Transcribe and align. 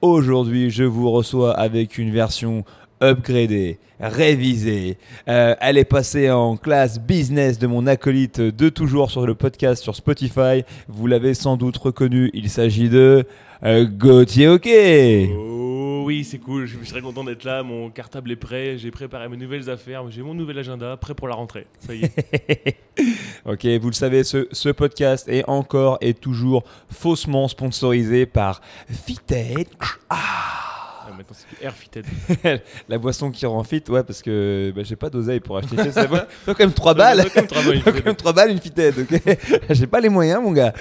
Aujourd'hui, 0.00 0.70
je 0.70 0.84
vous 0.84 1.10
reçois 1.10 1.52
avec 1.52 1.98
une 1.98 2.10
version 2.10 2.64
upgradée, 3.02 3.78
révisée. 3.98 4.98
Euh, 5.28 5.54
elle 5.60 5.78
est 5.78 5.84
passée 5.84 6.30
en 6.30 6.56
classe 6.56 7.00
business 7.00 7.58
de 7.58 7.66
mon 7.66 7.86
acolyte 7.86 8.40
de 8.40 8.68
toujours 8.68 9.10
sur 9.10 9.26
le 9.26 9.34
podcast 9.34 9.82
sur 9.82 9.96
Spotify. 9.96 10.64
Vous 10.88 11.06
l'avez 11.06 11.34
sans 11.34 11.56
doute 11.56 11.76
reconnu, 11.76 12.30
il 12.34 12.50
s'agit 12.50 12.88
de 12.88 13.24
euh, 13.64 13.86
Gauthier 13.86 14.48
OK. 14.48 14.68
Oh 14.68 15.69
oui, 16.04 16.24
c'est 16.24 16.38
cool, 16.38 16.66
je 16.66 16.76
suis 16.76 16.86
très 16.86 17.00
content 17.00 17.24
d'être 17.24 17.44
là, 17.44 17.62
mon 17.62 17.90
cartable 17.90 18.30
est 18.30 18.36
prêt, 18.36 18.78
j'ai 18.78 18.90
préparé 18.90 19.28
mes 19.28 19.36
nouvelles 19.36 19.68
affaires, 19.70 20.08
j'ai 20.10 20.22
mon 20.22 20.34
nouvel 20.34 20.58
agenda, 20.58 20.96
prêt 20.96 21.14
pour 21.14 21.28
la 21.28 21.34
rentrée, 21.34 21.66
ça 21.78 21.94
y 21.94 22.04
est. 22.04 22.76
ok, 23.44 23.66
vous 23.80 23.88
le 23.88 23.94
savez, 23.94 24.24
ce, 24.24 24.70
podcast 24.70 25.28
est 25.28 25.48
encore 25.48 25.98
et 26.00 26.14
toujours 26.14 26.64
faussement 26.90 27.48
sponsorisé 27.48 28.26
par 28.26 28.60
Fitted. 28.88 29.66
Ah 30.08 30.69
du 31.38 31.64
Air 31.64 31.74
Fitted. 31.74 32.04
la 32.88 32.98
boisson 32.98 33.30
qui 33.30 33.46
rend 33.46 33.62
fit, 33.64 33.82
ouais, 33.88 34.02
parce 34.02 34.22
que 34.22 34.72
bah, 34.74 34.82
j'ai 34.84 34.96
pas 34.96 35.10
d'oseille 35.10 35.40
pour 35.40 35.56
acheter. 35.56 35.90
ça 35.92 36.06
faut 36.08 36.16
quand 36.46 36.58
même 36.58 36.72
3 36.72 36.94
balles. 36.94 37.22
Ça 37.22 37.28
quand 37.30 38.04
même 38.04 38.16
3 38.16 38.32
balles 38.32 38.50
une 38.50 38.60
Fitted, 38.60 38.94
ok 38.98 39.38
J'ai 39.70 39.86
pas 39.86 40.00
les 40.00 40.08
moyens, 40.08 40.42
mon 40.42 40.52
gars. 40.52 40.72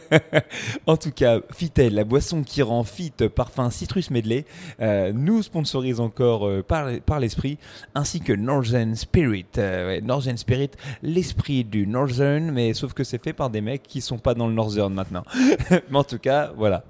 en 0.86 0.96
tout 0.96 1.10
cas, 1.10 1.40
Fitted, 1.52 1.92
la 1.92 2.04
boisson 2.04 2.42
qui 2.42 2.62
rend 2.62 2.84
fit, 2.84 3.12
parfum 3.34 3.70
citrus 3.70 4.10
medley, 4.10 4.44
euh, 4.80 5.12
nous 5.14 5.42
sponsorise 5.42 6.00
encore 6.00 6.46
euh, 6.46 6.62
par, 6.62 6.88
par 7.04 7.20
l'esprit, 7.20 7.58
ainsi 7.94 8.20
que 8.20 8.32
Northern 8.32 8.94
Spirit. 8.94 9.46
Euh, 9.58 10.00
Northern 10.00 10.36
Spirit, 10.36 10.70
l'esprit 11.02 11.64
du 11.64 11.86
Northern, 11.86 12.50
mais 12.50 12.74
sauf 12.74 12.92
que 12.92 13.04
c'est 13.04 13.22
fait 13.22 13.32
par 13.32 13.50
des 13.50 13.60
mecs 13.60 13.82
qui 13.82 14.00
sont 14.00 14.18
pas 14.18 14.34
dans 14.34 14.48
le 14.48 14.54
Northern 14.54 14.92
maintenant. 14.92 15.24
mais 15.70 15.98
en 15.98 16.04
tout 16.04 16.18
cas, 16.18 16.52
voilà. 16.56 16.84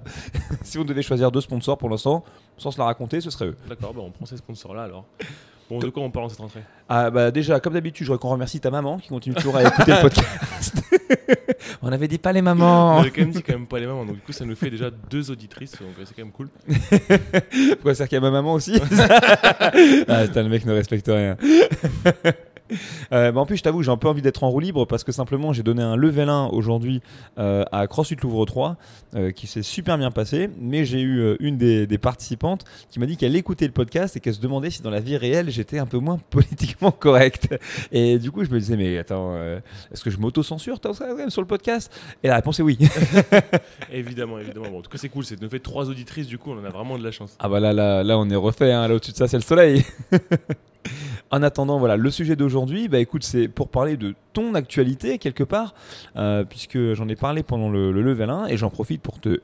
si 0.63 0.77
vous 0.77 0.83
devez 0.83 1.01
choisir 1.01 1.31
deux 1.31 1.41
sponsors 1.41 1.77
pour 1.77 1.89
l'instant, 1.89 2.23
sans 2.57 2.71
se 2.71 2.77
la 2.77 2.85
raconter, 2.85 3.21
ce 3.21 3.29
serait 3.29 3.47
eux. 3.47 3.57
D'accord, 3.67 3.93
bah 3.93 4.01
on 4.03 4.11
prend 4.11 4.25
ces 4.25 4.37
sponsors-là 4.37 4.83
alors. 4.83 5.05
Bon, 5.69 5.79
de 5.79 5.89
quoi 5.89 6.01
on 6.01 6.09
parle 6.09 6.27
en 6.27 6.29
cette 6.29 6.39
rentrée? 6.39 6.61
Ah 6.87 7.11
bah 7.11 7.29
déjà, 7.29 7.59
comme 7.59 7.73
d'habitude, 7.73 8.05
je 8.05 8.09
voudrais 8.11 8.21
qu'on 8.21 8.29
remercie 8.29 8.61
ta 8.61 8.71
maman 8.71 8.99
qui 8.99 9.09
continue 9.09 9.35
toujours 9.35 9.57
à 9.57 9.63
écouter 9.63 9.91
le 9.91 10.01
podcast. 10.01 10.81
on 11.81 11.91
avait 11.91 12.07
dit 12.07 12.19
pas 12.19 12.31
les 12.31 12.41
mamans. 12.41 12.95
On 12.95 12.99
avait 13.01 13.11
quand 13.11 13.19
même 13.19 13.31
dit 13.31 13.43
quand 13.43 13.51
même 13.51 13.67
pas 13.67 13.77
les 13.77 13.85
mamans, 13.85 14.05
donc 14.05 14.15
du 14.15 14.21
coup 14.21 14.31
ça 14.31 14.45
nous 14.45 14.55
fait 14.55 14.69
déjà 14.69 14.89
deux 14.89 15.29
auditrices, 15.29 15.73
donc 15.73 15.89
c'est 16.05 16.15
quand 16.15 16.23
même 16.23 16.31
cool. 16.31 16.47
Pourquoi 17.73 17.95
c'est 17.95 18.07
qu'il 18.07 18.15
y 18.15 18.17
a 18.17 18.21
ma 18.21 18.31
maman 18.31 18.53
aussi? 18.53 18.79
Ah 20.07 20.23
putain, 20.25 20.43
le 20.43 20.49
mec 20.49 20.65
ne 20.65 20.71
respecte 20.71 21.07
rien. 21.07 21.35
Euh, 23.13 23.31
bah, 23.31 23.39
en 23.39 23.45
plus, 23.45 23.55
je 23.55 23.63
t'avoue, 23.63 23.83
j'ai 23.83 23.91
un 23.91 23.97
peu 23.97 24.09
envie 24.09 24.21
d'être 24.21 24.43
en 24.43 24.49
roue 24.49 24.59
libre 24.59 24.85
parce 24.85 25.03
que 25.05 25.13
simplement, 25.13 25.53
j'ai 25.53 25.63
donné 25.63 25.81
un 25.81 25.95
level 25.95 26.27
1 26.27 26.47
aujourd'hui 26.47 27.01
euh, 27.37 27.63
à 27.71 27.87
CrossFit 27.87 28.17
Louvre 28.21 28.45
3 28.45 28.75
euh, 29.15 29.31
qui 29.31 29.47
s'est 29.47 29.63
super 29.63 29.97
bien 29.97 30.11
passé. 30.11 30.49
Mais 30.59 30.83
j'ai 30.83 31.01
eu 31.01 31.35
une 31.39 31.57
des, 31.57 31.87
participantes 31.97 32.65
qui 32.89 32.99
m'a 32.99 33.05
dit 33.05 33.15
qu'elle 33.15 33.35
écoutait 33.35 33.65
le 33.65 33.71
podcast 33.71 34.17
et 34.17 34.19
qu'elle 34.19 34.33
se 34.33 34.41
demandait 34.41 34.69
si 34.69 34.81
dans 34.81 34.89
la 34.89 34.99
vie 34.99 35.15
réelle 35.15 35.49
j'étais 35.49 35.79
un 35.79 35.85
peu 35.85 35.99
moins 35.99 36.19
politiquement 36.29 36.91
correct. 36.91 37.55
Et 37.91 38.19
du 38.19 38.31
coup, 38.31 38.43
je 38.43 38.49
me 38.49 38.59
disais, 38.59 38.75
mais 38.75 38.97
attends, 38.97 39.35
est-ce 39.91 40.03
que 40.03 40.09
je 40.09 40.17
m'auto-censure 40.17 40.79
sur 41.29 41.41
le 41.41 41.47
podcast? 41.47 41.91
Et 42.23 42.27
la 42.27 42.35
réponse 42.35 42.59
est 42.59 42.63
oui. 42.63 42.77
évidemment, 43.91 44.39
évidemment. 44.39 44.69
Bon, 44.69 44.79
en 44.79 44.81
tout 44.81 44.89
cas, 44.89 44.97
c'est 44.97 45.09
cool. 45.09 45.23
C'est 45.23 45.41
nous 45.41 45.49
fait 45.49 45.59
trois 45.59 45.89
auditrices, 45.89 46.27
du 46.27 46.37
coup, 46.37 46.51
on 46.51 46.59
en 46.59 46.65
a 46.65 46.69
vraiment 46.69 46.97
de 46.97 47.03
la 47.03 47.11
chance. 47.11 47.35
Ah 47.39 47.47
bah 47.47 47.59
là, 47.59 47.73
là, 47.73 48.03
là 48.03 48.17
on 48.17 48.29
est 48.29 48.35
refait. 48.35 48.71
Hein. 48.71 48.87
Là, 48.87 48.95
au-dessus 48.95 49.11
de 49.11 49.17
ça, 49.17 49.27
c'est 49.27 49.37
le 49.37 49.43
soleil. 49.43 49.85
En 51.31 51.43
attendant, 51.43 51.77
voilà, 51.77 51.97
le 51.97 52.09
sujet 52.09 52.35
d'aujourd'hui, 52.35 52.87
bah 52.87 52.99
écoute, 52.99 53.23
c'est 53.23 53.47
pour 53.47 53.69
parler 53.69 53.97
de 53.97 54.15
ton 54.33 54.53
actualité 54.53 55.17
quelque 55.17 55.43
part, 55.43 55.73
euh, 56.15 56.43
puisque 56.45 56.93
j'en 56.93 57.07
ai 57.09 57.15
parlé 57.15 57.43
pendant 57.43 57.69
le, 57.69 57.91
level 57.91 58.29
1 58.29 58.47
et 58.47 58.57
j'en 58.57 58.69
profite 58.69 59.01
pour 59.01 59.19
te 59.19 59.41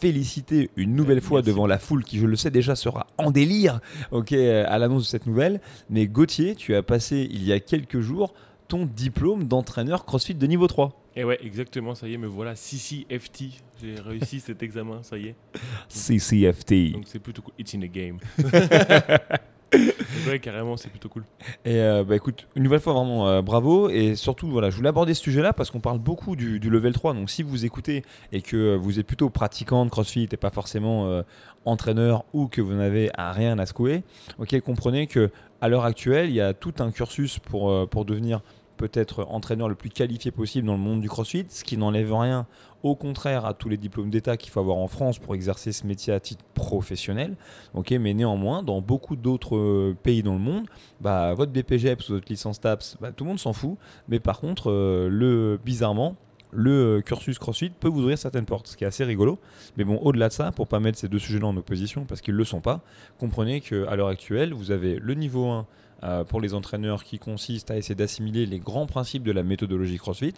féliciter 0.00 0.70
une 0.76 0.96
nouvelle 0.96 1.20
fois 1.20 1.42
devant 1.42 1.66
la 1.66 1.78
foule 1.78 2.04
qui, 2.04 2.18
je 2.18 2.26
le 2.26 2.34
sais 2.34 2.50
déjà, 2.50 2.74
sera 2.74 3.06
en 3.18 3.30
délire 3.30 3.80
ok, 4.12 4.32
à 4.32 4.78
l'annonce 4.78 5.02
de 5.02 5.08
cette 5.08 5.26
nouvelle. 5.26 5.60
Mais 5.88 6.06
Gauthier, 6.06 6.54
tu 6.54 6.74
as 6.74 6.82
passé 6.82 7.28
il 7.30 7.44
y 7.44 7.52
a 7.52 7.60
quelques 7.60 8.00
jours 8.00 8.32
ton 8.66 8.86
diplôme 8.86 9.44
d'entraîneur 9.44 10.04
CrossFit 10.06 10.34
de 10.34 10.46
niveau 10.46 10.68
3. 10.68 10.96
Et 11.16 11.24
ouais, 11.24 11.38
exactement, 11.44 11.94
ça 11.94 12.08
y 12.08 12.14
est, 12.14 12.18
me 12.18 12.28
voilà, 12.28 12.54
CCFT. 12.54 13.44
J'ai 13.82 13.96
réussi 14.00 14.38
cet 14.40 14.62
examen, 14.62 15.02
ça 15.02 15.18
y 15.18 15.28
est. 15.28 15.34
CCFT. 15.88 16.92
Donc 16.92 17.02
c'est 17.06 17.18
plutôt 17.18 17.42
cool. 17.42 17.52
It's 17.58 17.74
in 17.74 17.80
the 17.80 17.90
game. 17.90 18.18
ouais, 20.28 20.38
carrément, 20.40 20.76
c'est 20.76 20.88
plutôt 20.88 21.08
cool. 21.08 21.24
Et 21.64 21.76
euh, 21.76 22.02
bah 22.04 22.16
écoute, 22.16 22.48
une 22.56 22.64
nouvelle 22.64 22.80
fois 22.80 22.92
vraiment 22.92 23.28
euh, 23.28 23.42
bravo. 23.42 23.88
Et 23.88 24.16
surtout, 24.16 24.48
voilà, 24.48 24.70
je 24.70 24.76
voulais 24.76 24.88
aborder 24.88 25.14
ce 25.14 25.22
sujet-là 25.22 25.52
parce 25.52 25.70
qu'on 25.70 25.80
parle 25.80 25.98
beaucoup 25.98 26.34
du, 26.36 26.58
level 26.58 26.92
3. 26.92 27.14
Donc 27.14 27.30
si 27.30 27.42
vous 27.42 27.64
écoutez 27.64 28.04
et 28.32 28.42
que 28.42 28.74
vous 28.76 28.98
êtes 28.98 29.06
plutôt 29.06 29.30
pratiquant 29.30 29.84
de 29.84 29.90
CrossFit 29.90 30.28
et 30.30 30.36
pas 30.36 30.50
forcément 30.50 31.06
euh, 31.06 31.22
entraîneur 31.64 32.24
ou 32.32 32.48
que 32.48 32.60
vous 32.60 32.74
n'avez 32.74 33.10
rien 33.16 33.58
à 33.58 33.66
secouer, 33.66 34.02
ok, 34.38 34.58
comprenez 34.60 35.06
que 35.06 35.30
à 35.60 35.68
l'heure 35.68 35.84
actuelle, 35.84 36.30
il 36.30 36.34
y 36.34 36.40
a 36.40 36.54
tout 36.54 36.74
un 36.78 36.90
cursus 36.90 37.38
pour, 37.38 37.88
pour 37.90 38.04
devenir 38.06 38.40
peut-être 38.80 39.26
entraîneur 39.28 39.68
le 39.68 39.74
plus 39.74 39.90
qualifié 39.90 40.30
possible 40.30 40.66
dans 40.66 40.72
le 40.72 40.80
monde 40.80 41.02
du 41.02 41.08
CrossFit, 41.08 41.44
ce 41.50 41.64
qui 41.64 41.76
n'enlève 41.76 42.14
rien 42.14 42.46
au 42.82 42.94
contraire 42.94 43.44
à 43.44 43.52
tous 43.52 43.68
les 43.68 43.76
diplômes 43.76 44.08
d'État 44.08 44.38
qu'il 44.38 44.50
faut 44.50 44.58
avoir 44.60 44.78
en 44.78 44.88
France 44.88 45.18
pour 45.18 45.34
exercer 45.34 45.70
ce 45.72 45.86
métier 45.86 46.14
à 46.14 46.18
titre 46.18 46.42
professionnel. 46.54 47.36
ok 47.74 47.90
mais 48.00 48.14
néanmoins, 48.14 48.62
dans 48.62 48.80
beaucoup 48.80 49.16
d'autres 49.16 49.56
euh, 49.56 49.94
pays 50.02 50.22
dans 50.22 50.32
le 50.32 50.40
monde, 50.40 50.66
bah, 50.98 51.34
votre 51.34 51.52
BPGEPS 51.52 52.08
ou 52.08 52.14
votre 52.14 52.28
licence 52.30 52.58
TAPS, 52.58 52.96
bah, 53.02 53.12
tout 53.12 53.24
le 53.24 53.28
monde 53.28 53.38
s'en 53.38 53.52
fout. 53.52 53.76
Mais 54.08 54.18
par 54.18 54.40
contre, 54.40 54.70
euh, 54.70 55.10
le, 55.10 55.60
bizarrement, 55.62 56.16
le 56.50 56.70
euh, 56.70 57.00
cursus 57.02 57.38
CrossFit 57.38 57.68
peut 57.68 57.88
vous 57.88 58.00
ouvrir 58.00 58.16
certaines 58.16 58.46
portes, 58.46 58.66
ce 58.66 58.78
qui 58.78 58.84
est 58.84 58.86
assez 58.86 59.04
rigolo. 59.04 59.38
Mais 59.76 59.84
bon, 59.84 59.98
au-delà 59.98 60.28
de 60.28 60.32
ça, 60.32 60.52
pour 60.52 60.68
pas 60.68 60.80
mettre 60.80 60.98
ces 60.98 61.08
deux 61.08 61.18
sujets-là 61.18 61.48
en 61.48 61.56
opposition, 61.58 62.06
parce 62.06 62.22
qu'ils 62.22 62.32
ne 62.32 62.38
le 62.38 62.44
sont 62.44 62.62
pas, 62.62 62.80
comprenez 63.18 63.60
qu'à 63.60 63.94
l'heure 63.94 64.08
actuelle, 64.08 64.54
vous 64.54 64.70
avez 64.70 64.96
le 64.96 65.12
niveau 65.12 65.50
1 65.50 65.66
euh, 66.02 66.24
pour 66.24 66.40
les 66.40 66.54
entraîneurs 66.54 67.04
qui 67.04 67.18
consiste 67.18 67.70
à 67.70 67.76
essayer 67.76 67.94
d'assimiler 67.94 68.46
les 68.46 68.58
grands 68.58 68.86
principes 68.86 69.22
de 69.22 69.32
la 69.32 69.42
méthodologie 69.42 69.98
CrossFit. 69.98 70.34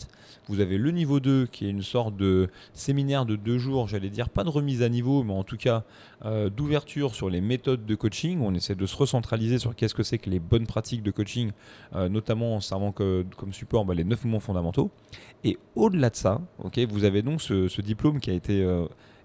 Vous 0.48 0.60
avez 0.60 0.76
le 0.76 0.90
niveau 0.90 1.20
2 1.20 1.46
qui 1.46 1.66
est 1.66 1.70
une 1.70 1.82
sorte 1.82 2.16
de 2.16 2.48
séminaire 2.74 3.26
de 3.26 3.36
deux 3.36 3.58
jours, 3.58 3.86
j'allais 3.86 4.10
dire 4.10 4.28
pas 4.28 4.42
de 4.42 4.48
remise 4.48 4.82
à 4.82 4.88
niveau, 4.88 5.22
mais 5.22 5.32
en 5.32 5.44
tout 5.44 5.56
cas 5.56 5.84
euh, 6.24 6.50
d'ouverture 6.50 7.14
sur 7.14 7.30
les 7.30 7.40
méthodes 7.40 7.86
de 7.86 7.94
coaching. 7.94 8.40
On 8.42 8.54
essaie 8.54 8.74
de 8.74 8.86
se 8.86 8.96
recentraliser 8.96 9.58
sur 9.58 9.76
qu'est-ce 9.76 9.94
que 9.94 10.02
c'est 10.02 10.18
que 10.18 10.30
les 10.30 10.40
bonnes 10.40 10.66
pratiques 10.66 11.02
de 11.02 11.10
coaching, 11.10 11.52
euh, 11.94 12.08
notamment 12.08 12.56
en 12.56 12.60
servant 12.60 12.92
comme 12.92 13.52
support 13.52 13.84
bah, 13.84 13.94
les 13.94 14.04
9 14.04 14.24
mouvements 14.24 14.40
fondamentaux. 14.40 14.90
Et 15.44 15.58
au-delà 15.76 16.10
de 16.10 16.16
ça, 16.16 16.40
vous 16.88 17.04
avez 17.04 17.22
donc 17.22 17.40
ce 17.40 17.80
diplôme 17.80 18.20
qui 18.20 18.30
a 18.30 18.34
été 18.34 18.64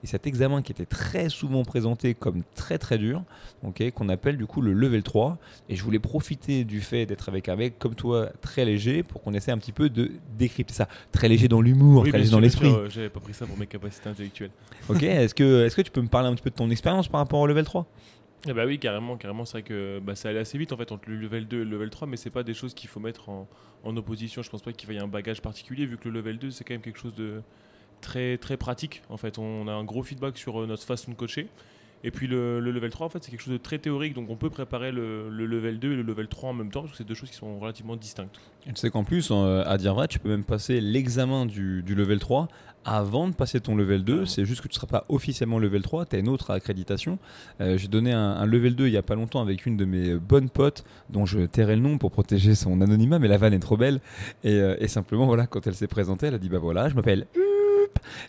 et 0.03 0.07
cet 0.07 0.27
examen 0.27 0.61
qui 0.61 0.71
était 0.71 0.85
très 0.85 1.29
souvent 1.29 1.63
présenté 1.63 2.13
comme 2.13 2.43
très 2.55 2.77
très 2.77 2.97
dur, 2.97 3.23
ok, 3.63 3.91
qu'on 3.91 4.09
appelle 4.09 4.37
du 4.37 4.45
coup 4.45 4.61
le 4.61 4.73
level 4.73 5.03
3. 5.03 5.37
Et 5.69 5.75
je 5.75 5.83
voulais 5.83 5.99
profiter 5.99 6.63
du 6.63 6.81
fait 6.81 7.05
d'être 7.05 7.29
avec 7.29 7.49
un 7.49 7.55
mec 7.55 7.79
comme 7.79 7.95
toi 7.95 8.29
très 8.41 8.65
léger 8.65 9.03
pour 9.03 9.21
qu'on 9.21 9.33
essaie 9.33 9.51
un 9.51 9.57
petit 9.57 9.71
peu 9.71 9.89
de 9.89 10.11
décrypter 10.37 10.73
ça. 10.73 10.87
Très 11.11 11.27
léger 11.27 11.47
dans 11.47 11.61
l'humour, 11.61 12.07
très 12.07 12.17
léger 12.17 12.31
dans 12.31 12.39
l'esprit. 12.39 12.71
J'avais 12.89 13.09
pas 13.09 13.19
pris 13.19 13.33
ça 13.33 13.45
pour 13.45 13.57
mes 13.57 13.67
capacités 13.67 14.09
intellectuelles. 14.09 14.51
Ok, 14.89 15.03
est-ce 15.03 15.35
que, 15.35 15.65
est 15.65 15.75
que 15.75 15.81
tu 15.81 15.91
peux 15.91 16.01
me 16.01 16.07
parler 16.07 16.29
un 16.29 16.33
petit 16.33 16.43
peu 16.43 16.49
de 16.49 16.55
ton 16.55 16.69
expérience 16.69 17.07
par 17.07 17.19
rapport 17.19 17.39
au 17.39 17.47
level 17.47 17.65
3 17.65 17.85
eh 18.47 18.53
bah 18.53 18.65
oui, 18.65 18.77
carrément, 18.77 19.17
carrément. 19.17 19.45
C'est 19.45 19.53
vrai 19.53 19.63
que 19.63 19.99
bah, 19.99 20.15
ça 20.15 20.29
allait 20.29 20.39
assez 20.39 20.57
vite 20.57 20.71
en 20.71 20.77
fait 20.77 20.91
entre 20.91 21.09
le 21.09 21.17
level 21.17 21.47
2 21.47 21.61
et 21.61 21.63
le 21.65 21.71
level 21.71 21.89
3, 21.89 22.07
mais 22.07 22.17
c'est 22.17 22.29
pas 22.29 22.43
des 22.43 22.53
choses 22.53 22.73
qu'il 22.73 22.87
faut 22.87 22.99
mettre 22.99 23.29
en, 23.29 23.47
en 23.83 23.97
opposition. 23.97 24.41
Je 24.41 24.49
pense 24.49 24.61
pas 24.61 24.71
qu'il 24.71 24.89
y 24.91 24.95
ait 24.95 24.99
un 24.99 25.07
bagage 25.07 25.41
particulier, 25.41 25.85
vu 25.85 25.97
que 25.97 26.07
le 26.07 26.19
level 26.19 26.37
2 26.37 26.51
c'est 26.51 26.63
quand 26.63 26.75
même 26.75 26.81
quelque 26.81 26.99
chose 26.99 27.15
de, 27.15 27.41
très, 28.01 28.37
très 28.37 28.57
pratique. 28.57 29.01
En 29.09 29.17
fait, 29.17 29.37
on 29.37 29.67
a 29.67 29.71
un 29.71 29.83
gros 29.83 30.03
feedback 30.03 30.37
sur 30.37 30.61
euh, 30.61 30.67
notre 30.67 30.83
façon 30.83 31.11
de 31.11 31.15
coacher. 31.15 31.47
Et 32.03 32.11
puis 32.11 32.27
le, 32.27 32.59
level 32.59 32.89
3, 32.89 33.07
en 33.07 33.09
fait, 33.09 33.23
c'est 33.23 33.31
quelque 33.31 33.41
chose 33.41 33.53
de 33.53 33.57
très 33.57 33.79
théorique, 33.79 34.13
donc 34.13 34.29
on 34.29 34.35
peut 34.35 34.49
préparer 34.49 34.91
le, 34.91 35.29
level 35.29 35.79
2 35.79 35.93
et 35.93 35.95
le 35.95 36.03
level 36.03 36.27
3 36.27 36.51
en 36.51 36.53
même 36.53 36.71
temps, 36.71 36.81
parce 36.81 36.91
que 36.91 36.97
c'est 36.97 37.07
deux 37.07 37.15
choses 37.15 37.29
qui 37.29 37.35
sont 37.35 37.59
relativement 37.59 37.95
distinctes. 37.95 38.39
tu 38.65 38.75
sais 38.75 38.89
qu'en 38.89 39.03
plus, 39.03 39.29
euh, 39.31 39.63
à 39.65 39.77
dire 39.77 39.95
vrai, 39.95 40.07
tu 40.07 40.19
peux 40.19 40.29
même 40.29 40.43
passer 40.43 40.79
l'examen 40.79 41.45
du, 41.45 41.81
level 41.87 42.19
3 42.19 42.47
avant 42.85 43.27
de 43.27 43.33
passer 43.33 43.59
ton 43.59 43.75
level 43.75 44.03
2. 44.03 44.25
C'est 44.25 44.45
juste 44.45 44.61
que 44.61 44.67
tu 44.67 44.73
ne 44.73 44.79
seras 44.79 44.87
pas 44.87 45.05
officiellement 45.09 45.57
level 45.57 45.81
3, 45.81 46.05
tu 46.05 46.15
as 46.15 46.19
une 46.19 46.29
autre 46.29 46.51
accréditation. 46.51 47.17
Euh, 47.61 47.77
j'ai 47.77 47.88
donné 47.88 48.13
un, 48.13 48.45
level 48.45 48.75
2 48.75 48.88
il 48.88 48.91
n'y 48.91 48.97
a 48.97 49.03
pas 49.03 49.15
longtemps 49.15 49.41
avec 49.41 49.65
une 49.65 49.75
de 49.75 49.85
mes 49.85 50.13
bonnes 50.15 50.50
potes, 50.50 50.85
dont 51.09 51.25
je 51.25 51.39
tairai 51.39 51.75
le 51.75 51.81
nom 51.81 51.97
pour 51.97 52.11
protéger 52.11 52.53
son 52.53 52.79
anonymat, 52.79 53.17
mais 53.17 53.27
la 53.27 53.38
vanne 53.38 53.53
est 53.53 53.59
trop 53.59 53.75
belle. 53.75 54.01
Et, 54.43 54.57
et 54.79 54.88
simplement, 54.88 55.25
voilà, 55.25 55.47
quand 55.47 55.65
elle 55.65 55.75
s'est 55.75 55.88
présentée, 55.88 56.27
elle 56.27 56.35
a 56.35 56.39
dit 56.39 56.50
Bah 56.50 56.59
voilà, 56.59 56.89
je 56.89 56.95
m'appelle 56.95 57.25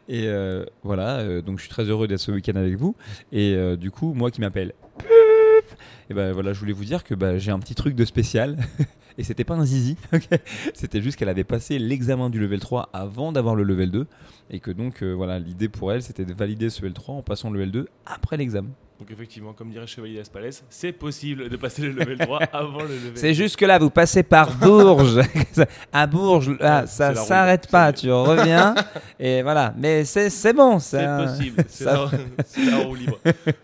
et 0.09 0.27
euh, 0.27 0.65
voilà, 0.83 1.19
euh, 1.19 1.43
donc 1.43 1.59
je 1.59 1.65
suis 1.65 1.71
très 1.71 1.85
heureux 1.85 2.09
d'être 2.09 2.21
ce 2.21 2.33
week-end 2.33 2.57
avec 2.57 2.77
vous. 2.77 2.97
Et 3.31 3.55
euh, 3.55 3.77
du 3.77 3.91
coup, 3.91 4.15
moi 4.15 4.31
qui 4.31 4.41
m'appelle. 4.41 4.73
Et 6.11 6.15
ben 6.15 6.33
voilà, 6.33 6.55
je 6.55 6.61
voulais 6.61 6.73
vous 6.73 6.87
dire 6.87 7.05
que 7.05 7.15
bah, 7.15 7.37
j'ai 7.37 7.51
un 7.51 7.59
petit 7.59 7.75
truc 7.75 7.95
de 7.95 8.07
spécial. 8.07 8.57
et 9.19 9.23
c'était 9.23 9.45
pas 9.45 9.55
un 9.55 9.67
zizi. 9.67 9.97
c'était 10.75 11.03
juste 11.03 11.19
qu'elle 11.19 11.29
avait 11.29 11.45
passé 11.45 11.79
l'examen 11.79 12.31
du 12.31 12.41
level 12.41 12.61
3 12.61 12.89
avant 12.95 13.33
d'avoir 13.33 13.55
le 13.55 13.65
level 13.65 13.91
2. 13.91 14.07
Et 14.51 14.61
que 14.61 14.71
donc, 14.71 15.03
voilà, 15.03 15.39
l'idée 15.39 15.69
pour 15.69 15.93
elle, 15.93 16.03
c'était 16.03 16.25
de 16.25 16.33
valider 16.33 16.71
ce 16.71 16.81
level 16.81 16.95
3 16.95 17.17
en 17.17 17.23
passant 17.23 17.51
le 17.51 17.59
level 17.59 17.73
2 17.73 17.89
après 18.07 18.39
l'examen. 18.39 18.71
Donc 18.99 19.13
effectivement, 19.13 19.53
comme 19.53 19.71
dirait 19.71 19.87
Chevalier 19.87 20.19
Aspalès, 20.19 20.65
c'est 20.69 20.91
possible 20.91 21.49
de 21.49 21.57
passer 21.57 21.83
le 21.83 21.91
level 21.93 22.19
3 22.19 22.39
avant 22.53 22.83
le 22.83 22.89
level 22.97 23.13
C'est 23.15 23.33
juste 23.33 23.55
que 23.55 23.65
là, 23.65 23.79
vous 23.79 23.91
passez 23.91 24.25
par 24.25 24.53
Bourges. 24.57 25.21
à 25.93 26.07
Bourges, 26.09 26.51
là, 26.59 26.81
Ouais, 26.81 26.87
ça 26.89 27.15
s'arrête 27.15 27.69
pas. 27.71 27.93
Tu 27.93 28.11
reviens 28.11 28.75
et 29.21 29.43
voilà. 29.43 29.73
Mais 29.79 30.05
c'est 30.05 30.31
c'est 30.31 30.53
bon. 30.53 30.81
C'est 30.81 31.07
possible, 31.07 31.65
c'est 31.69 31.85
ça- 31.85 31.93
la, 32.11 32.45
c'est 32.45 32.65
la 32.65 32.79
roue 32.79 32.97
libre. 32.97 33.19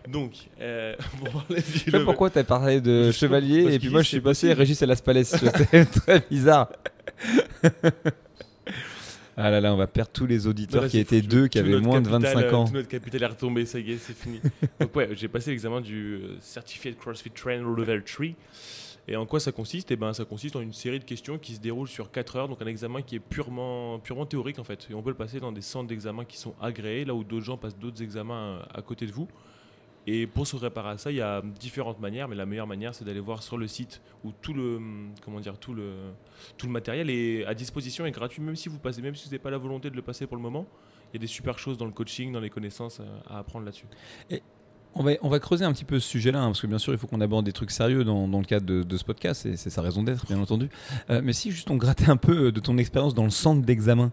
Donc, 0.07 0.33
euh, 0.61 0.95
pour 1.19 1.43
parler 1.43 1.61
du 1.63 1.73
Je 1.73 1.79
sais 1.81 1.91
level- 1.91 2.05
pourquoi 2.05 2.31
t'as 2.31 2.45
parlé 2.45 2.81
de 2.81 3.11
chevalier 3.11 3.75
et 3.75 3.79
puis 3.81 3.89
moi 3.91 4.03
je 4.03 4.09
suis 4.09 4.21
passé. 4.21 4.53
Régis 4.53 4.81
et 4.83 4.87
Las 4.87 5.01
Palais. 5.01 5.25
C'était 5.25 5.85
très 5.85 6.23
bizarre. 6.31 6.69
Ah 9.37 9.51
là 9.51 9.61
là, 9.61 9.75
on 9.75 9.77
va 9.77 9.87
perdre 9.87 10.11
tous 10.13 10.27
les 10.27 10.47
auditeurs 10.47 10.87
qui 10.87 10.99
étaient 10.99 11.21
fou, 11.21 11.29
deux, 11.29 11.49
qui 11.49 11.59
avaient 11.59 11.81
moins 11.81 12.01
de 12.01 12.09
capital, 12.09 12.35
25 12.35 12.45
euh, 12.45 12.57
ans. 12.57 12.65
Tout 12.67 12.75
notre 12.75 12.89
capital 12.89 13.23
est 13.23 13.27
retombé, 13.27 13.67
ça 13.67 13.79
y 13.79 13.93
est, 13.93 13.99
c'est 13.99 14.17
fini. 14.17 14.41
Donc 14.81 14.95
ouais, 14.95 15.09
j'ai 15.13 15.29
passé 15.29 15.51
l'examen 15.51 15.81
du 15.81 16.15
euh, 16.15 16.37
Certified 16.41 16.97
CrossFit 16.97 17.31
Trainer 17.31 17.65
Level 17.65 18.03
3. 18.05 18.27
Et 19.07 19.17
en 19.17 19.27
quoi 19.27 19.39
ça 19.39 19.53
consiste? 19.53 19.91
Eh 19.91 19.97
ben, 19.97 20.13
ça 20.15 20.25
consiste 20.25 20.57
en 20.57 20.61
une 20.61 20.73
série 20.73 20.99
de 20.99 21.05
questions 21.05 21.39
qui 21.39 21.55
se 21.55 21.61
déroulent 21.61 21.89
sur 21.89 22.11
4 22.11 22.37
heures, 22.37 22.49
donc 22.49 22.63
un 22.63 22.67
examen 22.67 23.03
qui 23.03 23.17
est 23.17 23.21
purement, 23.21 23.99
purement 23.99 24.25
théorique 24.25 24.59
en 24.59 24.65
fait. 24.65 24.87
Et 24.91 24.95
on 24.95 25.03
peut 25.03 25.11
le 25.11 25.17
passer 25.17 25.41
dans 25.41 25.53
des 25.53 25.61
centres 25.61 25.89
d'examen 25.89 26.25
qui 26.25 26.39
sont 26.39 26.55
agréés, 26.61 27.05
là 27.05 27.15
où 27.15 27.23
d'autres 27.23 27.45
gens 27.45 27.59
passent 27.59 27.79
d'autres 27.79 28.03
examens 28.03 28.59
euh, 28.59 28.63
à 28.73 28.83
côté 28.83 29.07
de 29.07 29.13
vous. 29.13 29.29
Et 30.07 30.27
pour 30.27 30.47
se 30.47 30.57
préparer 30.57 30.91
à 30.91 30.99
ça, 30.99 31.11
il 31.11 31.17
y 31.17 31.23
a 31.23 31.43
différentes 31.43 31.99
manières, 31.99 32.29
mais 32.29 32.37
la 32.37 32.45
meilleure 32.45 32.67
manière, 32.67 32.95
c'est 32.95 33.05
d'aller 33.05 33.21
voir 33.21 33.43
sur 33.43 33.57
le 33.57 33.67
site 33.67 34.03
où 34.23 34.33
tout 34.33 34.53
le, 34.53 34.79
comment 35.25 35.41
dire, 35.41 35.59
tout 35.59 35.73
le, 35.73 35.95
tout 36.59 36.67
le 36.67 36.73
matériel 36.73 37.09
est 37.09 37.45
à 37.47 37.55
disposition 37.55 38.05
et 38.05 38.11
gratuit, 38.11 38.43
même 38.43 38.57
si 38.57 38.69
vous 38.69 38.79
passez, 38.79 39.01
même 39.01 39.15
si 39.15 39.25
vous 39.25 39.31
n'avez 39.31 39.39
pas 39.39 39.51
la 39.51 39.59
volonté 39.59 39.89
de 39.89 39.97
le 39.97 40.03
passer 40.03 40.27
pour 40.27 40.37
le 40.37 40.43
moment. 40.43 40.67
Il 41.13 41.17
y 41.17 41.19
a 41.19 41.21
des 41.21 41.27
super 41.27 41.59
choses 41.59 41.79
dans 41.79 41.87
le 41.87 41.93
coaching, 41.93 42.33
dans 42.33 42.41
les 42.41 42.51
connaissances 42.51 43.01
euh, 43.01 43.05
à 43.29 43.39
apprendre 43.39 43.65
là-dessus. 43.65 43.87
On 44.97 45.03
va, 45.03 45.13
on 45.23 45.29
va 45.29 45.41
creuser 45.41 45.65
un 45.65 45.73
petit 45.73 45.85
peu 45.85 45.99
ce 45.99 46.09
sujet-là, 46.09 46.41
hein, 46.41 46.47
parce 46.47 46.61
que 46.61 46.67
bien 46.69 46.79
sûr, 46.79 46.93
il 46.93 46.99
faut 46.99 47.07
qu'on 47.07 47.21
aborde 47.21 47.45
des 47.45 47.53
trucs 47.53 47.71
sérieux 47.73 48.05
dans, 48.05 48.29
dans 48.29 48.39
le 48.39 48.45
cadre 48.45 48.65
de, 48.65 48.83
de 48.83 48.97
ce 48.97 49.03
podcast, 49.05 49.45
et 49.45 49.57
c'est 49.57 49.71
sa 49.71 49.83
raison 49.83 50.03
d'être, 50.05 50.25
bien 50.27 50.39
entendu. 50.39 50.69
Euh, 51.11 51.21
mais 51.25 51.33
si 51.33 51.51
juste 51.51 51.71
on 51.71 51.77
grattait 51.77 52.09
un 52.09 52.17
peu 52.17 52.53
de 52.53 52.61
ton 52.61 52.79
expérience 52.79 53.13
dans 53.15 53.25
le 53.25 53.31
centre 53.31 53.65
d'examen. 53.67 54.13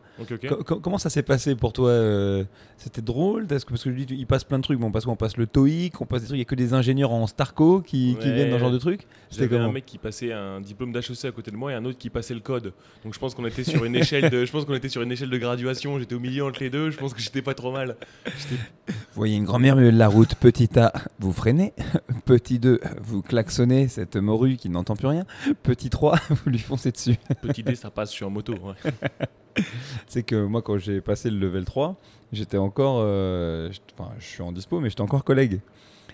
Co- 0.65 0.79
comment 0.79 0.97
ça 0.97 1.09
s'est 1.11 1.21
passé 1.23 1.55
pour 1.55 1.71
toi 1.73 1.89
euh, 1.89 2.43
C'était 2.77 3.01
drôle 3.03 3.45
Est-ce 3.51 3.65
que, 3.65 3.71
Parce 3.71 3.83
que 3.83 3.89
lui, 3.89 4.05
tu- 4.07 4.15
il 4.15 4.25
passe 4.25 4.43
plein 4.43 4.57
de 4.57 4.63
trucs. 4.63 4.79
Bon, 4.79 4.91
parce 4.91 5.05
qu'on 5.05 5.15
passe 5.15 5.37
le 5.37 5.45
TOEIC, 5.45 6.01
on 6.01 6.05
passe 6.05 6.21
des 6.21 6.27
trucs, 6.27 6.37
il 6.37 6.39
n'y 6.39 6.41
a 6.41 6.45
que 6.45 6.55
des 6.55 6.73
ingénieurs 6.73 7.11
en 7.11 7.27
Starco 7.27 7.81
qui, 7.81 8.15
qui 8.19 8.27
Ouais. 8.27 8.33
viennent 8.33 8.49
dans 8.49 8.55
ce 8.57 8.61
genre 8.61 8.71
de 8.71 8.77
trucs. 8.79 9.05
C'était 9.29 9.55
un 9.57 9.71
mec 9.71 9.85
qui 9.85 9.97
passait 9.97 10.33
un 10.33 10.61
diplôme 10.61 10.91
d'HEC 10.91 11.25
à 11.25 11.31
côté 11.31 11.51
de 11.51 11.55
moi 11.57 11.71
et 11.71 11.75
un 11.75 11.85
autre 11.85 11.97
qui 11.99 12.09
passait 12.09 12.33
le 12.33 12.39
code. 12.39 12.73
Donc 13.03 13.13
je 13.13 13.19
pense 13.19 13.35
qu'on 13.35 13.45
était 13.45 13.63
sur 13.63 13.85
une 13.85 13.95
échelle 13.95 14.29
de, 14.29 14.45
je 14.45 14.51
pense 14.51 14.65
qu'on 14.65 14.73
était 14.73 14.89
sur 14.89 15.01
une 15.03 15.11
échelle 15.11 15.29
de 15.29 15.37
graduation. 15.37 15.99
J'étais 15.99 16.15
au 16.15 16.19
milieu 16.19 16.43
entre 16.43 16.59
les 16.61 16.69
deux. 16.69 16.89
Je 16.89 16.97
pense 16.97 17.13
que 17.13 17.21
j'étais 17.21 17.41
pas 17.43 17.53
trop 17.53 17.71
mal. 17.71 17.95
Vous 19.13 19.19
voyez 19.19 19.35
une 19.35 19.43
grand-mère 19.43 19.75
au 19.75 19.79
milieu 19.79 19.91
de 19.91 19.97
la 19.97 20.07
route, 20.07 20.35
petit 20.35 20.69
A, 20.79 20.93
vous 21.19 21.33
freinez. 21.33 21.73
Petit 22.25 22.59
2, 22.59 22.79
vous 23.01 23.21
klaxonnez 23.21 23.89
cette 23.89 24.15
morue 24.15 24.55
qui 24.55 24.69
n'entend 24.69 24.95
plus 24.95 25.07
rien. 25.07 25.25
Petit 25.63 25.89
3, 25.89 26.17
vous 26.29 26.49
lui 26.49 26.59
foncez 26.59 26.91
dessus. 26.91 27.15
Petit 27.41 27.61
dé, 27.61 27.75
ça 27.75 27.89
passe 27.91 28.11
sur 28.11 28.27
un 28.27 28.29
moto. 28.29 28.53
ouais. 28.53 28.91
C'est 30.07 30.23
que 30.23 30.45
moi, 30.45 30.61
quand 30.61 30.77
j'ai 30.77 31.01
passé 31.01 31.29
le 31.29 31.37
level 31.39 31.65
3, 31.65 31.97
j'étais 32.31 32.57
encore. 32.57 32.99
euh, 33.01 33.69
Enfin, 33.99 34.11
je 34.17 34.25
suis 34.25 34.41
en 34.43 34.53
dispo, 34.53 34.79
mais 34.79 34.89
j'étais 34.89 35.01
encore 35.01 35.25
collègue. 35.25 35.59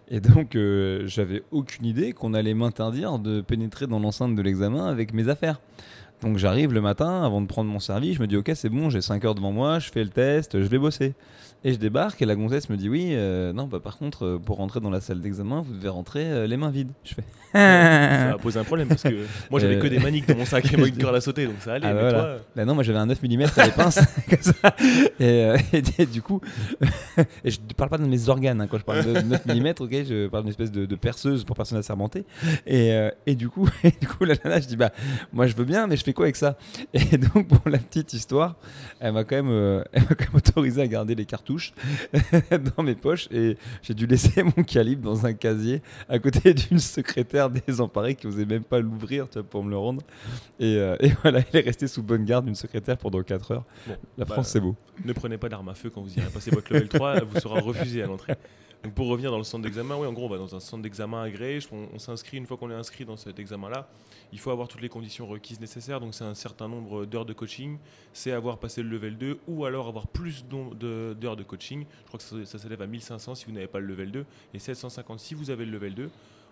Et 0.10 0.20
donc, 0.20 0.56
euh, 0.56 1.04
j'avais 1.06 1.44
aucune 1.52 1.86
idée 1.86 2.14
qu'on 2.14 2.34
allait 2.34 2.56
m'interdire 2.56 3.20
de 3.20 3.42
pénétrer 3.42 3.86
dans 3.86 4.00
l'enceinte 4.00 4.36
de 4.36 4.42
l'examen 4.42 4.88
avec 4.88 5.14
mes 5.14 5.30
affaires. 5.30 5.60
Donc, 6.22 6.38
j'arrive 6.38 6.74
le 6.74 6.82
matin, 6.82 7.24
avant 7.24 7.42
de 7.42 7.46
prendre 7.48 7.70
mon 7.70 7.80
service, 7.80 8.16
je 8.18 8.22
me 8.22 8.28
dis, 8.28 8.36
ok, 8.38 8.52
c'est 8.56 8.70
bon, 8.70 8.90
j'ai 8.90 9.02
5 9.02 9.24
heures 9.26 9.36
devant 9.36 9.52
moi, 9.52 9.80
je 9.80 9.90
fais 9.92 10.04
le 10.04 10.10
test, 10.10 10.60
je 10.62 10.68
vais 10.68 10.80
bosser. 10.80 11.14
Et 11.64 11.74
je 11.74 11.78
débarque 11.80 12.22
et 12.22 12.26
la 12.26 12.36
gonzesse 12.36 12.70
me 12.70 12.78
dit, 12.78 12.88
oui, 12.88 13.10
euh, 13.12 13.52
non, 13.52 13.66
bah, 13.66 13.80
par 13.80 13.98
contre, 13.98 14.26
euh, 14.26 14.40
pour 14.44 14.58
rentrer 14.58 14.80
dans 14.80 14.92
la 14.92 15.02
salle 15.02 15.22
d'examen, 15.22 15.62
vous 15.62 15.74
devez 15.74 15.90
rentrer 15.90 16.24
euh, 16.26 16.48
les 16.48 16.56
mains 16.56 16.70
vides. 16.70 16.92
Je 17.04 17.16
fais. 17.16 17.24
Ça 17.54 18.34
a 18.34 18.38
posé 18.38 18.60
un 18.60 18.64
problème 18.64 18.88
parce 18.90 19.04
que 19.04 19.26
moi 19.50 19.60
j'avais 19.60 19.78
Euh, 19.78 19.82
que 19.82 19.88
des 19.88 20.00
maniques 20.00 20.28
dans 20.28 20.36
mon 20.36 20.46
sac 20.46 20.72
et 20.72 20.78
moi 20.78 20.88
une 20.88 20.98
corde 20.98 21.16
à 21.16 21.22
sauter 21.22 21.46
donc 21.46 21.56
ça 21.62 21.76
allait. 21.76 21.88
Ah, 21.88 21.94
mais 21.94 22.02
voilà. 22.02 22.20
toi, 22.20 22.36
Bah 22.56 22.66
non, 22.66 22.76
moi 22.76 22.84
j'avais 22.84 23.00
un 23.00 23.06
9 23.06 23.24
mm 23.24 23.42
à 23.56 23.66
des 23.66 23.72
pinces, 23.72 24.00
comme 24.30 24.42
ça. 24.42 24.76
Et, 25.20 25.46
euh, 25.46 25.58
du 26.12 26.22
coup, 26.22 26.42
et 27.44 27.50
je 27.50 27.60
ne 27.60 27.74
parle 27.74 27.90
pas 27.90 27.98
de 27.98 28.06
mes 28.06 28.30
organes 28.30 28.62
hein, 28.62 28.68
quand 28.70 28.78
je 28.78 28.84
parle 28.84 29.06
de 29.06 29.22
9 29.22 29.46
mm, 29.46 29.68
ok, 29.80 29.92
je 29.92 30.28
parle 30.28 30.44
d'une 30.44 30.52
espèce 30.52 30.72
de, 30.72 30.86
de 30.86 30.96
perceuse 30.96 31.44
pour 31.46 31.56
personne 31.56 31.78
assermentée. 31.78 32.26
Et, 32.66 32.92
euh, 32.92 33.10
et 33.26 33.36
du 33.36 33.50
coup, 33.50 33.68
et 33.84 33.92
du 33.92 34.08
coup, 34.08 34.26
la 34.26 34.36
nana, 34.44 34.60
je 34.60 34.68
dis 34.68 34.76
bah, 34.78 34.92
moi 35.34 35.48
je 35.48 35.56
veux 35.56 35.66
bien, 35.66 35.88
mais 35.88 35.96
je 35.98 36.04
fais 36.08 36.14
quoi 36.14 36.26
avec 36.26 36.36
ça 36.38 36.58
Et 36.94 37.18
donc 37.18 37.48
pour 37.48 37.70
la 37.70 37.78
petite 37.78 38.14
histoire, 38.14 38.56
elle 39.00 39.14
m'a 39.14 39.24
quand 39.24 39.36
même, 39.36 39.50
euh, 39.50 39.84
elle 39.92 40.04
m'a 40.04 40.16
quand 40.16 40.26
même 40.28 40.36
autorisé 40.36 40.82
à 40.82 40.88
garder 40.88 41.16
les 41.16 41.26
cartouches 41.26 41.74
dans 42.78 42.84
mes 42.84 42.96
poches 42.96 43.28
et 43.32 43.58
j'ai 43.82 43.94
dû 43.94 44.08
laisser 44.08 44.44
mon 44.44 44.64
calibre 44.64 45.04
dans 45.04 45.26
un 45.26 45.34
casier 45.34 45.82
à 46.08 46.20
côté 46.20 46.54
d'une 46.54 46.80
secrétaire 46.80 47.50
désemparée 47.50 48.16
qui 48.16 48.28
osait 48.28 48.46
même 48.46 48.64
pas 48.64 48.80
l'ouvrir, 48.80 49.28
pour 49.50 49.64
me 49.64 49.70
le 49.70 49.78
rendre. 49.78 50.02
Et, 50.60 50.78
euh, 50.78 50.96
et 51.00 51.12
voilà, 51.22 51.42
il 51.52 51.58
est 51.60 51.64
resté 51.64 51.88
sous 51.88 52.04
bonne 52.04 52.24
garde 52.24 52.46
d'une 52.46 52.56
secrétaire 52.56 52.98
pendant 52.98 53.22
4 53.22 53.52
heures. 53.52 53.66
Bon, 53.86 53.96
La 54.18 54.26
bah, 54.26 54.34
France, 54.36 54.50
c'est 54.50 54.60
beau. 54.62 54.76
ne 55.04 55.14
prenez 55.14 55.38
pas 55.38 55.50
d'arme 55.50 55.70
à 55.70 55.74
feu 55.74 55.90
quand 55.90 56.02
vous 56.02 56.18
irez 56.18 56.30
passer 56.30 56.52
votre 56.52 56.72
level 56.74 56.88
3, 56.88 57.24
vous 57.26 57.40
sera 57.40 57.60
refusé 57.60 58.02
à 58.02 58.08
l'entrée. 58.08 58.36
Pour 58.96 59.08
revenir 59.08 59.32
dans 59.32 59.38
le 59.38 59.44
centre 59.44 59.64
d'examen, 59.64 59.96
oui, 59.98 60.08
en 60.08 60.14
gros, 60.14 60.26
on 60.26 60.30
va 60.30 60.38
dans 60.38 60.56
un 60.56 60.60
centre 60.60 60.84
d'examen 60.84 61.24
agréé. 61.24 61.60
On, 61.72 61.98
s'inscrit 61.98 62.38
une 62.38 62.46
fois 62.46 62.58
qu'on 62.58 62.70
est 62.70 62.76
inscrit 62.76 63.06
dans 63.06 63.18
cet 63.18 63.40
examen-là. 63.40 63.90
Il 64.32 64.40
faut 64.40 64.52
avoir 64.52 64.68
toutes 64.68 64.82
les 64.82 64.90
conditions 64.90 65.26
requises 65.26 65.60
nécessaires. 65.60 66.00
Donc 66.00 66.14
c'est 66.14 66.24
un 66.24 66.36
certain 66.36 66.68
nombre 66.68 67.06
d'heures 67.06 67.26
de 67.26 67.34
coaching. 67.34 67.80
C'est 68.14 68.32
avoir 68.32 68.60
passé 68.60 68.84
le 68.84 68.90
level 68.90 69.18
2 69.18 69.40
ou 69.48 69.66
alors 69.66 69.88
avoir 69.88 70.08
plus 70.08 70.46
d'heures 70.46 71.36
de 71.36 71.44
coaching. 71.44 71.86
Je 72.04 72.08
crois 72.08 72.20
que 72.20 72.46
ça, 72.46 72.60
s'élève 72.60 72.82
à 72.82 72.88
1500 72.88 73.36
si 73.36 73.46
vous 73.46 73.52
n'avez 73.52 73.68
pas 73.68 73.80
le 73.80 73.88
level 73.88 74.12
2 74.12 74.26
et 74.54 74.60
750 74.60 75.20
si 75.20 75.34
vous 75.34 75.50
avez 75.50 75.66
le 75.66 75.72
level 75.72 75.96
2 75.96 76.10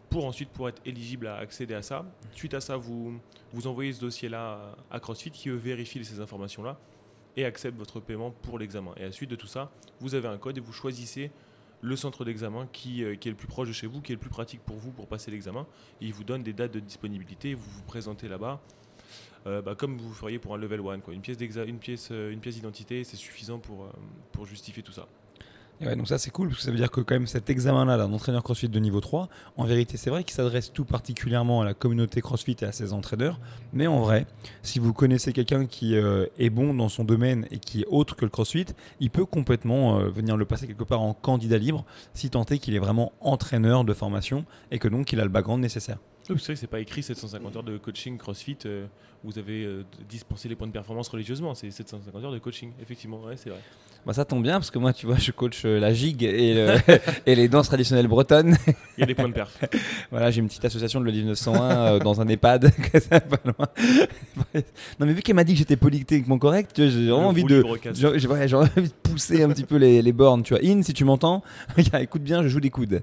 pour 0.09 0.25
ensuite 0.25 0.49
pour 0.49 0.67
être 0.69 0.81
éligible 0.85 1.27
à 1.27 1.37
accéder 1.37 1.73
à 1.73 1.81
ça. 1.81 2.05
Suite 2.33 2.53
à 2.53 2.61
ça, 2.61 2.75
vous, 2.75 3.19
vous 3.53 3.67
envoyez 3.67 3.93
ce 3.93 4.01
dossier-là 4.01 4.75
à 4.89 4.99
CrossFit 4.99 5.31
qui 5.31 5.49
vérifie 5.49 6.03
ces 6.03 6.19
informations-là 6.19 6.77
et 7.37 7.45
accepte 7.45 7.77
votre 7.77 7.99
paiement 7.99 8.31
pour 8.31 8.59
l'examen. 8.59 8.93
Et 8.97 9.03
à 9.03 9.05
la 9.07 9.11
suite 9.11 9.29
de 9.29 9.35
tout 9.35 9.47
ça, 9.47 9.71
vous 9.99 10.15
avez 10.15 10.27
un 10.27 10.37
code 10.37 10.57
et 10.57 10.61
vous 10.61 10.73
choisissez 10.73 11.31
le 11.85 11.95
centre 11.95 12.25
d'examen 12.25 12.67
qui, 12.73 13.03
euh, 13.03 13.15
qui 13.15 13.27
est 13.27 13.31
le 13.31 13.37
plus 13.37 13.47
proche 13.47 13.67
de 13.67 13.73
chez 13.73 13.85
vous, 13.87 14.01
qui 14.01 14.11
est 14.11 14.15
le 14.15 14.19
plus 14.19 14.29
pratique 14.29 14.61
pour 14.61 14.77
vous 14.77 14.91
pour 14.91 15.07
passer 15.07 15.29
l'examen. 15.31 15.67
Il 16.01 16.13
vous 16.13 16.23
donne 16.23 16.41
des 16.43 16.51
dates 16.53 16.71
de 16.73 16.79
disponibilité, 16.79 17.53
vous 17.53 17.69
vous 17.69 17.83
présentez 17.83 18.27
là-bas. 18.27 18.59
euh, 19.47 19.61
bah, 19.61 19.75
comme 19.75 19.97
vous 19.99 20.11
feriez 20.13 20.39
pour 20.39 20.55
un 20.55 20.57
level 20.57 20.79
1, 20.81 20.99
quoi. 21.01 21.13
Une 21.13 21.21
pièce 21.21 21.37
d'exa- 21.37 21.65
une 21.67 21.77
pièce, 21.77 22.09
euh, 22.11 22.31
une 22.31 22.39
pièce 22.39 22.55
d'identité, 22.55 23.03
c'est 23.03 23.15
suffisant 23.17 23.59
pour, 23.59 23.87
pour 24.31 24.47
justifier 24.47 24.81
tout 24.81 24.91
ça. 24.91 25.07
Donc 25.81 26.07
ça 26.07 26.17
c'est 26.17 26.31
cool 26.31 26.47
parce 26.47 26.59
que 26.59 26.65
ça 26.65 26.71
veut 26.71 26.77
dire 26.77 26.89
que 26.89 27.01
quand 27.01 27.15
même 27.15 27.27
cet 27.27 27.49
examen-là 27.49 27.97
d'un 27.97 28.11
entraîneur 28.13 28.43
CrossFit 28.43 28.69
de 28.69 28.79
niveau 28.79 29.01
3, 29.01 29.27
en 29.57 29.65
vérité 29.65 29.97
c'est 29.97 30.09
vrai 30.09 30.23
qu'il 30.23 30.33
s'adresse 30.33 30.71
tout 30.71 30.85
particulièrement 30.85 31.61
à 31.61 31.65
la 31.65 31.73
communauté 31.73 32.21
CrossFit 32.21 32.55
et 32.61 32.65
à 32.65 32.71
ses 32.71 32.93
entraîneurs, 32.93 33.39
mais 33.73 33.87
en 33.87 33.99
vrai, 33.99 34.25
si 34.63 34.79
vous 34.79 34.93
connaissez 34.93 35.33
quelqu'un 35.33 35.65
qui 35.65 35.95
euh, 35.95 36.27
est 36.37 36.49
bon 36.49 36.73
dans 36.73 36.89
son 36.89 37.03
domaine 37.03 37.45
et 37.51 37.59
qui 37.59 37.81
est 37.81 37.87
autre 37.89 38.15
que 38.15 38.23
le 38.23 38.31
CrossFit, 38.31 38.67
il 38.99 39.09
peut 39.09 39.25
complètement 39.25 39.99
euh, 39.99 40.09
venir 40.09 40.37
le 40.37 40.45
passer 40.45 40.65
quelque 40.65 40.83
part 40.83 41.01
en 41.01 41.13
candidat 41.13 41.57
libre 41.57 41.85
si 42.13 42.29
tant 42.29 42.45
est 42.45 42.57
qu'il 42.57 42.73
est 42.73 42.79
vraiment 42.79 43.11
entraîneur 43.19 43.83
de 43.83 43.93
formation 43.93 44.45
et 44.71 44.79
que 44.79 44.87
donc 44.87 45.11
il 45.11 45.19
a 45.19 45.23
le 45.23 45.29
background 45.29 45.61
nécessaire. 45.61 45.97
C'est 46.27 46.33
vrai 46.33 46.53
que 46.53 46.55
c'est 46.55 46.65
pas 46.65 46.79
écrit 46.79 47.03
750 47.03 47.55
heures 47.55 47.63
de 47.63 47.77
coaching 47.77 48.17
CrossFit, 48.17 48.57
euh, 48.65 48.87
vous 49.25 49.39
avez 49.39 49.63
euh, 49.63 49.83
dispensé 50.07 50.47
les 50.47 50.55
points 50.55 50.67
de 50.67 50.71
performance 50.71 51.07
religieusement, 51.09 51.53
c'est 51.55 51.71
750 51.71 52.23
heures 52.23 52.31
de 52.31 52.39
coaching, 52.39 52.71
effectivement, 52.81 53.21
ouais, 53.23 53.35
c'est 53.37 53.49
vrai. 53.49 53.59
Bah 54.05 54.13
ça 54.13 54.23
tombe 54.23 54.43
bien 54.43 54.53
parce 54.59 54.69
que 54.69 54.77
moi 54.77 54.93
tu 54.93 55.07
vois 55.07 55.15
je 55.17 55.31
coach 55.31 55.63
euh, 55.65 55.79
la 55.79 55.91
gigue 55.91 56.21
et, 56.21 56.53
le- 56.53 56.75
et 57.25 57.33
les 57.33 57.47
danses 57.47 57.65
traditionnelles 57.69 58.07
bretonnes. 58.07 58.55
Il 58.97 58.99
y 58.99 59.03
a 59.03 59.07
des 59.07 59.15
points 59.15 59.27
de 59.27 59.33
perf. 59.33 59.57
Voilà, 60.11 60.29
j'ai 60.29 60.41
une 60.41 60.47
petite 60.47 60.63
association 60.63 60.99
de 60.99 61.05
le 61.05 61.11
1901 61.11 61.59
euh, 61.95 61.99
dans 61.99 62.21
un 62.21 62.27
EHPAD, 62.27 62.71
pas 63.09 63.19
loin. 63.43 63.67
non, 64.99 65.07
mais 65.07 65.13
vu 65.13 65.21
qu'elle 65.23 65.35
m'a 65.35 65.43
dit 65.43 65.53
que 65.53 65.57
j'étais 65.57 65.75
politiquement 65.75 66.37
correct, 66.37 66.73
j'ai 66.77 67.09
vraiment 67.09 67.29
envie 67.29 67.43
de. 67.43 67.63
ouais, 67.63 68.47
j'ai 68.47 68.55
envie 68.55 68.69
de 68.89 68.93
pousser 69.01 69.41
un 69.41 69.49
petit 69.49 69.63
peu 69.65 69.77
les, 69.77 70.03
les 70.03 70.13
bornes, 70.13 70.43
tu 70.43 70.53
vois. 70.53 70.63
In, 70.63 70.83
si 70.83 70.93
tu 70.93 71.03
m'entends, 71.03 71.43
écoute 71.99 72.21
bien, 72.21 72.43
je 72.43 72.47
joue 72.47 72.59
des 72.59 72.69
coudes. 72.69 73.01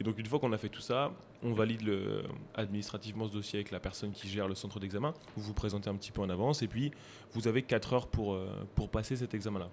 Et 0.00 0.04
donc 0.04 0.18
une 0.18 0.26
fois 0.26 0.38
qu'on 0.38 0.52
a 0.52 0.58
fait 0.58 0.68
tout 0.68 0.80
ça, 0.80 1.10
on 1.42 1.52
valide 1.52 1.82
le, 1.82 2.22
administrativement 2.54 3.26
ce 3.26 3.32
dossier 3.32 3.58
avec 3.58 3.72
la 3.72 3.80
personne 3.80 4.12
qui 4.12 4.28
gère 4.28 4.46
le 4.46 4.54
centre 4.54 4.78
d'examen. 4.78 4.99
Vous 5.36 5.42
vous 5.42 5.54
présentez 5.54 5.88
un 5.90 5.94
petit 5.96 6.12
peu 6.12 6.20
en 6.20 6.30
avance 6.30 6.62
et 6.62 6.68
puis 6.68 6.92
vous 7.32 7.48
avez 7.48 7.62
4 7.62 7.92
heures 7.92 8.06
pour, 8.06 8.34
euh, 8.34 8.48
pour 8.74 8.88
passer 8.88 9.16
cet 9.16 9.34
examen-là. 9.34 9.68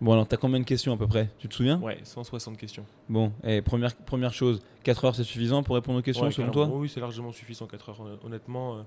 Bon, 0.00 0.12
alors, 0.12 0.26
t'as 0.26 0.36
combien 0.36 0.58
de 0.58 0.64
questions 0.64 0.92
à 0.92 0.96
peu 0.96 1.06
près? 1.06 1.30
Tu 1.38 1.48
te 1.48 1.54
souviens? 1.54 1.80
Ouais, 1.80 2.00
160 2.02 2.56
questions. 2.56 2.84
Bon, 3.08 3.32
et 3.44 3.62
première, 3.62 3.94
première 3.94 4.32
chose, 4.34 4.60
4 4.82 5.04
heures 5.04 5.14
c'est 5.14 5.24
suffisant 5.24 5.62
pour 5.62 5.76
répondre 5.76 6.00
aux 6.00 6.02
questions 6.02 6.26
Ouais, 6.26 6.32
selon 6.32 6.50
toi? 6.50 6.66
Oui, 6.66 6.88
c'est 6.88 7.00
largement 7.00 7.30
suffisant 7.30 7.66
4 7.66 7.90
heures. 7.90 8.18
Honnêtement, 8.24 8.78
euh, 8.78 8.82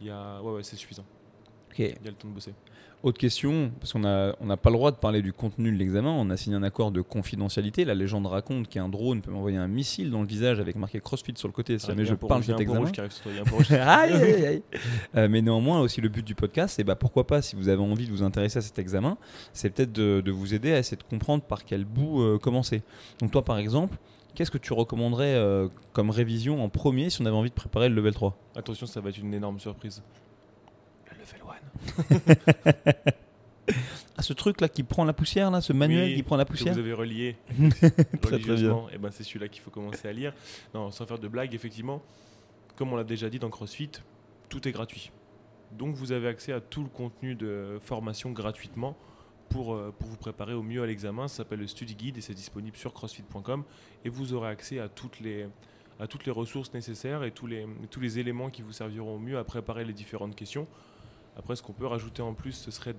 il 0.00 0.06
y 0.06 0.10
a... 0.10 0.40
ouais, 0.42 0.52
ouais, 0.52 0.62
c'est 0.62 0.76
suffisant. 0.76 1.04
Il 1.76 1.84
y 1.86 1.88
a 1.90 1.94
le 2.06 2.12
temps 2.12 2.28
de 2.28 2.32
bosser. 2.34 2.54
Autre 3.04 3.18
question, 3.18 3.70
parce 3.78 3.92
qu'on 3.92 4.00
n'a 4.00 4.34
on 4.40 4.46
n'a 4.46 4.56
pas 4.56 4.70
le 4.70 4.76
droit 4.76 4.90
de 4.90 4.96
parler 4.96 5.22
du 5.22 5.32
contenu 5.32 5.70
de 5.70 5.76
l'examen, 5.76 6.10
on 6.10 6.30
a 6.30 6.36
signé 6.36 6.56
un 6.56 6.64
accord 6.64 6.90
de 6.90 7.00
confidentialité. 7.00 7.84
La 7.84 7.94
légende 7.94 8.26
raconte 8.26 8.68
qu'un 8.68 8.88
drone 8.88 9.22
peut 9.22 9.30
m'envoyer 9.30 9.56
un 9.56 9.68
missile 9.68 10.10
dans 10.10 10.20
le 10.20 10.26
visage 10.26 10.58
avec 10.58 10.74
marqué 10.74 10.98
CrossFit 11.00 11.34
sur 11.36 11.46
le 11.46 11.52
côté 11.52 11.78
si 11.78 11.86
Ah, 11.86 11.90
jamais 11.90 12.02
a 12.02 12.06
je 12.06 12.14
parle 12.14 12.40
de 12.40 12.52
a 12.52 12.56
cet 12.56 12.60
examen. 12.60 12.90
a 12.90 13.94
aïe, 14.00 14.12
aïe, 14.14 14.46
aïe. 14.46 14.62
Euh, 15.16 15.28
mais 15.30 15.42
néanmoins, 15.42 15.80
aussi 15.80 16.00
le 16.00 16.08
but 16.08 16.24
du 16.26 16.34
podcast, 16.34 16.74
c'est 16.76 16.82
bah, 16.82 16.96
pourquoi 16.96 17.24
pas, 17.24 17.40
si 17.40 17.54
vous 17.54 17.68
avez 17.68 17.80
envie 17.80 18.06
de 18.06 18.10
vous 18.10 18.24
intéresser 18.24 18.58
à 18.58 18.62
cet 18.62 18.80
examen, 18.80 19.16
c'est 19.52 19.70
peut-être 19.70 19.92
de, 19.92 20.20
de 20.20 20.32
vous 20.32 20.52
aider 20.54 20.72
à 20.72 20.78
essayer 20.80 20.96
de 20.96 21.04
comprendre 21.04 21.44
par 21.44 21.64
quel 21.64 21.84
bout 21.84 22.20
euh, 22.22 22.38
commencer. 22.38 22.82
Donc 23.20 23.30
toi, 23.30 23.44
par 23.44 23.58
exemple, 23.58 23.96
qu'est-ce 24.34 24.50
que 24.50 24.58
tu 24.58 24.72
recommanderais 24.72 25.34
euh, 25.36 25.68
comme 25.92 26.10
révision 26.10 26.64
en 26.64 26.68
premier 26.68 27.10
si 27.10 27.22
on 27.22 27.26
avait 27.26 27.36
envie 27.36 27.50
de 27.50 27.54
préparer 27.54 27.88
le 27.88 27.94
level 27.94 28.12
3 28.14 28.36
Attention, 28.56 28.86
ça 28.86 29.00
va 29.00 29.10
être 29.10 29.18
une 29.18 29.34
énorme 29.34 29.60
surprise. 29.60 30.02
Le 32.10 32.16
level 32.16 32.36
1. 32.76 33.12
Ah, 34.16 34.22
ce 34.22 34.32
truc 34.32 34.60
là 34.60 34.68
qui 34.68 34.82
prend 34.82 35.04
la 35.04 35.12
poussière, 35.12 35.50
là, 35.50 35.60
ce 35.60 35.72
manuel 35.72 36.08
Oui, 36.08 36.16
qui 36.16 36.22
prend 36.24 36.36
la 36.36 36.44
que 36.44 36.50
poussière 36.50 36.72
vous 36.72 36.80
avez 36.80 36.92
relié 36.92 37.36
très 38.20 38.36
religieusement, 38.36 38.88
et 38.90 38.98
ben 38.98 39.10
c'est 39.12 39.22
celui-là 39.22 39.46
qu'il 39.46 39.62
faut 39.62 39.70
commencer 39.70 40.08
à 40.08 40.12
lire. 40.12 40.32
Non, 40.74 40.90
sans 40.90 41.06
faire 41.06 41.20
de 41.20 41.28
blague, 41.28 41.54
effectivement, 41.54 42.02
comme 42.74 42.92
on 42.92 42.96
l'a 42.96 43.04
déjà 43.04 43.30
dit 43.30 43.38
dans 43.38 43.50
CrossFit, 43.50 43.90
tout 44.48 44.66
est 44.66 44.72
gratuit. 44.72 45.12
Donc 45.70 45.94
vous 45.94 46.10
avez 46.10 46.26
accès 46.26 46.52
à 46.52 46.60
tout 46.60 46.82
le 46.82 46.88
contenu 46.88 47.36
de 47.36 47.78
formation 47.80 48.32
gratuitement 48.32 48.96
pour, 49.50 49.74
euh, 49.74 49.94
pour 49.96 50.08
vous 50.08 50.16
préparer 50.16 50.54
au 50.54 50.62
mieux 50.62 50.82
à 50.82 50.86
l'examen. 50.86 51.28
Ça 51.28 51.38
s'appelle 51.38 51.60
le 51.60 51.66
Study 51.66 51.94
Guide 51.94 52.18
et 52.18 52.20
c'est 52.20 52.34
disponible 52.34 52.76
sur 52.76 52.92
crossfit.com 52.92 53.62
et 54.04 54.08
vous 54.08 54.32
aurez 54.32 54.48
accès 54.48 54.78
à 54.80 54.88
toutes 54.88 55.20
les, 55.20 55.46
à 56.00 56.06
toutes 56.06 56.24
les 56.26 56.32
ressources 56.32 56.72
nécessaires 56.72 57.22
et 57.24 57.30
tous 57.30 57.46
les, 57.46 57.66
tous 57.90 58.00
les 58.00 58.18
éléments 58.18 58.50
qui 58.50 58.62
vous 58.62 58.72
serviront 58.72 59.16
au 59.16 59.18
mieux 59.18 59.38
à 59.38 59.44
préparer 59.44 59.84
les 59.84 59.92
différentes 59.92 60.34
questions. 60.34 60.66
Après, 61.38 61.54
ce 61.56 61.62
qu'on 61.62 61.72
peut 61.72 61.86
rajouter 61.86 62.20
en 62.20 62.34
plus, 62.34 62.52
ce 62.52 62.70
serait 62.70 62.94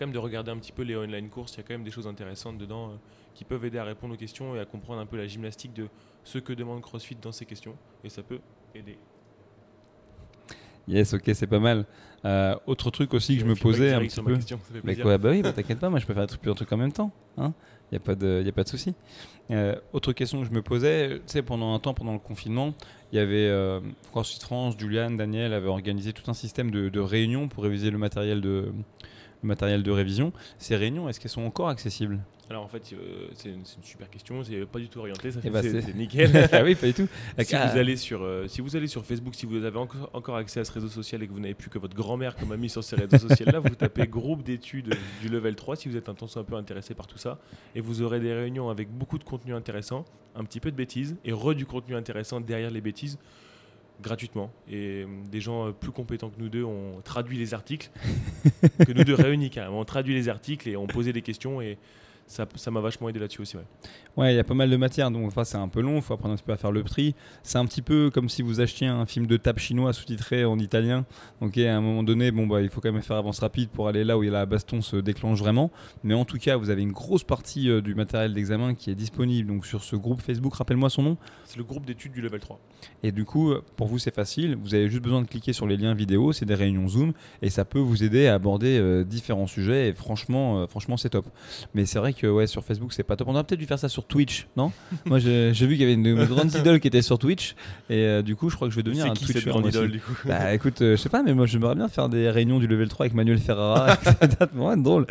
même 0.00 0.12
de 0.12 0.18
regarder 0.18 0.50
un 0.50 0.58
petit 0.58 0.72
peu 0.72 0.82
les 0.82 0.96
online 0.96 1.28
courses. 1.28 1.54
Il 1.54 1.56
y 1.58 1.60
a 1.60 1.62
quand 1.62 1.74
même 1.74 1.84
des 1.84 1.90
choses 1.90 2.06
intéressantes 2.06 2.58
dedans 2.58 2.90
euh, 2.90 2.96
qui 3.34 3.44
peuvent 3.44 3.64
aider 3.64 3.78
à 3.78 3.84
répondre 3.84 4.14
aux 4.14 4.16
questions 4.16 4.56
et 4.56 4.60
à 4.60 4.64
comprendre 4.64 5.00
un 5.00 5.06
peu 5.06 5.16
la 5.16 5.26
gymnastique 5.26 5.74
de 5.74 5.88
ce 6.24 6.38
que 6.38 6.52
demande 6.52 6.80
CrossFit 6.80 7.16
dans 7.16 7.32
ces 7.32 7.44
questions. 7.46 7.76
Et 8.04 8.08
ça 8.08 8.22
peut 8.22 8.40
aider. 8.74 8.98
Yes, 10.88 11.12
ok, 11.14 11.22
c'est 11.34 11.46
pas 11.46 11.58
mal. 11.58 11.84
Euh, 12.24 12.56
autre 12.66 12.90
truc 12.90 13.14
aussi 13.14 13.34
que 13.36 13.42
je 13.42 13.46
me 13.46 13.54
posais 13.54 13.92
un 13.92 14.00
petit 14.00 14.20
peu. 14.20 14.34
question, 14.34 14.58
Bah, 14.82 14.94
quoi, 14.96 15.18
bah 15.18 15.30
oui, 15.30 15.42
bah, 15.42 15.52
t'inquiète 15.52 15.78
pas, 15.78 15.88
moi 15.90 16.00
je 16.00 16.06
peux 16.06 16.14
faire 16.14 16.26
plusieurs 16.26 16.56
trucs 16.56 16.72
en 16.72 16.76
même 16.76 16.92
temps. 16.92 17.12
Il 17.36 17.44
n'y 17.92 17.96
a 17.96 18.00
pas 18.00 18.14
de, 18.14 18.42
y 18.44 18.48
a 18.48 18.52
pas 18.52 18.64
de 18.64 18.68
souci. 18.68 18.94
Euh, 19.50 19.76
autre 19.92 20.12
question 20.12 20.40
que 20.40 20.46
je 20.46 20.52
me 20.52 20.60
posais, 20.62 21.16
tu 21.18 21.22
sais, 21.26 21.42
pendant 21.42 21.74
un 21.74 21.78
temps, 21.78 21.94
pendant 21.94 22.12
le 22.12 22.18
confinement, 22.18 22.74
il 23.12 23.16
y 23.16 23.18
avait 23.18 23.46
euh, 23.48 23.80
CrossFit 24.10 24.40
France, 24.40 24.74
Julian, 24.78 25.10
Daniel 25.12 25.52
avaient 25.52 25.68
organisé 25.68 26.12
tout 26.12 26.28
un 26.30 26.34
système 26.34 26.70
de, 26.70 26.88
de 26.88 27.00
réunions 27.00 27.48
pour 27.48 27.62
réviser 27.62 27.90
le 27.90 27.98
matériel 27.98 28.40
de, 28.40 28.72
le 29.42 29.46
matériel 29.46 29.82
de 29.82 29.90
révision. 29.90 30.32
Ces 30.58 30.76
réunions, 30.76 31.08
est-ce 31.08 31.20
qu'elles 31.20 31.30
sont 31.30 31.42
encore 31.42 31.68
accessibles? 31.68 32.18
Alors 32.50 32.64
en 32.64 32.68
fait, 32.68 32.82
euh, 32.94 33.28
c'est 33.34 33.50
une, 33.50 33.64
super 33.64 34.08
question. 34.08 34.42
C'est 34.42 34.64
pas 34.64 34.78
du 34.78 34.88
tout 34.88 35.00
orienté. 35.00 35.30
Ça 35.30 35.40
Eh 35.44 35.50
bah, 35.50 35.60
c'est 35.62 35.94
nickel. 35.94 36.48
Ah 36.50 36.62
oui, 36.64 36.74
pas 36.74 36.86
du 36.86 36.94
tout. 36.94 37.06
si, 37.40 37.54
Ah, 37.54 37.66
vous 37.66 37.78
allez 37.78 37.96
sur, 37.96 38.22
euh, 38.22 38.48
si 38.48 38.62
vous 38.62 38.74
allez 38.74 38.86
sur 38.86 39.04
Facebook, 39.04 39.34
si 39.34 39.44
vous 39.44 39.64
avez 39.64 39.78
encore, 39.78 40.08
encore 40.14 40.36
accès 40.36 40.60
à 40.60 40.64
ce 40.64 40.72
réseau 40.72 40.88
social 40.88 41.22
et 41.22 41.26
que 41.26 41.32
vous 41.32 41.40
n'avez 41.40 41.54
plus 41.54 41.68
que 41.68 41.78
votre 41.78 41.94
grand-mère 41.94 42.36
comme 42.36 42.52
ami 42.52 42.70
sur 42.70 42.82
ces 42.82 42.96
réseaux 42.96 43.18
sociaux-là, 43.18 43.60
vous 43.60 43.74
tapez 43.74 44.06
groupe 44.06 44.42
d'études 44.42 44.94
du 45.20 45.28
level 45.28 45.56
3 45.56 45.76
si 45.76 45.88
vous 45.90 45.96
êtes 45.96 46.08
un 46.08 46.14
temps 46.14 46.26
soit 46.26 46.40
un 46.40 46.44
peu 46.44 46.56
intéressé 46.56 46.94
par 46.94 47.06
tout 47.06 47.18
ça. 47.18 47.38
Et 47.74 47.82
vous 47.82 48.00
aurez 48.00 48.18
des 48.18 48.32
réunions 48.32 48.70
avec 48.70 48.88
beaucoup 48.90 49.18
de 49.18 49.24
contenu 49.24 49.54
intéressant, 49.54 50.06
un 50.34 50.44
petit 50.44 50.60
peu 50.60 50.70
de 50.70 50.76
bêtises 50.76 51.16
et 51.26 51.32
re 51.32 51.54
du 51.54 51.66
contenu 51.66 51.96
intéressant 51.96 52.40
derrière 52.40 52.70
les 52.70 52.80
bêtises 52.80 53.18
gratuitement. 54.00 54.50
Et 54.70 55.02
euh, 55.02 55.06
des 55.30 55.42
gens 55.42 55.72
plus 55.72 55.90
compétents 55.90 56.30
que 56.30 56.40
nous 56.40 56.48
deux 56.48 56.64
ont 56.64 57.02
traduit 57.04 57.36
les 57.36 57.52
articles, 57.52 57.90
que 58.86 58.92
nous 58.92 59.04
deux 59.04 59.14
réunis 59.14 59.50
carrément, 59.50 59.80
ont 59.80 59.84
traduit 59.84 60.14
les 60.14 60.30
articles 60.30 60.66
et 60.66 60.78
ont 60.78 60.86
posé 60.86 61.12
des 61.12 61.22
questions 61.22 61.60
et 61.60 61.76
ça 62.28 62.70
m'a 62.70 62.80
vachement 62.80 63.08
aidé 63.08 63.18
là-dessus 63.18 63.42
aussi. 63.42 63.56
Ouais. 63.56 63.64
Ouais, 64.16 64.34
il 64.34 64.36
y 64.36 64.40
a 64.40 64.44
pas 64.44 64.54
mal 64.54 64.68
de 64.68 64.76
matières, 64.76 65.10
donc 65.10 65.26
enfin, 65.26 65.44
c'est 65.44 65.56
un 65.56 65.68
peu 65.68 65.80
long, 65.80 65.96
il 65.96 66.02
faut 66.02 66.12
apprendre 66.12 66.34
un 66.34 66.36
petit 66.36 66.44
peu 66.44 66.52
à 66.52 66.56
faire 66.56 66.72
le 66.72 66.82
prix. 66.82 67.14
C'est 67.42 67.58
un 67.58 67.66
petit 67.66 67.82
peu 67.82 68.10
comme 68.12 68.28
si 68.28 68.42
vous 68.42 68.60
achetiez 68.60 68.88
un 68.88 69.06
film 69.06 69.26
de 69.26 69.36
table 69.36 69.60
chinois 69.60 69.92
sous-titré 69.92 70.44
en 70.44 70.58
italien. 70.58 71.06
Ok, 71.40 71.58
à 71.58 71.76
un 71.76 71.80
moment 71.80 72.02
donné, 72.02 72.30
bon, 72.30 72.46
bah, 72.46 72.60
il 72.60 72.68
faut 72.68 72.80
quand 72.80 72.92
même 72.92 73.02
faire 73.02 73.16
avance 73.16 73.38
rapide 73.38 73.68
pour 73.68 73.88
aller 73.88 74.04
là 74.04 74.18
où 74.18 74.22
la 74.22 74.44
baston 74.44 74.82
se 74.82 74.96
déclenche 74.96 75.38
vraiment. 75.38 75.70
Mais 76.02 76.14
en 76.14 76.24
tout 76.24 76.38
cas, 76.38 76.56
vous 76.56 76.70
avez 76.70 76.82
une 76.82 76.92
grosse 76.92 77.22
partie 77.24 77.70
euh, 77.70 77.80
du 77.80 77.94
matériel 77.94 78.34
d'examen 78.34 78.74
qui 78.74 78.90
est 78.90 78.96
disponible 78.96 79.48
donc, 79.48 79.64
sur 79.64 79.84
ce 79.84 79.94
groupe 79.94 80.20
Facebook. 80.20 80.54
Rappelle-moi 80.54 80.90
son 80.90 81.02
nom. 81.02 81.16
C'est 81.44 81.56
le 81.56 81.64
groupe 81.64 81.86
d'études 81.86 82.12
du 82.12 82.20
level 82.20 82.40
3. 82.40 82.58
Et 83.02 83.12
du 83.12 83.24
coup, 83.24 83.54
pour 83.76 83.86
vous, 83.86 83.98
c'est 83.98 84.14
facile. 84.14 84.56
Vous 84.56 84.74
avez 84.74 84.88
juste 84.88 85.02
besoin 85.02 85.22
de 85.22 85.28
cliquer 85.28 85.52
sur 85.52 85.66
les 85.66 85.76
liens 85.76 85.94
vidéo. 85.94 86.32
C'est 86.32 86.44
des 86.44 86.54
réunions 86.54 86.88
Zoom 86.88 87.12
et 87.42 87.50
ça 87.50 87.64
peut 87.64 87.78
vous 87.78 88.02
aider 88.02 88.26
à 88.26 88.34
aborder 88.34 88.78
euh, 88.78 89.04
différents 89.04 89.46
sujets. 89.46 89.88
Et 89.88 89.92
franchement, 89.92 90.62
euh, 90.62 90.66
franchement, 90.66 90.96
c'est 90.96 91.10
top. 91.10 91.26
Mais 91.74 91.86
c'est 91.86 91.98
vrai 91.98 92.12
que 92.12 92.17
ouais, 92.26 92.46
sur 92.46 92.64
Facebook, 92.64 92.92
c'est 92.92 93.02
pas 93.02 93.16
top. 93.16 93.28
On 93.28 93.34
aurait 93.34 93.44
peut-être 93.44 93.60
dû 93.60 93.66
faire 93.66 93.78
ça 93.78 93.88
sur 93.88 94.04
Twitch, 94.04 94.46
non? 94.56 94.72
Moi, 95.06 95.18
j'ai 95.18 95.52
vu 95.52 95.68
qu'il 95.68 95.80
y 95.80 95.84
avait 95.84 95.94
une 95.94 96.02
de 96.02 96.14
mes 96.14 96.26
grandes 96.28 96.52
idoles 96.54 96.80
qui 96.80 96.88
était 96.88 97.02
sur 97.02 97.18
Twitch. 97.18 97.54
Et 97.90 98.04
euh, 98.04 98.22
du 98.22 98.36
coup, 98.36 98.50
je 98.50 98.56
crois 98.56 98.68
que 98.68 98.72
je 98.72 98.76
vais 98.78 98.82
devenir 98.82 99.04
C'est 99.04 99.10
un 99.10 99.14
qui 99.14 99.24
Twitcher. 99.26 99.50
grande 99.50 99.66
idole 99.66 99.90
du 99.90 100.00
coup? 100.00 100.12
Bah 100.24 100.52
écoute, 100.54 100.80
euh, 100.82 100.96
je 100.96 101.02
sais 101.02 101.08
pas, 101.08 101.22
mais 101.22 101.34
moi 101.34 101.46
j'aimerais 101.46 101.74
bien 101.74 101.88
faire 101.88 102.08
des 102.08 102.30
réunions 102.30 102.58
du 102.58 102.66
level 102.66 102.88
3 102.88 103.04
avec 103.06 103.14
Manuel 103.14 103.38
Ferrara. 103.38 103.96
ça 104.02 104.26
doit 104.26 104.46
vraiment 104.46 104.72
être 104.72 104.82
drôle. 104.82 105.06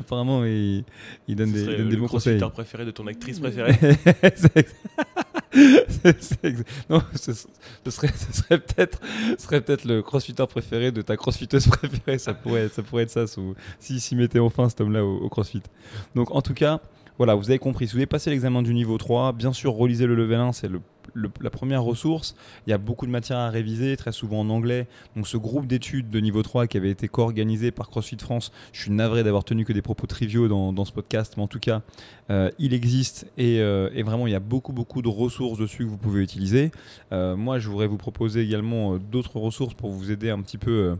Apparemment, 0.00 0.44
il, 0.44 0.84
il 1.28 1.36
donne 1.36 1.52
des, 1.52 1.60
il 1.60 1.66
donne 1.66 1.76
le 1.78 1.84
des 1.84 1.96
bons 1.96 2.06
conseils. 2.06 2.38
crossfitter 2.38 2.52
préféré 2.52 2.84
de 2.84 2.90
ton 2.90 3.06
actrice 3.06 3.40
préférée. 3.40 3.76
Non, 6.90 7.02
ce, 7.14 7.32
serait, 7.90 8.08
ce 8.08 8.32
serait 8.32 8.58
peut-être, 8.58 9.00
serait 9.38 9.60
peut-être 9.60 9.84
le 9.84 10.02
crossfitter 10.02 10.46
préféré 10.46 10.92
de 10.92 11.02
ta 11.02 11.16
crossfiteuse 11.16 11.66
préférée. 11.68 12.18
Ça 12.18 12.34
pourrait, 12.34 12.68
ça 12.68 12.82
pourrait 12.82 13.04
être 13.04 13.10
ça, 13.10 13.26
sous- 13.26 13.54
s'il 13.78 14.00
s'y 14.00 14.16
mettait 14.16 14.38
enfin 14.38 14.68
cet 14.68 14.80
homme-là 14.80 15.04
au, 15.04 15.16
au 15.18 15.28
crossfit. 15.28 15.62
Donc 16.14 16.30
en 16.34 16.42
tout 16.42 16.54
cas, 16.54 16.80
voilà, 17.18 17.34
vous 17.34 17.48
avez 17.48 17.58
compris. 17.58 17.86
Si 17.86 17.92
vous 17.92 17.98
avez 17.98 18.06
passé 18.06 18.30
l'examen 18.30 18.62
du 18.62 18.74
niveau 18.74 18.98
3, 18.98 19.32
bien 19.32 19.52
sûr, 19.52 19.72
relisez 19.72 20.06
le 20.06 20.14
level 20.14 20.38
1, 20.38 20.52
c'est 20.52 20.68
le, 20.68 20.80
la 21.40 21.50
première 21.50 21.82
ressource. 21.82 22.34
Il 22.66 22.70
y 22.70 22.72
a 22.72 22.78
beaucoup 22.78 23.06
de 23.06 23.10
matière 23.10 23.38
à 23.38 23.50
réviser, 23.50 23.96
très 23.96 24.12
souvent 24.12 24.40
en 24.40 24.50
anglais. 24.50 24.86
Donc 25.14 25.26
ce 25.26 25.36
groupe 25.36 25.66
d'études 25.66 26.08
de 26.10 26.20
niveau 26.20 26.42
3 26.42 26.66
qui 26.66 26.76
avait 26.76 26.90
été 26.90 27.08
co-organisé 27.08 27.70
par 27.70 27.88
CrossFit 27.88 28.18
France, 28.20 28.52
je 28.72 28.82
suis 28.82 28.90
navré 28.90 29.24
d'avoir 29.24 29.44
tenu 29.44 29.64
que 29.64 29.72
des 29.72 29.82
propos 29.82 30.06
triviaux 30.06 30.48
dans, 30.48 30.84
ce 30.84 30.92
podcast, 30.92 31.34
mais 31.36 31.42
en 31.42 31.48
tout 31.48 31.58
cas, 31.58 31.82
euh, 32.30 32.50
il 32.58 32.74
existe 32.74 33.26
et, 33.36 33.60
euh, 33.60 33.90
et 33.94 34.02
vraiment 34.02 34.26
il 34.26 34.32
y 34.32 34.36
a 34.36 34.40
beaucoup 34.40 34.72
beaucoup 34.72 35.02
de 35.02 35.08
ressources 35.08 35.58
dessus 35.58 35.84
que 35.84 35.90
vous 35.90 35.96
pouvez 35.96 36.22
utiliser. 36.22 36.70
Euh, 37.12 37.36
moi, 37.36 37.58
je 37.58 37.68
voudrais 37.68 37.86
vous 37.86 37.96
proposer 37.96 38.40
également 38.40 38.96
d'autres 38.96 39.38
ressources 39.38 39.74
pour 39.74 39.90
vous 39.90 40.10
aider 40.10 40.30
un 40.30 40.40
petit 40.40 40.58
peu 40.58 40.94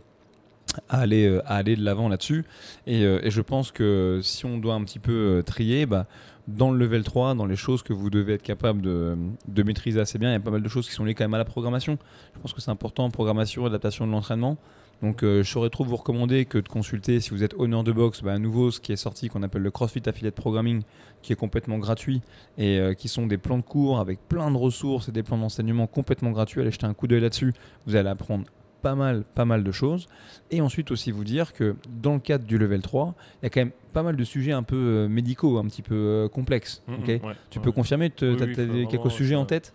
à 0.89 1.01
aller, 1.01 1.41
aller 1.47 1.77
de 1.77 1.83
l'avant 1.83 2.09
là-dessus. 2.09 2.45
Et, 2.87 3.03
et 3.03 3.31
je 3.31 3.41
pense 3.41 3.71
que 3.71 4.21
si 4.23 4.45
on 4.45 4.59
doit 4.59 4.75
un 4.75 4.85
petit 4.85 4.99
peu 4.99 5.43
trier, 5.47 5.87
bah, 5.87 6.07
dans 6.49 6.71
le 6.71 6.79
level 6.79 7.03
3, 7.03 7.35
dans 7.35 7.47
les 7.47 7.57
choses 7.57 7.83
que 7.83 7.93
vous 7.93 8.11
devez 8.11 8.35
être 8.35 8.43
capable 8.43 8.81
de, 8.81 9.17
de 9.49 9.63
maîtriser 9.63 10.01
assez 10.01 10.19
bien, 10.19 10.31
il 10.31 10.33
y 10.35 10.37
a 10.37 10.41
pas 10.41 10.51
mal 10.51 10.63
de 10.63 10.69
choses 10.69 10.89
qui 10.89 10.95
sont 10.95 11.05
liées 11.05 11.15
quand 11.15 11.25
même 11.25 11.35
à 11.35 11.39
la 11.39 11.45
programmation. 11.45 11.99
Je 12.35 12.41
pense 12.41 12.53
que 12.53 12.61
c'est 12.61 12.71
important, 12.71 13.11
programmation, 13.11 13.67
adaptation 13.67 14.07
de 14.07 14.13
l'entraînement. 14.13 14.57
Donc 15.03 15.23
euh, 15.23 15.43
je 15.43 15.51
saurais 15.51 15.69
trop 15.69 15.85
vous 15.85 15.97
recommander 15.97 16.47
que 16.47 16.59
de 16.59 16.69
consulter, 16.69 17.21
si 17.21 17.31
vous 17.31 17.43
êtes 17.43 17.55
honneur 17.59 17.85
de 17.85 17.93
boxe, 17.93 18.23
bah, 18.23 18.33
à 18.33 18.39
nouveau 18.39 18.71
ce 18.71 18.81
qui 18.81 18.93
est 18.93 18.97
sorti 18.97 19.29
qu'on 19.29 19.43
appelle 19.43 19.63
le 19.63 19.71
CrossFit 19.71 20.03
Affiliate 20.07 20.35
Programming, 20.35 20.83
qui 21.23 21.33
est 21.33 21.37
complètement 21.37 21.79
gratuit 21.79 22.23
et 22.57 22.79
euh, 22.79 22.95
qui 22.95 23.09
sont 23.09 23.27
des 23.27 23.37
plans 23.37 23.59
de 23.59 23.63
cours 23.63 23.99
avec 23.99 24.27
plein 24.27 24.51
de 24.51 24.57
ressources 24.57 25.09
et 25.09 25.13
des 25.13 25.23
plans 25.23 25.37
d'enseignement 25.37 25.87
complètement 25.87 26.31
gratuits. 26.31 26.61
Allez 26.61 26.71
jeter 26.71 26.87
un 26.87 26.95
coup 26.95 27.07
d'œil 27.07 27.21
là-dessus, 27.21 27.53
vous 27.87 27.97
allez 27.97 28.09
apprendre 28.09 28.47
pas 28.87 28.95
mal, 28.95 29.25
pas 29.35 29.45
mal 29.45 29.65
de 29.65 29.73
choses. 29.73 30.07
Et 30.53 30.61
ensuite 30.61 30.93
aussi 30.93 31.11
vous 31.11 31.25
dire 31.25 31.53
que 31.55 31.75
dans 32.01 32.15
le 32.15 32.21
cadre 32.21 32.45
du 32.45 32.57
level 32.57 32.83
3, 32.83 33.17
il 33.43 33.45
y 33.45 33.47
a 33.47 33.51
quand 33.51 33.59
même 33.61 33.73
pas 33.93 34.05
mal 34.05 34.15
de 34.15 34.23
sujets 34.23 34.53
un 34.53 34.63
peu 34.63 34.77
euh, 34.77 35.09
médicaux, 35.09 35.59
un 35.59 35.65
petit 35.65 35.83
peu 35.83 35.97
euh, 35.97 36.29
complexes. 36.29 36.85
Ok? 36.89 37.09
ouais, 37.09 37.21
tu 37.51 37.59
ouais. 37.59 37.65
peux 37.65 37.73
confirmer, 37.73 38.11
tu 38.11 38.25
Oui, 38.27 38.41
as 38.41 38.45
oui, 38.47 38.87
quelques 38.89 39.11
sujets 39.11 39.35
en 39.35 39.45
tête? 39.45 39.75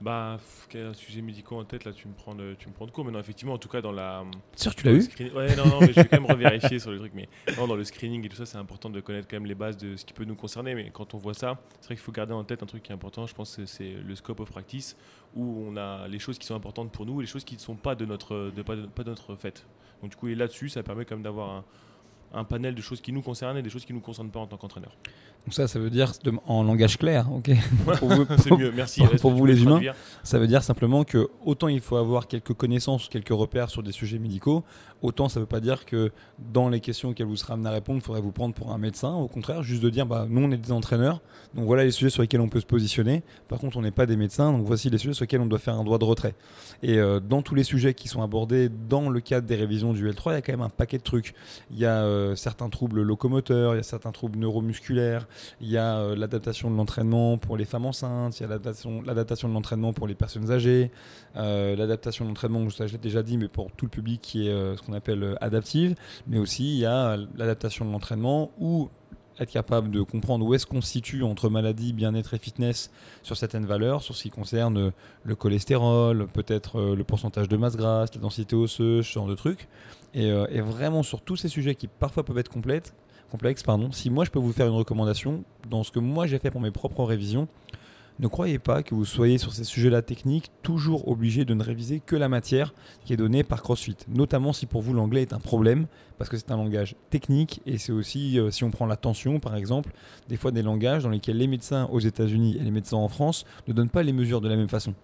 Bah, 0.00 0.38
quel 0.68 0.94
sujet 0.94 1.20
médicaux 1.22 1.58
en 1.58 1.64
tête 1.64 1.84
là, 1.84 1.92
tu 1.92 2.06
me 2.06 2.14
prends 2.14 2.32
de, 2.34 2.54
tu 2.56 2.68
me 2.68 2.72
prends 2.72 2.86
de 2.86 2.92
court. 2.92 3.04
Mais 3.04 3.10
non, 3.10 3.18
effectivement, 3.18 3.54
en 3.54 3.58
tout 3.58 3.68
cas 3.68 3.80
dans 3.80 3.90
la. 3.90 4.24
Sûr 4.54 4.72
que 4.76 4.80
tu 4.82 4.86
l'as 4.86 4.92
eu 4.92 5.02
screen- 5.02 5.32
Ouais, 5.34 5.56
non, 5.56 5.66
non, 5.66 5.80
mais 5.80 5.88
je 5.88 5.94
vais 6.00 6.04
quand 6.06 6.20
même 6.20 6.30
revérifier 6.30 6.78
sur 6.78 6.92
le 6.92 6.98
truc. 6.98 7.12
Mais 7.16 7.28
non, 7.56 7.66
dans 7.66 7.74
le 7.74 7.82
screening 7.82 8.24
et 8.24 8.28
tout 8.28 8.36
ça, 8.36 8.46
c'est 8.46 8.58
important 8.58 8.90
de 8.90 9.00
connaître 9.00 9.26
quand 9.28 9.34
même 9.36 9.46
les 9.46 9.56
bases 9.56 9.76
de 9.76 9.96
ce 9.96 10.04
qui 10.04 10.12
peut 10.12 10.24
nous 10.24 10.36
concerner. 10.36 10.76
Mais 10.76 10.90
quand 10.90 11.14
on 11.14 11.18
voit 11.18 11.34
ça, 11.34 11.60
c'est 11.80 11.86
vrai 11.86 11.94
qu'il 11.96 12.04
faut 12.04 12.12
garder 12.12 12.32
en 12.32 12.44
tête 12.44 12.62
un 12.62 12.66
truc 12.66 12.84
qui 12.84 12.92
est 12.92 12.94
important. 12.94 13.26
Je 13.26 13.34
pense 13.34 13.56
que 13.56 13.66
c'est 13.66 13.90
le 13.94 14.14
scope 14.14 14.38
of 14.38 14.50
practice 14.50 14.96
où 15.34 15.64
on 15.68 15.76
a 15.76 16.06
les 16.06 16.20
choses 16.20 16.38
qui 16.38 16.46
sont 16.46 16.54
importantes 16.54 16.92
pour 16.92 17.04
nous 17.04 17.20
et 17.20 17.24
les 17.24 17.28
choses 17.30 17.44
qui 17.44 17.56
ne 17.56 17.60
sont 17.60 17.74
pas 17.74 17.96
de 17.96 18.04
notre, 18.04 18.52
de, 18.54 18.62
pas, 18.62 18.76
de, 18.76 18.86
pas 18.86 19.02
de 19.02 19.10
notre 19.10 19.34
fait. 19.34 19.66
Donc 20.00 20.10
du 20.12 20.16
coup, 20.16 20.28
et 20.28 20.36
là-dessus, 20.36 20.68
ça 20.68 20.84
permet 20.84 21.04
quand 21.06 21.16
même 21.16 21.24
d'avoir 21.24 21.50
un, 21.50 21.64
un 22.32 22.44
panel 22.44 22.74
de 22.74 22.82
choses 22.82 23.00
qui 23.00 23.12
nous 23.12 23.22
concernent 23.22 23.56
et 23.56 23.62
des 23.62 23.70
choses 23.70 23.84
qui 23.84 23.92
nous 23.92 24.00
concernent 24.00 24.30
pas 24.30 24.40
en 24.40 24.46
tant 24.46 24.56
qu'entraîneur. 24.56 24.92
Donc 25.44 25.54
ça, 25.54 25.66
ça 25.66 25.78
veut 25.78 25.90
dire 25.90 26.12
en 26.46 26.62
langage 26.62 26.98
clair, 26.98 27.32
ok 27.32 27.50
C'est 28.38 28.50
mieux, 28.50 28.72
merci. 28.72 29.02
Pour, 29.02 29.16
pour 29.16 29.30
vous 29.32 29.46
les 29.46 29.62
humains, 29.62 29.80
ça 30.22 30.38
veut 30.38 30.46
dire 30.46 30.62
simplement 30.62 31.04
que 31.04 31.30
autant 31.44 31.68
il 31.68 31.80
faut 31.80 31.96
avoir 31.96 32.26
quelques 32.26 32.52
connaissances, 32.52 33.08
quelques 33.08 33.28
repères 33.30 33.70
sur 33.70 33.82
des 33.82 33.92
sujets 33.92 34.18
médicaux, 34.18 34.64
autant 35.02 35.28
ça 35.28 35.40
ne 35.40 35.44
veut 35.44 35.48
pas 35.48 35.60
dire 35.60 35.84
que 35.84 36.10
dans 36.52 36.68
les 36.68 36.80
questions 36.80 37.10
auxquelles 37.10 37.26
vous 37.26 37.36
serez 37.36 37.52
amené 37.52 37.68
à 37.68 37.72
répondre, 37.72 38.00
il 38.02 38.04
faudrait 38.04 38.20
vous 38.20 38.32
prendre 38.32 38.54
pour 38.54 38.72
un 38.72 38.78
médecin. 38.78 39.12
Au 39.14 39.28
contraire, 39.28 39.62
juste 39.62 39.82
de 39.82 39.90
dire, 39.90 40.06
bah, 40.06 40.26
nous 40.28 40.42
on 40.42 40.50
est 40.50 40.56
des 40.56 40.72
entraîneurs, 40.72 41.20
donc 41.54 41.66
voilà 41.66 41.84
les 41.84 41.90
sujets 41.90 42.10
sur 42.10 42.22
lesquels 42.22 42.40
on 42.40 42.48
peut 42.48 42.60
se 42.60 42.66
positionner. 42.66 43.22
Par 43.48 43.58
contre, 43.58 43.76
on 43.76 43.82
n'est 43.82 43.90
pas 43.90 44.06
des 44.06 44.16
médecins, 44.16 44.52
donc 44.52 44.66
voici 44.66 44.90
les 44.90 44.98
sujets 44.98 45.14
sur 45.14 45.24
lesquels 45.24 45.40
on 45.40 45.46
doit 45.46 45.58
faire 45.58 45.74
un 45.74 45.84
droit 45.84 45.98
de 45.98 46.04
retrait. 46.04 46.34
Et 46.82 46.98
euh, 46.98 47.20
dans 47.20 47.42
tous 47.42 47.54
les 47.54 47.64
sujets 47.64 47.94
qui 47.94 48.08
sont 48.08 48.22
abordés 48.22 48.68
dans 48.68 49.08
le 49.08 49.20
cadre 49.20 49.46
des 49.46 49.56
révisions 49.56 49.92
du 49.92 50.08
L3, 50.08 50.30
il 50.30 50.32
y 50.32 50.36
a 50.36 50.42
quand 50.42 50.52
même 50.52 50.62
un 50.62 50.68
paquet 50.68 50.98
de 50.98 51.02
trucs. 51.02 51.34
Il 51.70 51.78
y 51.78 51.86
a 51.86 52.02
euh, 52.02 52.36
certains 52.36 52.68
troubles 52.68 53.02
locomoteurs, 53.02 53.74
il 53.74 53.78
y 53.78 53.80
a 53.80 53.84
certains 53.84 54.12
troubles 54.12 54.38
neuromusculaires, 54.38 55.26
il 55.60 55.68
y 55.68 55.76
a 55.76 55.98
euh, 55.98 56.16
l'adaptation 56.16 56.70
de 56.70 56.76
l'entraînement 56.76 57.38
pour 57.38 57.56
les 57.56 57.64
femmes 57.64 57.86
enceintes, 57.86 58.38
il 58.40 58.42
y 58.42 58.46
a 58.46 58.48
l'adaptation 58.48 59.48
de 59.48 59.54
l'entraînement 59.54 59.92
pour 59.92 60.06
les 60.06 60.14
personnes 60.14 60.50
âgées, 60.50 60.90
l'adaptation 61.34 62.24
de 62.24 62.30
l'entraînement, 62.30 62.68
je 62.68 62.84
l'ai 62.84 62.98
déjà 62.98 63.22
dit, 63.22 63.38
mais 63.38 63.48
pour 63.48 63.70
tout 63.72 63.86
le 63.86 63.90
public 63.90 64.20
qui 64.20 64.48
est 64.48 64.76
qu'on 64.88 64.94
appelle 64.94 65.36
adaptive, 65.40 65.94
mais 66.26 66.38
aussi 66.38 66.64
il 66.64 66.78
y 66.78 66.86
a 66.86 67.16
l'adaptation 67.36 67.84
de 67.84 67.92
l'entraînement 67.92 68.50
ou 68.58 68.88
être 69.40 69.50
capable 69.50 69.90
de 69.90 70.02
comprendre 70.02 70.44
où 70.44 70.54
est-ce 70.54 70.66
qu'on 70.66 70.80
se 70.80 70.88
situe 70.88 71.22
entre 71.22 71.48
maladie, 71.48 71.92
bien-être 71.92 72.34
et 72.34 72.38
fitness 72.38 72.90
sur 73.22 73.36
certaines 73.36 73.66
valeurs, 73.66 74.02
sur 74.02 74.16
ce 74.16 74.24
qui 74.24 74.30
concerne 74.30 74.92
le 75.22 75.34
cholestérol, 75.34 76.26
peut-être 76.32 76.80
euh, 76.80 76.96
le 76.96 77.04
pourcentage 77.04 77.48
de 77.48 77.56
masse 77.56 77.76
grasse, 77.76 78.14
la 78.14 78.20
densité 78.20 78.56
osseuse, 78.56 79.06
ce 79.06 79.12
genre 79.12 79.28
de 79.28 79.34
trucs. 79.34 79.68
Euh, 80.16 80.46
et, 80.50 80.60
vraiment 80.60 81.02
sur 81.02 81.20
tous 81.20 81.36
ces 81.36 81.48
sujets 81.48 81.74
qui 81.74 81.86
parfois 81.86 82.24
peuvent 82.24 82.38
être 82.38 82.50
complexes, 82.50 82.94
complexes 83.30 83.62
pardon, 83.62 83.92
si 83.92 84.10
moi 84.10 84.24
je 84.24 84.30
peux 84.30 84.38
vous 84.38 84.52
faire 84.52 84.66
une 84.66 84.74
recommandation, 84.74 85.44
dans 85.68 85.84
ce 85.84 85.92
que 85.92 85.98
moi 85.98 86.26
j'ai 86.26 86.38
fait 86.38 86.50
pour 86.50 86.60
mes 86.60 86.70
propres 86.70 87.04
révisions, 87.04 87.46
ne 88.20 88.26
croyez 88.26 88.58
pas 88.58 88.82
que 88.82 88.94
vous 88.94 89.04
soyez 89.04 89.38
sur 89.38 89.52
ces 89.52 89.64
sujets-là 89.64 90.02
techniques 90.02 90.50
toujours 90.62 91.08
obligé 91.08 91.44
de 91.44 91.54
ne 91.54 91.62
réviser 91.62 92.00
que 92.00 92.16
la 92.16 92.28
matière 92.28 92.74
qui 93.04 93.12
est 93.12 93.16
donnée 93.16 93.44
par 93.44 93.62
CrossFit, 93.62 93.96
notamment 94.08 94.52
si 94.52 94.66
pour 94.66 94.82
vous 94.82 94.92
l'anglais 94.92 95.22
est 95.22 95.32
un 95.32 95.38
problème, 95.38 95.86
parce 96.18 96.28
que 96.28 96.36
c'est 96.36 96.50
un 96.50 96.56
langage 96.56 96.96
technique 97.10 97.60
et 97.64 97.78
c'est 97.78 97.92
aussi, 97.92 98.38
euh, 98.38 98.50
si 98.50 98.64
on 98.64 98.70
prend 98.70 98.86
la 98.86 98.96
tension 98.96 99.38
par 99.38 99.54
exemple, 99.54 99.92
des 100.28 100.36
fois 100.36 100.50
des 100.50 100.62
langages 100.62 101.04
dans 101.04 101.10
lesquels 101.10 101.36
les 101.36 101.46
médecins 101.46 101.88
aux 101.92 102.00
États-Unis 102.00 102.56
et 102.58 102.64
les 102.64 102.72
médecins 102.72 102.96
en 102.96 103.08
France 103.08 103.44
ne 103.68 103.72
donnent 103.72 103.90
pas 103.90 104.02
les 104.02 104.12
mesures 104.12 104.40
de 104.40 104.48
la 104.48 104.56
même 104.56 104.68
façon. 104.68 104.94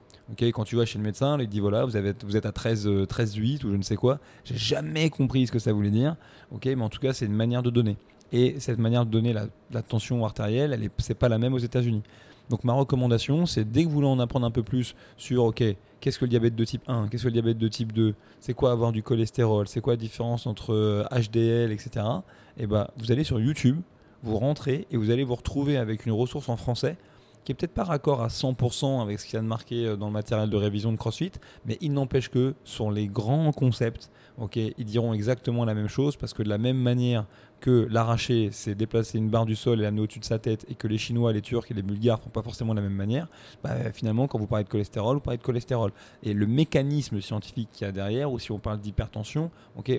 quand 0.53 0.65
tu 0.65 0.75
vas 0.75 0.85
chez 0.85 0.99
le 0.99 1.05
médecin, 1.05 1.39
il 1.39 1.49
dit 1.49 1.61
voilà, 1.61 1.85
vous, 1.85 1.97
êtes 1.97 2.47
à 2.47 2.53
13, 2.53 2.89
13 3.09 3.35
8 3.35 3.65
ou 3.65 3.71
je 3.71 3.77
ne 3.77 3.83
sais 3.83 3.97
quoi. 3.97 4.19
J'ai 4.45 4.57
jamais 4.57 5.09
compris 5.09 5.47
ce 5.47 5.53
que 5.53 5.61
ça 5.61 5.73
voulait 5.73 5.91
dire. 5.91 6.17
Ok, 6.51 6.67
mais 6.67 6.83
en 6.83 6.89
tout 6.89 7.01
cas, 7.01 7.13
c'est 7.13 7.27
une 7.27 7.33
manière 7.33 7.63
de 7.63 7.71
donner. 7.71 7.97
Et 8.33 8.59
cette 8.59 8.79
manière 8.79 9.07
de 9.07 9.11
donner 9.11 9.33
la, 9.33 9.83
tension 9.83 10.25
artérielle, 10.25 10.73
elle 10.73 10.81
n'est 10.81 11.15
pas 11.15 11.29
la 11.29 11.39
même 11.39 11.55
aux 11.55 11.59
États-Unis. 11.59 12.03
Donc 12.51 12.65
ma 12.65 12.73
recommandation, 12.73 13.47
c'est 13.47 13.65
dès 13.65 13.85
que 13.85 13.89
vous 13.89 13.95
voulez 13.95 14.07
en 14.07 14.19
apprendre 14.19 14.47
un 14.47 14.51
peu 14.51 14.63
plus 14.63 14.95
sur, 15.17 15.45
ok, 15.45 15.63
qu'est-ce 16.01 16.19
que 16.19 16.25
le 16.25 16.31
diabète 16.31 16.55
de 16.55 16.65
type 16.65 16.83
1, 16.87 17.09
qu'est-ce 17.09 17.23
que 17.23 17.29
le 17.29 17.33
diabète 17.33 17.59
de 17.59 17.69
type 17.69 17.93
2, 17.93 18.15
c'est 18.41 18.55
quoi 18.55 18.73
avoir 18.73 18.93
du 18.93 19.03
cholestérol, 19.03 19.67
c'est 19.67 19.81
quoi 19.81 19.95
la 19.95 19.99
différence 19.99 20.47
entre 20.47 21.07
HDL, 21.11 21.71
euh, 21.71 21.75
etc. 21.75 22.07
Et 22.59 22.67
bah, 22.67 22.91
vous 22.99 23.11
allez 23.11 23.25
sur 23.25 23.41
YouTube, 23.41 23.81
vous 24.23 24.39
rentrez 24.39 24.87
et 24.91 24.97
vous 24.97 25.11
allez 25.11 25.25
vous 25.25 25.35
retrouver 25.35 25.77
avec 25.77 26.07
une 26.07 26.13
ressource 26.13 26.49
en 26.49 26.57
français 26.57 26.97
qui 27.45 27.53
est 27.53 27.55
peut-être 27.55 27.75
pas 27.75 27.85
raccord 27.85 28.23
à 28.23 28.29
100% 28.29 29.03
avec 29.03 29.21
ce 29.21 29.27
qu'il 29.27 29.35
y 29.35 29.37
a 29.39 29.43
de 29.43 29.47
marqué 29.47 29.87
euh, 29.87 29.97
dans 29.97 30.07
le 30.07 30.13
matériel 30.13 30.51
de 30.51 30.57
révision 30.57 30.93
de 30.93 30.97
CrossFit, 30.97 31.33
mais 31.67 31.79
il 31.81 31.93
n'empêche 31.93 32.31
que 32.31 32.55
sur 32.65 32.91
les 32.91 33.07
grands 33.07 33.53
concepts, 33.53 34.11
ils 34.55 34.85
diront 34.85 35.13
exactement 35.13 35.65
la 35.65 35.75
même 35.75 35.89
chose 35.89 36.17
parce 36.17 36.35
que 36.35 36.43
de 36.43 36.49
la 36.49 36.59
même 36.59 36.79
manière 36.79 37.27
que 37.65 37.89
l'arracher, 37.91 38.51
c'est 38.53 38.75
déplacer 38.75 39.17
une 39.17 39.31
barre 39.31 39.47
du 39.47 39.57
sol 39.57 39.81
et 39.81 39.85
l'amener 39.85 40.03
au-dessus 40.03 40.19
de 40.19 40.25
sa 40.27 40.39
tête, 40.39 40.67
et 40.69 40.75
que 40.75 40.87
les 40.87 40.99
Chinois, 40.99 41.33
les 41.33 41.41
Turcs 41.41 41.65
et 41.71 41.75
les 41.75 41.81
Bulgares 41.81 42.21
font 42.21 42.29
pas 42.29 42.43
forcément 42.43 42.75
la 42.75 42.83
même 42.83 42.93
manière, 42.93 43.27
bah, 43.63 43.91
finalement, 43.95 44.27
quand 44.27 44.39
vous 44.39 44.47
parlez 44.47 44.65
de 44.65 44.69
cholestérol, 44.69 45.17
vous 45.17 45.23
parlez 45.23 45.39
de 45.39 45.43
cholestérol. 45.43 45.91
Et 46.23 46.35
le 46.35 46.47
mécanisme 46.47 47.23
scientifique 47.23 47.71
qu'il 47.73 47.87
y 47.87 47.89
a 47.89 47.93
derrière, 47.93 48.31
ou 48.31 48.39
si 48.39 48.53
on 48.53 48.59
parle 48.59 48.81
d'hypertension, 48.81 49.51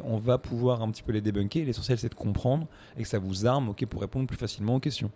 on 0.04 0.18
va 0.18 0.38
pouvoir 0.38 0.84
un 0.84 0.92
petit 0.92 1.02
peu 1.02 1.12
les 1.12 1.22
débunker. 1.22 1.66
L'essentiel, 1.66 1.98
c'est 1.98 2.10
de 2.10 2.14
comprendre 2.14 2.68
et 2.98 3.02
que 3.02 3.08
ça 3.08 3.18
vous 3.18 3.48
arme 3.48 3.74
pour 3.74 4.02
répondre 4.02 4.28
plus 4.28 4.38
facilement 4.38 4.75
aux 4.75 4.80
questions. 4.80 5.10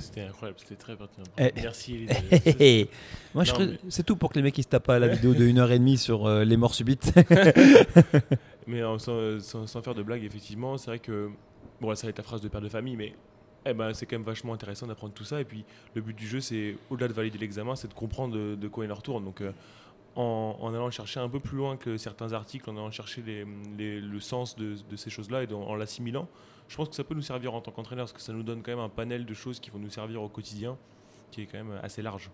C'était 0.00 0.22
incroyable, 0.22 0.58
c'était 0.60 0.76
très 0.76 0.96
pertinent. 0.96 1.26
Eh. 1.38 1.52
Merci. 1.56 2.06
Moi, 3.34 3.44
c'est 3.88 4.02
tout 4.02 4.16
pour 4.16 4.30
que 4.30 4.36
les 4.36 4.42
mecs 4.42 4.56
ils 4.58 4.62
se 4.62 4.68
tapent 4.68 4.86
pas 4.86 4.98
la 4.98 5.08
vidéo 5.14 5.34
de 5.34 5.44
1h30 5.44 5.96
sur 5.96 6.26
euh, 6.26 6.44
les 6.44 6.56
morts 6.56 6.74
subites. 6.74 7.12
mais 8.66 8.82
sans, 8.98 9.82
faire 9.82 9.94
de 9.94 10.02
blague, 10.02 10.24
effectivement, 10.24 10.76
c'est 10.78 10.86
vrai 10.86 10.98
que. 10.98 11.30
Bon, 11.80 11.94
ça 11.94 12.06
va 12.06 12.10
être 12.10 12.18
la 12.18 12.24
phrase 12.24 12.42
de 12.42 12.48
père 12.48 12.60
de 12.60 12.68
famille, 12.68 12.96
mais 12.96 13.14
eh 13.64 13.72
ben, 13.72 13.92
c'est 13.94 14.06
quand 14.06 14.16
même 14.16 14.26
vachement 14.26 14.52
intéressant 14.52 14.86
d'apprendre 14.86 15.14
tout 15.14 15.24
ça. 15.24 15.40
Et 15.40 15.44
puis, 15.44 15.64
le 15.94 16.02
but 16.02 16.16
du 16.16 16.26
jeu, 16.26 16.40
c'est, 16.40 16.76
au-delà 16.90 17.08
de 17.08 17.12
valider 17.12 17.38
l'examen, 17.38 17.76
c'est 17.76 17.88
de 17.88 17.94
comprendre 17.94 18.36
de, 18.56 18.68
quoi 18.68 18.84
il 18.84 18.92
en 18.92 18.94
retourne. 18.94 19.24
Donc, 19.24 19.40
euh, 19.40 19.52
en, 20.16 20.72
allant 20.74 20.90
chercher 20.90 21.20
un 21.20 21.28
peu 21.28 21.40
plus 21.40 21.56
loin 21.56 21.76
que 21.76 21.96
certains 21.96 22.32
articles, 22.32 22.68
en 22.68 22.76
allant 22.76 22.90
chercher 22.90 23.22
le 23.26 24.20
sens 24.20 24.56
de, 24.56 24.76
ces 24.96 25.10
choses-là 25.10 25.42
et 25.42 25.52
en 25.52 25.74
l'assimilant, 25.74 26.28
je 26.70 26.76
pense 26.76 26.88
que 26.88 26.94
ça 26.94 27.02
peut 27.02 27.16
nous 27.16 27.22
servir 27.22 27.52
en 27.52 27.60
tant 27.60 27.72
qu'entraîneur 27.72 28.04
parce 28.04 28.12
que 28.12 28.20
ça 28.20 28.32
nous 28.32 28.44
donne 28.44 28.62
quand 28.62 28.70
même 28.70 28.78
un 28.78 28.88
panel 28.88 29.26
de 29.26 29.34
choses 29.34 29.58
qui 29.58 29.70
vont 29.70 29.80
nous 29.80 29.90
servir 29.90 30.22
au 30.22 30.28
quotidien 30.28 30.78
qui 31.32 31.42
est 31.42 31.46
quand 31.46 31.58
même 31.58 31.80
assez 31.82 32.00
large. 32.00 32.30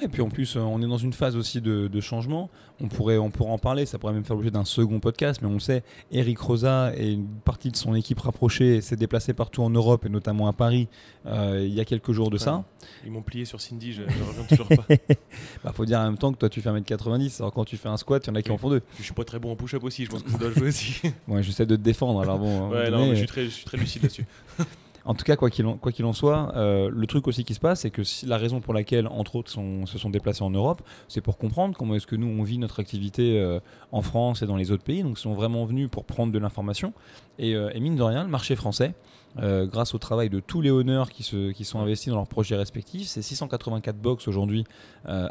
Et 0.00 0.08
puis 0.08 0.22
en 0.22 0.28
plus, 0.28 0.56
euh, 0.56 0.60
on 0.60 0.80
est 0.80 0.86
dans 0.86 0.98
une 0.98 1.12
phase 1.12 1.36
aussi 1.36 1.60
de, 1.60 2.00
changement. 2.00 2.48
On 2.80 2.88
pourrait, 2.88 3.18
on 3.18 3.30
pourrait 3.30 3.50
en 3.50 3.58
parler, 3.58 3.84
ça 3.84 3.98
pourrait 3.98 4.12
même 4.12 4.24
faire 4.24 4.36
l'objet 4.36 4.50
d'un 4.50 4.64
second 4.64 5.00
podcast, 5.00 5.40
mais 5.42 5.48
on 5.48 5.58
sait, 5.58 5.82
Eric 6.12 6.38
Rosa 6.38 6.92
et 6.96 7.12
une 7.12 7.26
partie 7.26 7.70
de 7.70 7.76
son 7.76 7.94
équipe 7.94 8.20
rapprochée 8.20 8.80
s'est 8.80 8.96
déplacé 8.96 9.34
partout 9.34 9.62
en 9.62 9.68
Europe 9.68 10.06
et 10.06 10.08
notamment 10.08 10.48
à 10.48 10.54
Paris 10.54 10.88
euh, 11.26 11.62
il 11.66 11.74
y 11.74 11.80
a 11.80 11.84
quelques 11.84 12.12
jours 12.12 12.30
de 12.30 12.38
ça. 12.38 12.64
Ils 13.04 13.10
m'ont 13.10 13.20
plié 13.20 13.44
sur 13.44 13.60
Cindy, 13.60 13.92
je 13.92 14.02
ne 14.02 14.06
reviens 14.06 14.44
toujours 14.44 14.68
pas. 14.68 14.86
bah, 15.64 15.72
faut 15.74 15.84
dire 15.84 15.98
en 15.98 16.04
même 16.04 16.16
temps 16.16 16.32
que 16.32 16.38
toi 16.38 16.48
tu 16.48 16.62
fais 16.62 16.70
1m90, 16.70 17.40
alors 17.40 17.52
quand 17.52 17.64
tu 17.64 17.76
fais 17.76 17.88
un 17.88 17.98
squat, 17.98 18.24
il 18.26 18.30
y 18.30 18.32
en 18.32 18.36
a 18.36 18.42
qui 18.42 18.50
en 18.50 18.56
font 18.56 18.70
deux. 18.70 18.82
Je 18.98 19.02
suis 19.02 19.12
pas 19.12 19.24
très 19.24 19.38
bon 19.38 19.52
en 19.52 19.56
push-up 19.56 19.84
aussi, 19.84 20.06
je 20.06 20.10
pense 20.10 20.22
que 20.22 20.30
ça 20.30 20.38
doit 20.38 20.52
jouer 20.52 20.68
aussi. 20.68 21.02
ouais, 21.28 21.42
j'essaie 21.42 21.66
de 21.66 21.76
te 21.76 21.82
défendre, 21.82 22.20
alors 22.20 22.38
bon. 22.38 22.70
Ouais, 22.70 22.90
non, 22.90 23.10
je 23.10 23.16
suis 23.16 23.26
très, 23.26 23.44
je 23.44 23.50
suis 23.50 23.64
très 23.64 23.76
lucide 23.76 24.02
là-dessus. 24.02 24.26
En 25.04 25.14
tout 25.14 25.24
cas, 25.24 25.36
quoi 25.36 25.50
qu'il 25.50 25.66
en, 25.66 26.12
soit, 26.12 26.52
euh, 26.56 26.90
le 26.92 27.06
truc 27.06 27.26
aussi 27.26 27.44
qui 27.44 27.54
se 27.54 27.60
passe, 27.60 27.80
c'est 27.80 27.90
que 27.90 28.02
la 28.26 28.36
raison 28.36 28.60
pour 28.60 28.74
laquelle, 28.74 29.06
entre 29.06 29.36
autres, 29.36 29.50
se 29.50 29.98
sont 29.98 30.10
déplacés 30.10 30.42
en 30.42 30.50
Europe, 30.50 30.82
c'est 31.08 31.20
pour 31.20 31.38
comprendre 31.38 31.76
comment 31.76 31.94
est-ce 31.94 32.06
que 32.06 32.16
nous, 32.16 32.26
on 32.26 32.42
vit 32.42 32.58
notre 32.58 32.80
activité 32.80 33.38
euh, 33.38 33.60
en 33.92 34.02
France 34.02 34.42
et 34.42 34.46
dans 34.46 34.56
les 34.56 34.70
autres 34.70 34.84
pays. 34.84 35.02
Donc, 35.02 35.18
ils 35.18 35.22
sont 35.22 35.34
vraiment 35.34 35.64
venus 35.64 35.88
pour 35.90 36.04
prendre 36.04 36.32
de 36.32 36.38
l'information. 36.38 36.92
Et, 37.38 37.54
euh, 37.54 37.70
mine 37.80 37.96
de 37.96 38.02
rien, 38.02 38.24
le 38.24 38.30
marché 38.30 38.56
français, 38.56 38.94
grâce 39.36 39.94
au 39.94 39.98
travail 39.98 40.28
de 40.28 40.40
tous 40.40 40.60
les 40.60 40.70
honneurs 40.70 41.08
qui, 41.08 41.22
qui 41.54 41.64
sont 41.64 41.78
investis 41.78 42.10
dans 42.10 42.16
leurs 42.16 42.26
projets 42.26 42.56
respectifs, 42.56 43.06
c'est 43.06 43.22
684 43.22 43.96
box 43.96 44.28
aujourd'hui 44.28 44.64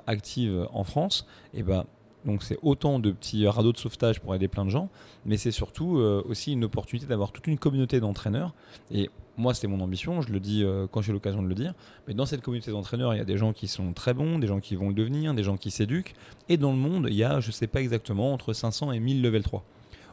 actives 0.08 0.68
en 0.72 0.84
France. 0.84 1.28
Et 1.54 1.62
ben, 1.62 1.84
donc 2.26 2.42
c'est 2.42 2.58
autant 2.64 3.00
de 3.00 3.12
petits 3.12 3.46
radeaux 3.46 3.74
de 3.74 3.78
sauvetage 3.78 4.20
pour 4.20 4.34
aider 4.34 4.48
plein 4.48 4.66
de 4.66 4.72
gens, 4.72 4.90
mais 5.26 5.38
c'est 5.38 5.52
surtout 5.52 5.98
aussi 6.28 6.54
une 6.54 6.64
opportunité 6.64 7.06
d'avoir 7.06 7.32
toute 7.32 7.46
une 7.46 7.60
communauté 7.60 8.00
d'entraîneurs. 8.00 8.56
Et 8.90 9.10
moi, 9.40 9.54
c'est 9.54 9.68
mon 9.68 9.80
ambition, 9.80 10.22
je 10.22 10.32
le 10.32 10.40
dis 10.40 10.64
euh, 10.64 10.86
quand 10.92 11.02
j'ai 11.02 11.14
l'occasion 11.14 11.42
de 11.42 11.48
le 11.48 11.56
dire. 11.56 11.74
Mais 12.08 12.14
dans 12.14 12.26
cette 12.26 12.42
communauté 12.42 12.72
d'entraîneurs, 12.72 13.14
il 13.14 13.18
y 13.18 13.22
a 13.22 13.26
des 13.26 13.38
gens 13.38 13.54
qui 13.54 13.68
sont 13.70 13.94
très 13.94 14.14
bons, 14.14 14.38
des 14.38 14.48
gens 14.48 14.60
qui 14.60 14.76
vont 14.76 14.90
le 14.90 14.94
devenir, 14.94 15.34
des 15.34 15.44
gens 15.44 15.56
qui 15.56 15.72
s'éduquent. 15.72 16.14
Et 16.50 16.58
dans 16.58 16.72
le 16.72 16.78
monde, 16.78 17.08
il 17.10 17.16
y 17.16 17.24
a, 17.24 17.40
je 17.40 17.48
ne 17.48 17.52
sais 17.54 17.68
pas 17.68 17.80
exactement, 17.80 18.34
entre 18.34 18.52
500 18.52 18.92
et 18.92 19.00
1000 19.00 19.22
level 19.22 19.42
3. 19.42 19.64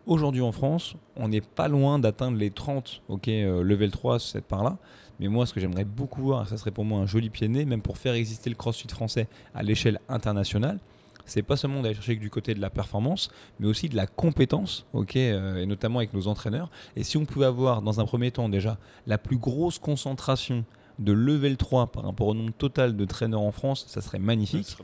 Aujourd'hui 0.07 0.43
en 0.43 0.53
France, 0.53 0.95
on 1.17 1.29
n'est 1.29 1.41
pas 1.41 1.67
loin 1.67 1.99
d'atteindre 1.99 2.39
les 2.39 2.53
30 2.53 3.03
ok, 3.09 3.27
euh, 3.27 3.63
level 3.65 3.91
3 3.91 4.21
cette 4.21 4.45
part-là. 4.45 4.79
Mais 5.19 5.27
moi, 5.27 5.45
ce 5.45 5.53
que 5.53 5.59
j'aimerais 5.59 5.85
beaucoup 5.85 6.23
voir, 6.23 6.49
ça 6.49 6.57
serait 6.57 6.71
pour 6.71 6.85
moi 6.85 7.01
un 7.01 7.07
joli 7.07 7.29
pied 7.29 7.49
de 7.49 7.53
nez, 7.53 7.65
même 7.65 7.83
pour 7.83 7.99
faire 7.99 8.15
exister 8.15 8.49
le 8.49 8.55
crossfit 8.55 8.87
français 8.89 9.27
à 9.55 9.65
l'échelle 9.65 9.99
internationale, 10.09 10.79
c'est 11.27 11.43
pas 11.43 11.57
seulement 11.57 11.83
d'aller 11.83 11.95
chercher 11.95 12.17
du 12.17 12.31
côté 12.31 12.55
de 12.55 12.61
la 12.61 12.71
performance, 12.71 13.31
mais 13.61 13.67
aussi 13.67 13.89
de 13.89 13.97
la 13.97 14.07
compétence, 14.07 14.87
ok, 14.93 15.17
euh, 15.17 15.57
et 15.59 15.67
notamment 15.67 15.99
avec 15.99 16.15
nos 16.15 16.29
entraîneurs. 16.29 16.71
Et 16.95 17.05
si 17.05 17.17
on 17.17 17.25
pouvait 17.25 17.47
avoir, 17.47 17.83
dans 17.83 18.01
un 18.01 18.05
premier 18.07 18.31
temps 18.31 18.49
déjà, 18.49 18.79
la 19.07 19.19
plus 19.19 19.37
grosse 19.37 19.79
concentration 19.79 20.65
de 20.99 21.13
level 21.13 21.57
3 21.57 21.89
par 21.89 22.05
rapport 22.05 22.29
au 22.29 22.35
nombre 22.35 22.53
total 22.53 22.97
de 22.97 23.05
traîneurs 23.05 23.43
en 23.43 23.53
France, 23.53 23.85
ça 23.89 24.01
serait 24.01 24.19
magnifique. 24.19 24.77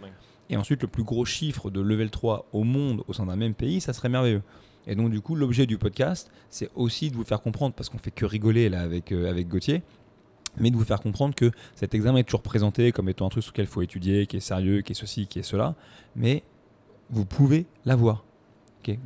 et 0.50 0.57
ensuite, 0.57 0.83
le 0.83 0.88
plus 0.88 1.05
gros 1.05 1.24
chiffre 1.24 1.70
de 1.70 1.81
level 1.81 2.11
3 2.11 2.48
au 2.52 2.64
monde 2.64 3.02
au 3.09 3.12
sein 3.12 3.26
d'un 3.26 3.37
même 3.37 3.55
pays, 3.55 3.81
ça 3.81 3.92
serait 3.92 4.09
merveilleux. 4.09 4.42
Et 4.87 4.94
donc, 4.96 5.11
du 5.11 5.20
coup, 5.20 5.37
l'objet 5.37 5.66
du 5.66 5.78
podcast, 5.78 6.31
c'est 6.50 6.68
aussi 6.74 7.11
de 7.11 7.16
vous 7.16 7.24
faire 7.24 7.40
comprendre, 7.40 7.74
parce 7.74 7.88
qu'on 7.88 7.98
fait 7.98 8.11
que 8.11 8.26
rigoler 8.26 8.68
là 8.68 8.81
avec, 8.81 9.12
euh, 9.12 9.31
avec 9.31 9.48
Gauthier, 9.48 9.83
mais 10.58 10.70
de 10.70 10.76
vous 10.76 10.84
faire 10.84 11.00
comprendre 11.00 11.34
que 11.34 11.50
cet 11.74 11.94
examen 11.94 12.18
est 12.18 12.24
toujours 12.24 12.42
présenté 12.42 12.92
comme 12.92 13.08
étant 13.08 13.26
un 13.26 13.28
truc 13.28 13.42
sur 13.42 13.52
lequel 13.52 13.64
il 13.64 13.68
faut 13.68 13.82
étudier, 13.82 14.26
qui 14.26 14.36
est 14.36 14.40
sérieux, 14.40 14.82
qui 14.82 14.92
est 14.92 14.94
ceci, 14.94 15.26
qui 15.26 15.38
est 15.38 15.44
cela, 15.44 15.74
mais 16.16 16.42
vous 17.10 17.24
pouvez 17.24 17.66
l'avoir. 17.84 18.24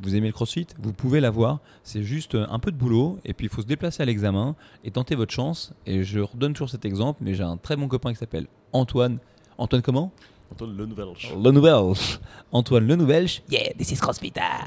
vous 0.01 0.15
aimez 0.15 0.27
le 0.27 0.33
crossfit, 0.33 0.67
vous 0.79 0.93
pouvez 0.93 1.19
l'avoir. 1.19 1.59
C'est 1.83 2.03
juste 2.03 2.35
un 2.35 2.59
peu 2.59 2.71
de 2.71 2.77
boulot, 2.77 3.19
et 3.25 3.33
puis 3.33 3.47
il 3.47 3.49
faut 3.49 3.61
se 3.61 3.67
déplacer 3.67 4.03
à 4.03 4.05
l'examen 4.05 4.55
et 4.83 4.91
tenter 4.91 5.15
votre 5.15 5.33
chance. 5.33 5.73
Et 5.85 6.03
je 6.03 6.19
redonne 6.19 6.53
toujours 6.53 6.69
cet 6.69 6.85
exemple, 6.85 7.19
mais 7.23 7.33
j'ai 7.33 7.43
un 7.43 7.57
très 7.57 7.75
bon 7.75 7.87
copain 7.87 8.11
qui 8.11 8.19
s'appelle 8.19 8.47
Antoine. 8.73 9.19
Antoine 9.57 9.81
comment? 9.81 10.11
Antoine 10.51 10.77
Le 10.77 10.85
Nouvelch. 10.85 11.33
Le 11.35 11.51
Nouvelch. 11.51 12.19
Antoine 12.51 12.87
Le 12.87 12.95
Nouvelch. 12.95 13.41
Yeah, 13.49 13.73
this 13.77 13.91
is 13.91 13.97
CrossFit. 13.97 14.33
ah. 14.39 14.65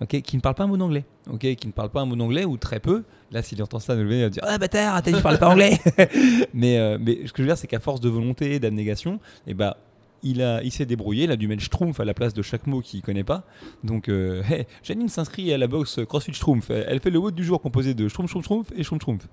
Ok, 0.00 0.20
qui 0.22 0.36
ne 0.36 0.40
parle 0.40 0.54
pas 0.54 0.64
un 0.64 0.66
mot 0.68 0.76
d'anglais. 0.76 1.04
Ok, 1.30 1.54
qui 1.54 1.66
ne 1.66 1.72
parle 1.72 1.90
pas 1.90 2.00
un 2.02 2.06
mot 2.06 2.16
d'anglais 2.16 2.44
ou 2.44 2.56
très 2.56 2.80
peu. 2.80 3.04
Là, 3.30 3.42
s'il 3.42 3.62
entend 3.62 3.78
ça, 3.78 3.94
il 3.94 4.04
va 4.04 4.28
dire 4.28 4.42
Ah, 4.46 4.58
bâtard, 4.58 5.02
t'as 5.02 5.10
dit 5.10 5.16
je 5.16 5.22
parlais 5.22 5.38
pas 5.38 5.48
anglais. 5.48 5.78
mais, 6.54 6.78
euh, 6.78 6.98
mais 7.00 7.26
ce 7.26 7.32
que 7.32 7.38
je 7.38 7.42
veux 7.42 7.48
dire, 7.48 7.56
c'est 7.56 7.66
qu'à 7.66 7.80
force 7.80 8.00
de 8.00 8.08
volonté, 8.10 8.58
d'abnégation, 8.58 9.20
et 9.46 9.54
bah, 9.54 9.78
il, 10.22 10.42
a, 10.42 10.62
il 10.62 10.70
s'est 10.70 10.86
débrouillé, 10.86 11.24
il 11.24 11.30
a 11.30 11.36
dû 11.36 11.48
mettre 11.48 11.62
Schtroumpf 11.62 12.00
à 12.00 12.04
la 12.04 12.14
place 12.14 12.34
de 12.34 12.42
chaque 12.42 12.66
mot 12.66 12.80
qu'il 12.80 13.00
ne 13.00 13.04
connaît 13.04 13.24
pas. 13.24 13.44
Donc, 13.84 14.08
euh, 14.08 14.42
hey, 14.50 14.66
Janine 14.82 15.08
s'inscrit 15.08 15.52
à 15.52 15.58
la 15.58 15.66
boxe 15.66 16.00
CrossFit 16.08 16.32
Schtroumpf. 16.32 16.70
Elle 16.70 16.86
elle 16.88 17.00
fait 17.00 17.10
le 17.10 17.18
WOD 17.18 17.34
du 17.34 17.44
jour 17.44 17.60
composé 17.60 17.94
de 17.94 18.08
Schtroumpf, 18.08 18.30
Schtroumpf, 18.30 18.44
Schtroumpf 18.44 18.72
et 18.72 18.82
Schtroumpf, 18.82 19.02
Schtroumpf. 19.02 19.28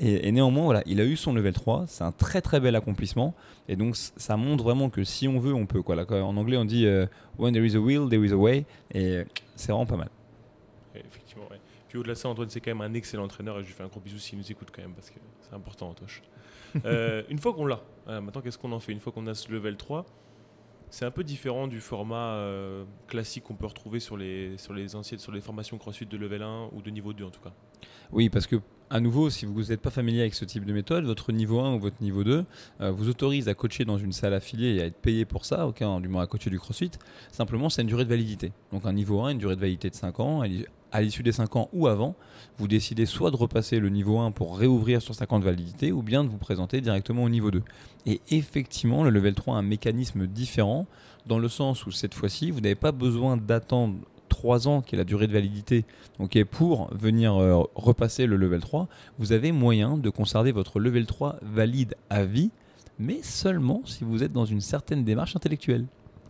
Et, 0.00 0.28
et 0.28 0.32
néanmoins, 0.32 0.64
voilà, 0.64 0.82
il 0.86 1.00
a 1.00 1.04
eu 1.04 1.16
son 1.16 1.32
level 1.32 1.52
3. 1.52 1.86
C'est 1.88 2.04
un 2.04 2.12
très 2.12 2.40
très 2.40 2.60
bel 2.60 2.76
accomplissement. 2.76 3.34
Et 3.68 3.76
donc, 3.76 3.96
ça 3.96 4.36
montre 4.36 4.64
vraiment 4.64 4.90
que 4.90 5.04
si 5.04 5.26
on 5.28 5.38
veut, 5.38 5.54
on 5.54 5.66
peut. 5.66 5.82
Quoi. 5.82 5.96
Là, 5.96 6.04
en 6.10 6.36
anglais, 6.36 6.56
on 6.56 6.64
dit 6.64 6.86
euh, 6.86 7.06
When 7.38 7.52
there 7.52 7.66
is 7.66 7.76
a 7.76 7.80
will, 7.80 8.08
there 8.08 8.24
is 8.24 8.32
a 8.32 8.36
way. 8.36 8.64
Et 8.92 9.16
euh, 9.16 9.24
c'est 9.56 9.72
vraiment 9.72 9.86
pas 9.86 9.96
mal. 9.96 10.08
Effectivement, 10.94 11.44
ouais. 11.50 11.60
Puis 11.88 11.98
au-delà 11.98 12.14
de 12.14 12.18
ça, 12.18 12.28
Antoine, 12.28 12.48
c'est 12.50 12.60
quand 12.60 12.70
même 12.74 12.80
un 12.80 12.94
excellent 12.94 13.24
entraîneur 13.24 13.58
et 13.58 13.62
je 13.62 13.68
lui 13.68 13.74
fais 13.74 13.82
un 13.82 13.88
gros 13.88 14.00
bisou 14.00 14.18
s'il 14.18 14.38
nous 14.38 14.50
écoute 14.50 14.68
quand 14.74 14.82
même 14.82 14.92
parce 14.92 15.10
que 15.10 15.18
c'est 15.40 15.54
important, 15.54 15.88
Antoche. 15.90 16.22
Euh, 16.84 17.22
une 17.30 17.38
fois 17.38 17.54
qu'on 17.54 17.64
l'a, 17.64 17.80
voilà, 18.04 18.20
maintenant 18.20 18.42
qu'est-ce 18.42 18.58
qu'on 18.58 18.72
en 18.72 18.78
fait? 18.78 18.92
Une 18.92 19.00
fois 19.00 19.10
qu'on 19.10 19.26
a 19.26 19.32
ce 19.32 19.50
level 19.50 19.78
3, 19.78 20.04
c'est 20.90 21.04
un 21.04 21.10
peu 21.10 21.24
différent 21.24 21.68
du 21.68 21.80
format 21.80 22.34
euh, 22.34 22.84
classique 23.06 23.44
qu'on 23.44 23.54
peut 23.54 23.66
retrouver 23.66 24.00
sur 24.00 24.16
les, 24.16 24.56
sur, 24.58 24.72
les 24.72 24.96
anciennes, 24.96 25.20
sur 25.20 25.32
les 25.32 25.40
formations 25.40 25.78
CrossFit 25.78 26.06
de 26.06 26.16
level 26.16 26.42
1 26.42 26.70
ou 26.72 26.82
de 26.82 26.90
niveau 26.90 27.12
2 27.12 27.24
en 27.24 27.30
tout 27.30 27.40
cas. 27.40 27.52
Oui, 28.12 28.28
parce 28.28 28.46
que 28.46 28.56
à 28.90 29.00
nouveau, 29.00 29.28
si 29.28 29.44
vous 29.44 29.64
n'êtes 29.64 29.82
pas 29.82 29.90
familier 29.90 30.20
avec 30.20 30.34
ce 30.34 30.46
type 30.46 30.64
de 30.64 30.72
méthode, 30.72 31.04
votre 31.04 31.30
niveau 31.30 31.60
1 31.60 31.74
ou 31.74 31.78
votre 31.78 32.02
niveau 32.02 32.24
2 32.24 32.44
euh, 32.80 32.90
vous 32.90 33.08
autorise 33.08 33.48
à 33.48 33.54
coacher 33.54 33.84
dans 33.84 33.98
une 33.98 34.12
salle 34.12 34.32
affiliée 34.32 34.76
et 34.76 34.82
à 34.82 34.86
être 34.86 34.96
payé 34.96 35.26
pour 35.26 35.44
ça, 35.44 35.70
hein, 35.80 36.00
du 36.00 36.08
moins 36.08 36.22
à 36.22 36.26
coacher 36.26 36.48
du 36.48 36.58
crossfit. 36.58 36.92
Simplement, 37.30 37.68
c'est 37.68 37.82
une 37.82 37.88
durée 37.88 38.04
de 38.04 38.10
validité. 38.10 38.52
Donc 38.72 38.86
un 38.86 38.94
niveau 38.94 39.20
1, 39.20 39.30
une 39.30 39.38
durée 39.38 39.56
de 39.56 39.60
validité 39.60 39.90
de 39.90 39.94
5 39.94 40.20
ans. 40.20 40.42
À 40.90 41.02
l'issue 41.02 41.22
des 41.22 41.32
5 41.32 41.56
ans 41.56 41.68
ou 41.72 41.86
avant, 41.86 42.14
vous 42.58 42.66
décidez 42.66 43.04
soit 43.04 43.30
de 43.30 43.36
repasser 43.36 43.78
le 43.78 43.90
niveau 43.90 44.18
1 44.18 44.30
pour 44.30 44.58
réouvrir 44.58 45.02
sur 45.02 45.14
5 45.14 45.32
ans 45.34 45.38
de 45.38 45.44
validité, 45.44 45.92
ou 45.92 46.02
bien 46.02 46.24
de 46.24 46.28
vous 46.28 46.38
présenter 46.38 46.80
directement 46.80 47.24
au 47.24 47.28
niveau 47.28 47.50
2. 47.50 47.62
Et 48.06 48.20
effectivement, 48.30 49.04
le 49.04 49.10
level 49.10 49.34
3 49.34 49.56
a 49.56 49.58
un 49.58 49.62
mécanisme 49.62 50.26
différent, 50.26 50.86
dans 51.26 51.38
le 51.38 51.48
sens 51.48 51.84
où 51.86 51.90
cette 51.90 52.14
fois-ci, 52.14 52.50
vous 52.50 52.60
n'avez 52.60 52.74
pas 52.74 52.92
besoin 52.92 53.36
d'attendre 53.36 53.96
3 54.28 54.68
ans, 54.68 54.80
qui 54.80 54.94
est 54.94 54.98
la 54.98 55.04
durée 55.04 55.26
de 55.26 55.32
validité, 55.32 55.84
pour 56.50 56.88
venir 56.94 57.36
euh, 57.36 57.62
repasser 57.74 58.26
le 58.26 58.36
level 58.36 58.60
3, 58.60 58.88
vous 59.18 59.32
avez 59.32 59.52
moyen 59.52 59.98
de 59.98 60.10
conserver 60.10 60.52
votre 60.52 60.80
level 60.80 61.06
3 61.06 61.36
valide 61.42 61.96
à 62.08 62.24
vie, 62.24 62.50
mais 62.98 63.20
seulement 63.22 63.82
si 63.84 64.04
vous 64.04 64.22
êtes 64.22 64.32
dans 64.32 64.46
une 64.46 64.60
certaine 64.60 65.04
démarche 65.04 65.36
intellectuelle. 65.36 65.86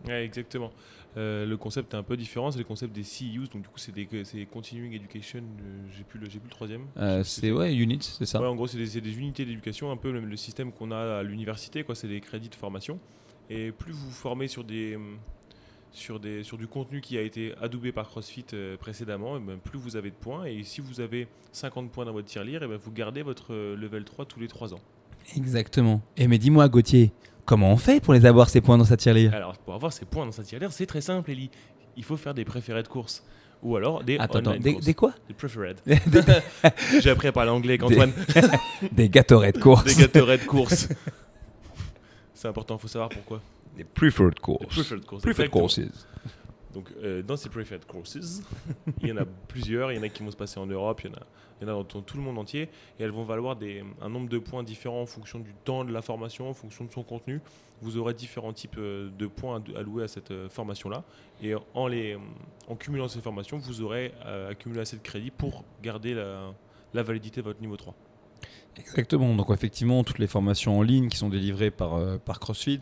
Exactement. 0.07 0.71
Euh, 1.17 1.45
le 1.45 1.57
concept 1.57 1.93
est 1.93 1.97
un 1.97 2.03
peu 2.03 2.15
différent, 2.15 2.51
c'est 2.51 2.59
le 2.59 2.63
concept 2.65 2.93
des 2.93 3.03
CEUs, 3.03 3.49
donc 3.51 3.63
du 3.63 3.67
coup 3.67 3.77
c'est 3.79 3.91
des 3.91 4.07
c'est 4.23 4.45
Continuing 4.45 4.93
Education, 4.93 5.39
euh, 5.39 5.79
j'ai 5.97 6.03
plus, 6.03 6.19
le- 6.19 6.27
plus 6.27 6.39
le 6.43 6.49
troisième. 6.49 6.85
Euh, 6.97 7.23
c'est 7.23 7.51
ouais, 7.51 7.73
units, 7.75 7.99
c'est 8.01 8.27
ça. 8.27 8.39
Ouais, 8.39 8.47
en 8.47 8.55
gros, 8.55 8.67
c'est 8.67 8.77
des, 8.77 9.01
des 9.01 9.17
unités 9.17 9.43
d'éducation, 9.43 9.91
un 9.91 9.97
peu 9.97 10.11
le, 10.11 10.19
le 10.21 10.37
système 10.37 10.71
qu'on 10.71 10.91
a 10.91 11.17
à 11.19 11.23
l'université, 11.23 11.83
quoi. 11.83 11.95
C'est 11.95 12.07
des 12.07 12.21
crédits 12.21 12.49
de 12.49 12.55
formation. 12.55 12.99
Et 13.49 13.71
plus 13.71 13.91
vous 13.91 14.11
formez 14.11 14.47
sur 14.47 14.63
des 14.63 14.95
hum, 14.97 15.17
sur 15.91 16.19
des 16.19 16.43
sur 16.43 16.59
du 16.59 16.67
contenu 16.67 17.01
qui 17.01 17.17
a 17.17 17.21
été 17.23 17.55
adoubé 17.59 17.91
par 17.91 18.07
CrossFit 18.07 18.45
euh, 18.53 18.77
précédemment, 18.77 19.37
et 19.37 19.39
ben, 19.39 19.57
plus 19.57 19.79
vous 19.79 19.95
avez 19.95 20.11
de 20.11 20.15
points. 20.15 20.45
Et 20.45 20.61
si 20.63 20.79
vous 20.79 21.01
avez 21.01 21.27
50 21.53 21.91
points 21.91 22.05
dans 22.05 22.13
votre 22.13 22.27
tirelire, 22.27 22.61
et 22.61 22.67
ben, 22.67 22.77
vous 22.77 22.91
gardez 22.91 23.23
votre 23.23 23.55
level 23.55 24.03
3 24.03 24.25
tous 24.25 24.39
les 24.39 24.47
3 24.47 24.75
ans. 24.75 24.79
Exactement. 25.35 26.01
Et 26.17 26.27
mais 26.27 26.37
dis-moi, 26.37 26.67
Gauthier, 26.69 27.11
comment 27.45 27.71
on 27.71 27.77
fait 27.77 28.01
pour 28.01 28.13
les 28.13 28.25
avoir 28.25 28.49
ces 28.49 28.61
points 28.61 28.77
dans 28.77 28.85
sa 28.85 28.97
tirelire? 28.97 29.33
Alors, 29.33 29.57
pour 29.57 29.73
avoir 29.73 29.93
ces 29.93 30.05
points 30.05 30.25
dans 30.25 30.31
sa 30.31 30.43
tirelire, 30.43 30.71
c'est 30.71 30.85
très 30.85 31.01
simple, 31.01 31.31
Ellie. 31.31 31.49
Il 31.97 32.03
faut 32.03 32.17
faire 32.17 32.33
des 32.33 32.45
préférés 32.45 32.83
de 32.83 32.87
course. 32.87 33.23
Ou 33.61 33.75
alors 33.75 34.03
des 34.03 34.17
Attends, 34.17 34.39
attends, 34.39 34.55
des, 34.57 34.73
courses. 34.73 34.85
des 34.85 34.93
quoi? 34.93 35.13
Des 35.27 35.33
preferred. 35.33 35.77
J'ai 37.01 37.09
appris 37.09 37.27
à 37.27 37.31
parler 37.33 37.51
anglais 37.51 37.73
avec 37.73 37.83
Antoine. 37.83 38.13
des 38.91 39.09
Gatorade 39.09 39.59
course. 39.59 39.83
des 39.83 39.95
Gatorade 40.01 40.45
course. 40.45 40.87
c'est 42.33 42.47
important, 42.47 42.77
il 42.77 42.81
faut 42.81 42.87
savoir 42.87 43.09
pourquoi. 43.09 43.41
Des 43.75 43.83
preferred 43.83 44.35
Des 44.35 44.39
course. 44.39 44.65
preferred 44.67 45.05
courses. 45.05 45.23
Preferred 45.23 45.49
courses. 45.49 45.79
Donc, 46.73 46.91
euh, 47.01 47.23
dans 47.23 47.35
ces 47.35 47.49
preferred 47.49 47.85
courses, 47.85 48.17
il 49.01 49.07
y 49.09 49.11
en 49.11 49.17
a 49.17 49.25
plusieurs. 49.47 49.91
Il 49.91 49.95
y 49.97 49.99
en 49.99 50.03
a 50.03 50.09
qui 50.09 50.23
vont 50.23 50.31
se 50.31 50.37
passer 50.37 50.59
en 50.59 50.67
Europe, 50.67 51.01
il 51.03 51.09
y 51.09 51.13
en 51.13 51.15
a, 51.17 51.21
il 51.61 51.67
y 51.67 51.71
en 51.71 51.73
a 51.73 51.83
dans 51.83 52.01
tout 52.01 52.17
le 52.17 52.23
monde 52.23 52.37
entier. 52.37 52.69
Et 52.99 53.03
elles 53.03 53.11
vont 53.11 53.23
valoir 53.23 53.55
des, 53.55 53.83
un 54.01 54.09
nombre 54.09 54.29
de 54.29 54.37
points 54.37 54.61
différents 54.63 55.01
en 55.01 55.05
fonction 55.07 55.39
du 55.39 55.53
temps 55.65 55.83
de 55.83 55.91
la 55.91 56.01
formation, 56.01 56.49
en 56.49 56.53
fonction 56.53 56.85
de 56.85 56.91
son 56.91 57.01
contenu. 57.03 57.41
Vous 57.81 57.97
aurez 57.97 58.13
différents 58.13 58.53
types 58.53 58.75
euh, 58.77 59.09
de 59.17 59.25
points 59.25 59.63
à- 59.75 59.79
alloués 59.79 60.03
à 60.03 60.07
cette 60.07 60.31
euh, 60.31 60.47
formation-là. 60.49 61.03
Et 61.41 61.53
en, 61.73 61.87
les, 61.87 62.17
en 62.67 62.75
cumulant 62.75 63.07
ces 63.07 63.21
formations, 63.21 63.57
vous 63.57 63.81
aurez 63.81 64.13
accumulé 64.49 64.81
assez 64.81 64.97
de 64.97 65.01
crédits 65.01 65.31
pour 65.31 65.63
garder 65.81 66.13
la, 66.13 66.53
la 66.93 67.01
validité 67.03 67.41
de 67.41 67.45
votre 67.45 67.61
niveau 67.61 67.77
3. 67.77 67.95
Exactement. 68.77 69.35
Donc 69.35 69.49
effectivement, 69.51 70.03
toutes 70.03 70.19
les 70.19 70.27
formations 70.27 70.79
en 70.79 70.81
ligne 70.81 71.09
qui 71.09 71.17
sont 71.17 71.29
délivrées 71.29 71.71
par, 71.71 71.95
euh, 71.95 72.17
par 72.17 72.39
CrossFit, 72.39 72.79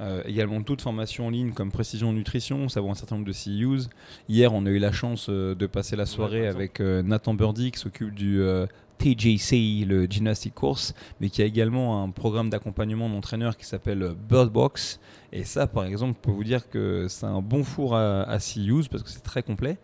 euh, 0.00 0.22
également 0.24 0.62
toute 0.62 0.80
formation 0.80 1.26
en 1.26 1.30
ligne 1.30 1.52
comme 1.52 1.70
Précision 1.70 2.12
Nutrition, 2.12 2.68
ça 2.68 2.80
vaut 2.80 2.90
un 2.90 2.94
certain 2.94 3.16
nombre 3.16 3.26
de 3.26 3.32
CEUs. 3.32 3.88
Hier, 4.28 4.52
on 4.52 4.64
a 4.66 4.70
eu 4.70 4.78
la 4.78 4.92
chance 4.92 5.26
euh, 5.28 5.54
de 5.54 5.66
passer 5.66 5.96
la 5.96 6.06
soirée 6.06 6.46
avec 6.46 6.80
Nathan 6.80 7.34
Birdie 7.34 7.72
qui 7.72 7.78
s'occupe 7.78 8.14
du 8.14 8.42
TJC, 9.00 9.86
le 9.86 10.04
Gymnastic 10.04 10.54
Course, 10.54 10.94
mais 11.20 11.30
qui 11.30 11.40
a 11.40 11.46
également 11.46 12.02
un 12.02 12.10
programme 12.10 12.50
d'accompagnement 12.50 13.08
d'entraîneur 13.08 13.56
qui 13.56 13.64
s'appelle 13.64 14.02
euh, 14.02 14.14
Bird 14.14 14.52
Box. 14.52 15.00
Et 15.32 15.44
ça, 15.44 15.66
par 15.66 15.84
exemple, 15.84 16.18
je 16.18 16.28
peux 16.28 16.34
vous 16.34 16.44
dire 16.44 16.68
que 16.68 17.06
c'est 17.08 17.26
un 17.26 17.40
bon 17.40 17.64
four 17.64 17.96
à, 17.96 18.22
à 18.22 18.38
parce 18.38 19.02
que 19.02 19.08
c'est 19.08 19.22
très 19.22 19.42
complet. 19.42 19.78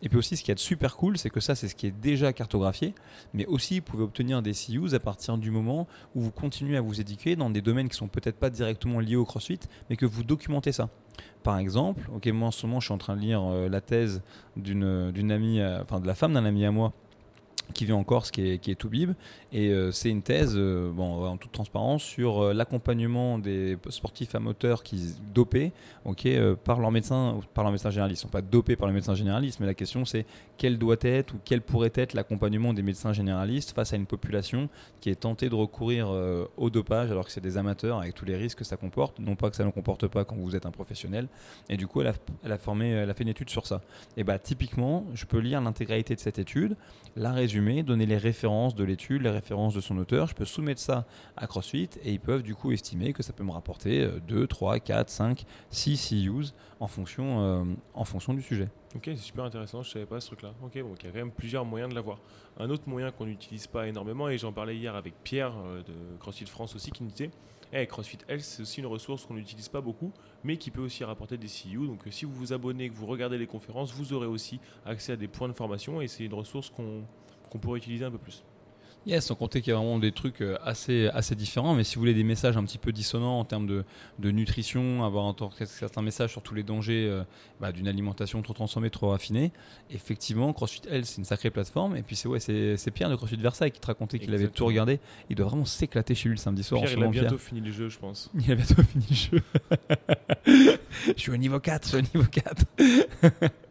Et 0.00 0.08
puis 0.08 0.18
aussi, 0.18 0.36
ce 0.36 0.42
qui 0.42 0.50
est 0.50 0.58
super 0.58 0.96
cool, 0.96 1.18
c'est 1.18 1.30
que 1.30 1.40
ça, 1.40 1.54
c'est 1.54 1.68
ce 1.68 1.74
qui 1.74 1.86
est 1.86 2.00
déjà 2.00 2.32
cartographié 2.32 2.94
mais 3.34 3.46
aussi 3.46 3.78
vous 3.78 3.84
pouvez 3.84 4.02
obtenir 4.02 4.42
des 4.42 4.52
CUs 4.52 4.94
à 4.94 4.98
partir 4.98 5.38
du 5.38 5.50
moment 5.50 5.86
où 6.14 6.20
vous 6.20 6.30
continuez 6.30 6.76
à 6.76 6.80
vous 6.80 7.00
éduquer 7.00 7.36
dans 7.36 7.50
des 7.50 7.62
domaines 7.62 7.88
qui 7.88 7.96
sont 7.96 8.08
peut-être 8.08 8.36
pas 8.36 8.50
directement 8.50 9.00
liés 9.00 9.16
au 9.16 9.24
CrossFit, 9.24 9.60
mais 9.88 9.96
que 9.96 10.06
vous 10.06 10.24
documentez 10.24 10.72
ça. 10.72 10.88
Par 11.42 11.58
exemple, 11.58 12.08
ok, 12.14 12.26
moi 12.28 12.48
en 12.48 12.50
ce 12.50 12.66
moment 12.66 12.80
je 12.80 12.86
suis 12.86 12.94
en 12.94 12.98
train 12.98 13.16
de 13.16 13.20
lire 13.20 13.42
euh, 13.44 13.68
la 13.68 13.80
thèse 13.80 14.22
d'une 14.56 15.10
d'une 15.10 15.32
amie, 15.32 15.60
euh, 15.60 15.82
enfin 15.82 16.00
de 16.00 16.06
la 16.06 16.14
femme 16.14 16.32
d'un 16.32 16.44
ami 16.44 16.64
à 16.64 16.70
moi 16.70 16.92
qui 17.72 17.84
vit 17.84 17.92
en 17.92 18.04
Corse, 18.04 18.30
qui 18.30 18.52
est, 18.52 18.58
qui 18.58 18.70
est 18.70 18.74
Toubib, 18.74 19.12
et 19.52 19.68
euh, 19.68 19.92
c'est 19.92 20.08
une 20.08 20.22
thèse, 20.22 20.54
euh, 20.56 20.90
bon, 20.90 21.26
en 21.26 21.36
toute 21.36 21.52
transparence, 21.52 22.02
sur 22.02 22.42
euh, 22.42 22.52
l'accompagnement 22.54 23.38
des 23.38 23.76
sportifs 23.90 24.34
amateurs 24.34 24.82
qui 24.82 25.14
dopés, 25.34 25.72
ok, 26.04 26.28
par 26.64 26.80
leur 26.80 26.90
médecin, 26.90 27.40
par 27.54 27.64
leur 27.64 27.72
médecin 27.72 27.90
généraliste. 27.90 28.22
Ils 28.22 28.24
sont 28.24 28.28
pas 28.28 28.42
dopés 28.42 28.76
par 28.76 28.88
le 28.88 28.94
médecin 28.94 29.14
généraliste, 29.14 29.60
mais 29.60 29.66
la 29.66 29.74
question 29.74 30.04
c'est 30.04 30.26
quel 30.56 30.78
doit 30.78 30.96
être 31.02 31.34
ou 31.34 31.38
quel 31.44 31.60
pourrait 31.60 31.92
être 31.94 32.14
l'accompagnement 32.14 32.72
des 32.72 32.82
médecins 32.82 33.12
généralistes 33.12 33.72
face 33.72 33.92
à 33.92 33.96
une 33.96 34.06
population 34.06 34.68
qui 35.00 35.10
est 35.10 35.16
tentée 35.16 35.48
de 35.48 35.54
recourir 35.54 36.08
au 36.56 36.70
dopage 36.70 37.10
alors 37.10 37.24
que 37.24 37.32
c'est 37.32 37.40
des 37.40 37.56
amateurs 37.56 37.98
avec 37.98 38.14
tous 38.14 38.24
les 38.24 38.36
risques 38.36 38.58
que 38.58 38.64
ça 38.64 38.76
comporte, 38.76 39.18
non 39.18 39.34
pas 39.34 39.50
que 39.50 39.56
ça 39.56 39.64
ne 39.64 39.70
comporte 39.70 40.06
pas 40.06 40.24
quand 40.24 40.36
vous 40.36 40.54
êtes 40.54 40.66
un 40.66 40.70
professionnel. 40.70 41.28
Et 41.68 41.76
du 41.76 41.86
coup, 41.86 42.00
elle 42.00 42.08
a, 42.08 42.14
elle 42.44 42.52
a 42.52 42.58
formé, 42.58 42.90
elle 42.90 43.10
a 43.10 43.14
fait 43.14 43.24
une 43.24 43.30
étude 43.30 43.50
sur 43.50 43.66
ça. 43.66 43.80
Et 44.16 44.24
bah 44.24 44.38
typiquement, 44.38 45.06
je 45.14 45.24
peux 45.24 45.38
lire 45.38 45.60
l'intégralité 45.60 46.14
de 46.14 46.20
cette 46.20 46.38
étude, 46.38 46.76
la 47.16 47.32
résumer, 47.32 47.52
donner 47.82 48.06
les 48.06 48.16
références 48.16 48.74
de 48.74 48.84
l'étude, 48.84 49.22
les 49.22 49.30
références 49.30 49.74
de 49.74 49.80
son 49.80 49.96
auteur. 49.98 50.26
Je 50.26 50.34
peux 50.34 50.44
soumettre 50.44 50.80
ça 50.80 51.06
à 51.36 51.46
CrossFit 51.46 51.90
et 52.02 52.12
ils 52.12 52.20
peuvent 52.20 52.42
du 52.42 52.54
coup 52.54 52.72
estimer 52.72 53.12
que 53.12 53.22
ça 53.22 53.32
peut 53.32 53.44
me 53.44 53.52
rapporter 53.52 54.02
euh, 54.02 54.20
2, 54.26 54.46
3, 54.46 54.80
4, 54.80 55.08
5, 55.08 55.44
6 55.70 56.08
CUs 56.08 56.54
en 56.80 56.88
fonction, 56.88 57.40
euh, 57.40 57.64
en 57.94 58.04
fonction 58.04 58.34
du 58.34 58.42
sujet. 58.42 58.68
Ok, 58.94 59.04
c'est 59.06 59.16
super 59.16 59.44
intéressant, 59.44 59.82
je 59.82 59.90
savais 59.90 60.04
pas 60.04 60.20
ce 60.20 60.26
truc-là. 60.26 60.52
Ok, 60.62 60.76
donc 60.78 60.98
il 61.00 61.06
y 61.06 61.08
a 61.08 61.12
quand 61.12 61.18
même 61.18 61.30
plusieurs 61.30 61.64
moyens 61.64 61.88
de 61.88 61.94
l'avoir. 61.94 62.18
Un 62.58 62.68
autre 62.68 62.82
moyen 62.86 63.10
qu'on 63.10 63.24
n'utilise 63.24 63.66
pas 63.66 63.88
énormément, 63.88 64.28
et 64.28 64.36
j'en 64.36 64.52
parlais 64.52 64.76
hier 64.76 64.94
avec 64.94 65.14
Pierre 65.22 65.54
euh, 65.64 65.82
de 65.82 66.18
CrossFit 66.18 66.44
France 66.44 66.74
aussi, 66.76 66.90
qui 66.90 67.02
nous 67.02 67.08
disait 67.08 67.30
Eh, 67.72 67.86
CrossFit 67.86 68.18
Health, 68.28 68.42
c'est 68.42 68.62
aussi 68.62 68.80
une 68.80 68.86
ressource 68.86 69.24
qu'on 69.24 69.34
n'utilise 69.34 69.70
pas 69.70 69.80
beaucoup, 69.80 70.12
mais 70.44 70.58
qui 70.58 70.70
peut 70.70 70.82
aussi 70.82 71.04
rapporter 71.04 71.38
des 71.38 71.46
CU. 71.46 71.86
Donc 71.86 72.06
euh, 72.06 72.10
si 72.10 72.26
vous 72.26 72.34
vous 72.34 72.52
abonnez, 72.52 72.90
que 72.90 72.94
vous 72.94 73.06
regardez 73.06 73.38
les 73.38 73.46
conférences, 73.46 73.92
vous 73.92 74.12
aurez 74.12 74.26
aussi 74.26 74.60
accès 74.84 75.12
à 75.12 75.16
des 75.16 75.28
points 75.28 75.48
de 75.48 75.54
formation, 75.54 76.02
et 76.02 76.08
c'est 76.08 76.24
une 76.24 76.34
ressource 76.34 76.68
qu'on 76.68 77.04
qu'on 77.52 77.58
pourrait 77.58 77.78
utiliser 77.78 78.04
un 78.06 78.10
peu 78.10 78.18
plus. 78.18 78.42
Yes, 79.04 79.26
sans 79.26 79.34
compter 79.34 79.60
qu'il 79.60 79.72
y 79.72 79.74
a 79.74 79.78
vraiment 79.78 79.98
des 79.98 80.12
trucs 80.12 80.42
euh, 80.42 80.56
assez, 80.62 81.08
assez 81.08 81.34
différents, 81.34 81.74
mais 81.74 81.82
si 81.82 81.96
vous 81.96 82.02
voulez 82.02 82.14
des 82.14 82.22
messages 82.22 82.56
un 82.56 82.62
petit 82.62 82.78
peu 82.78 82.92
dissonants 82.92 83.40
en 83.40 83.44
termes 83.44 83.66
de, 83.66 83.84
de 84.20 84.30
nutrition, 84.30 85.04
avoir 85.04 85.26
un, 85.26 85.34
certains 85.66 86.02
messages 86.02 86.30
sur 86.30 86.40
tous 86.40 86.54
les 86.54 86.62
dangers 86.62 87.08
euh, 87.10 87.24
bah, 87.60 87.72
d'une 87.72 87.88
alimentation 87.88 88.40
trop 88.42 88.52
transformée, 88.52 88.90
trop 88.90 89.10
raffinée, 89.10 89.50
effectivement, 89.90 90.52
CrossFit 90.52 90.82
Health, 90.88 91.06
c'est 91.06 91.18
une 91.18 91.24
sacrée 91.24 91.50
plateforme. 91.50 91.96
Et 91.96 92.02
puis 92.02 92.14
c'est 92.14 92.28
ouais, 92.28 92.38
c'est 92.38 92.90
Pierre 92.92 93.10
de 93.10 93.16
CrossFit 93.16 93.36
Versailles 93.36 93.72
qui 93.72 93.80
te 93.80 93.86
racontait 93.88 94.20
qu'il 94.20 94.32
avait 94.34 94.46
tout 94.46 94.66
regardé. 94.66 95.00
Il 95.30 95.36
doit 95.36 95.46
vraiment 95.46 95.64
s'éclater 95.64 96.14
chez 96.14 96.28
lui 96.28 96.36
le 96.36 96.40
samedi 96.40 96.62
soir. 96.62 96.80
en 96.80 96.84
Pierre, 96.84 96.94
ce 96.94 97.00
il 97.00 97.04
a 97.04 97.08
bientôt 97.08 97.28
Pierre. 97.30 97.40
fini 97.40 97.60
le 97.60 97.72
jeu, 97.72 97.88
je 97.88 97.98
pense. 97.98 98.30
Il 98.38 98.52
a 98.52 98.54
bientôt 98.54 98.82
fini 98.84 99.04
le 99.10 99.16
jeu. 99.16 100.78
je 101.06 101.20
suis 101.20 101.30
au 101.30 101.36
niveau 101.36 101.60
4, 101.60 101.84
je 101.84 101.88
suis 101.88 101.98
au 101.98 102.18
niveau 102.18 102.30
4. 102.30 102.64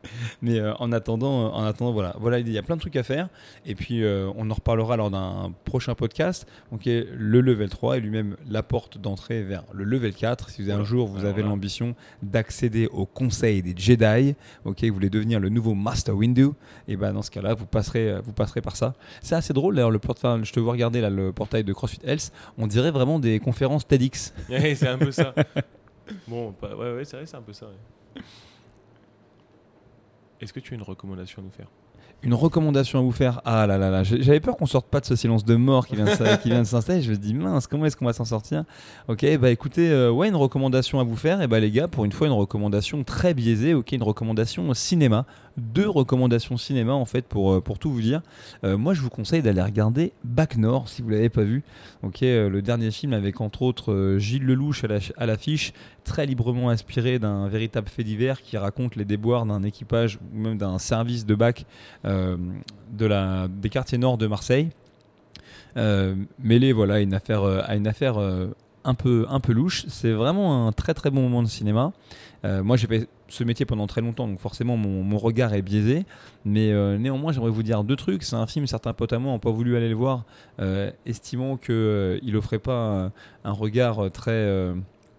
Mais 0.41 0.59
euh, 0.59 0.73
en 0.75 0.91
attendant, 0.91 1.45
euh, 1.45 1.49
en 1.49 1.63
attendant, 1.63 1.91
voilà, 1.91 2.15
voilà, 2.19 2.39
il 2.39 2.49
y 2.49 2.57
a 2.57 2.63
plein 2.63 2.75
de 2.75 2.81
trucs 2.81 2.95
à 2.95 3.03
faire. 3.03 3.29
Et 3.65 3.75
puis, 3.75 4.03
euh, 4.03 4.31
on 4.35 4.49
en 4.49 4.53
reparlera 4.53 4.97
lors 4.97 5.11
d'un 5.11 5.53
prochain 5.65 5.95
podcast. 5.95 6.47
Donc, 6.71 6.85
le 6.85 7.41
level 7.41 7.69
3 7.69 7.97
est 7.97 7.99
lui-même 7.99 8.35
la 8.49 8.63
porte 8.63 8.97
d'entrée 8.97 9.43
vers 9.43 9.63
le 9.73 9.83
level 9.83 10.13
4. 10.13 10.49
Si 10.49 10.63
vous, 10.63 10.71
un 10.71 10.83
jour 10.83 11.07
vous 11.07 11.25
avez 11.25 11.43
l'ambition 11.43 11.95
d'accéder 12.23 12.87
au 12.91 13.05
conseil 13.05 13.61
des 13.61 13.73
Jedi, 13.75 14.35
ok, 14.65 14.83
vous 14.83 14.93
voulez 14.93 15.09
devenir 15.09 15.39
le 15.39 15.49
nouveau 15.49 15.73
Master 15.73 16.15
Windu, 16.15 16.49
et 16.87 16.95
ben 16.95 17.13
dans 17.13 17.21
ce 17.21 17.31
cas-là, 17.31 17.53
vous 17.53 17.65
passerez, 17.65 18.19
vous 18.23 18.33
passerez 18.33 18.61
par 18.61 18.75
ça. 18.75 18.93
C'est 19.21 19.35
assez 19.35 19.53
drôle 19.53 19.75
d'ailleurs. 19.75 19.91
Le 19.91 19.99
portail, 19.99 20.41
je 20.43 20.53
te 20.53 20.59
vois 20.59 20.73
regarder 20.73 21.01
là 21.01 21.09
le 21.09 21.31
portail 21.31 21.63
de 21.63 21.73
CrossFit 21.73 21.99
Health. 22.03 22.31
On 22.57 22.67
dirait 22.67 22.91
vraiment 22.91 23.19
des 23.19 23.39
conférences 23.39 23.87
TEDx. 23.87 24.33
c'est 24.49 24.87
un 24.87 24.97
peu 24.97 25.11
ça. 25.11 25.33
Bon, 26.27 26.53
bah, 26.61 26.75
ouais, 26.75 26.95
ouais, 26.95 27.05
c'est 27.05 27.17
vrai, 27.17 27.25
c'est 27.25 27.37
un 27.37 27.41
peu 27.41 27.53
ça. 27.53 27.67
Est-ce 30.39 30.53
que 30.53 30.59
tu 30.59 30.73
as 30.73 30.75
une 30.75 30.83
recommandation 30.83 31.41
à 31.41 31.45
nous 31.45 31.51
faire? 31.51 31.67
Une 32.23 32.35
recommandation 32.35 32.99
à 32.99 33.01
vous 33.01 33.11
faire? 33.11 33.41
Ah 33.45 33.65
là 33.65 33.79
là 33.79 33.89
là, 33.89 34.03
j'avais 34.03 34.39
peur 34.39 34.55
qu'on 34.55 34.67
sorte 34.67 34.87
pas 34.87 34.99
de 34.99 35.05
ce 35.05 35.15
silence 35.15 35.43
de 35.43 35.55
mort 35.55 35.87
qui 35.87 35.95
vient 35.95 36.05
de, 36.05 36.63
s'installer. 36.65 37.01
Je 37.01 37.11
me 37.11 37.17
dis 37.17 37.33
mince, 37.33 37.65
comment 37.65 37.85
est-ce 37.85 37.97
qu'on 37.97 38.05
va 38.05 38.13
s'en 38.13 38.25
sortir? 38.25 38.63
Ok, 39.07 39.25
bah 39.37 39.49
écoutez, 39.49 39.89
euh, 39.89 40.11
ouais, 40.11 40.27
une 40.27 40.35
recommandation 40.35 40.99
à 40.99 41.03
vous 41.03 41.15
faire. 41.15 41.41
Et 41.41 41.47
bah 41.47 41.59
les 41.59 41.71
gars, 41.71 41.87
pour 41.87 42.05
une 42.05 42.11
fois, 42.11 42.27
une 42.27 42.33
recommandation 42.33 43.03
très 43.03 43.33
biaisée. 43.33 43.73
Ok, 43.73 43.91
une 43.91 44.03
recommandation 44.03 44.71
cinéma 44.75 45.25
deux 45.57 45.89
recommandations 45.89 46.57
cinéma 46.57 46.93
en 46.93 47.05
fait 47.05 47.25
pour, 47.25 47.53
euh, 47.53 47.61
pour 47.61 47.79
tout 47.79 47.91
vous 47.91 48.01
dire. 48.01 48.21
Euh, 48.63 48.77
moi 48.77 48.93
je 48.93 49.01
vous 49.01 49.09
conseille 49.09 49.41
d'aller 49.41 49.61
regarder 49.61 50.13
Back 50.23 50.57
North 50.57 50.87
si 50.89 51.01
vous 51.01 51.09
l'avez 51.09 51.29
pas 51.29 51.43
vu. 51.43 51.63
Euh, 52.23 52.49
le 52.49 52.61
dernier 52.61 52.91
film 52.91 53.13
avec 53.13 53.41
entre 53.41 53.61
autres 53.61 54.17
Gilles 54.17 54.45
Lelouch 54.45 54.83
à 55.17 55.25
l'affiche, 55.25 55.73
très 56.03 56.25
librement 56.25 56.69
inspiré 56.69 57.19
d'un 57.19 57.47
véritable 57.47 57.87
fait 57.87 58.03
divers 58.03 58.41
qui 58.41 58.57
raconte 58.57 58.95
les 58.95 59.05
déboires 59.05 59.45
d'un 59.45 59.63
équipage 59.63 60.19
ou 60.33 60.39
même 60.39 60.57
d'un 60.57 60.79
service 60.79 61.25
de 61.25 61.35
bac 61.35 61.65
de 62.03 63.05
la, 63.05 63.47
des 63.47 63.69
quartiers 63.69 63.97
nord 63.97 64.17
de 64.17 64.27
Marseille. 64.27 64.69
mêlé 65.75 66.73
voilà, 66.73 66.95
à 66.95 66.99
une 66.99 67.13
affaire, 67.13 67.43
à 67.43 67.75
une 67.75 67.87
affaire 67.87 68.17
un, 68.83 68.93
peu, 68.93 69.25
un 69.29 69.39
peu 69.39 69.53
louche. 69.53 69.85
C'est 69.87 70.11
vraiment 70.11 70.67
un 70.67 70.71
très 70.71 70.93
très 70.93 71.11
bon 71.11 71.21
moment 71.21 71.43
de 71.43 71.47
cinéma. 71.47 71.93
Moi 72.43 72.77
j'ai 72.77 72.87
fait 72.87 73.07
ce 73.31 73.43
métier 73.43 73.65
pendant 73.65 73.87
très 73.87 74.01
longtemps, 74.01 74.27
donc 74.27 74.39
forcément 74.39 74.77
mon, 74.77 75.17
regard 75.17 75.53
est 75.53 75.61
biaisé. 75.61 76.05
Mais 76.45 76.71
euh, 76.71 76.97
néanmoins, 76.97 77.31
j'aimerais 77.31 77.51
vous 77.51 77.63
dire 77.63 77.83
deux 77.83 77.95
trucs. 77.95 78.23
C'est 78.23 78.35
un 78.35 78.47
film, 78.47 78.67
certains 78.67 78.93
potes 78.93 79.13
à 79.13 79.19
moi 79.19 79.31
n'ont 79.31 79.39
pas 79.39 79.51
voulu 79.51 79.75
aller 79.77 79.89
le 79.89 79.95
voir, 79.95 80.25
euh, 80.59 80.91
estimant 81.05 81.57
qu'il 81.57 81.73
euh, 81.73 82.19
il 82.21 82.35
offrait 82.35 82.59
pas 82.59 83.11
un, 83.43 83.51
regard 83.51 84.11
très. 84.11 84.73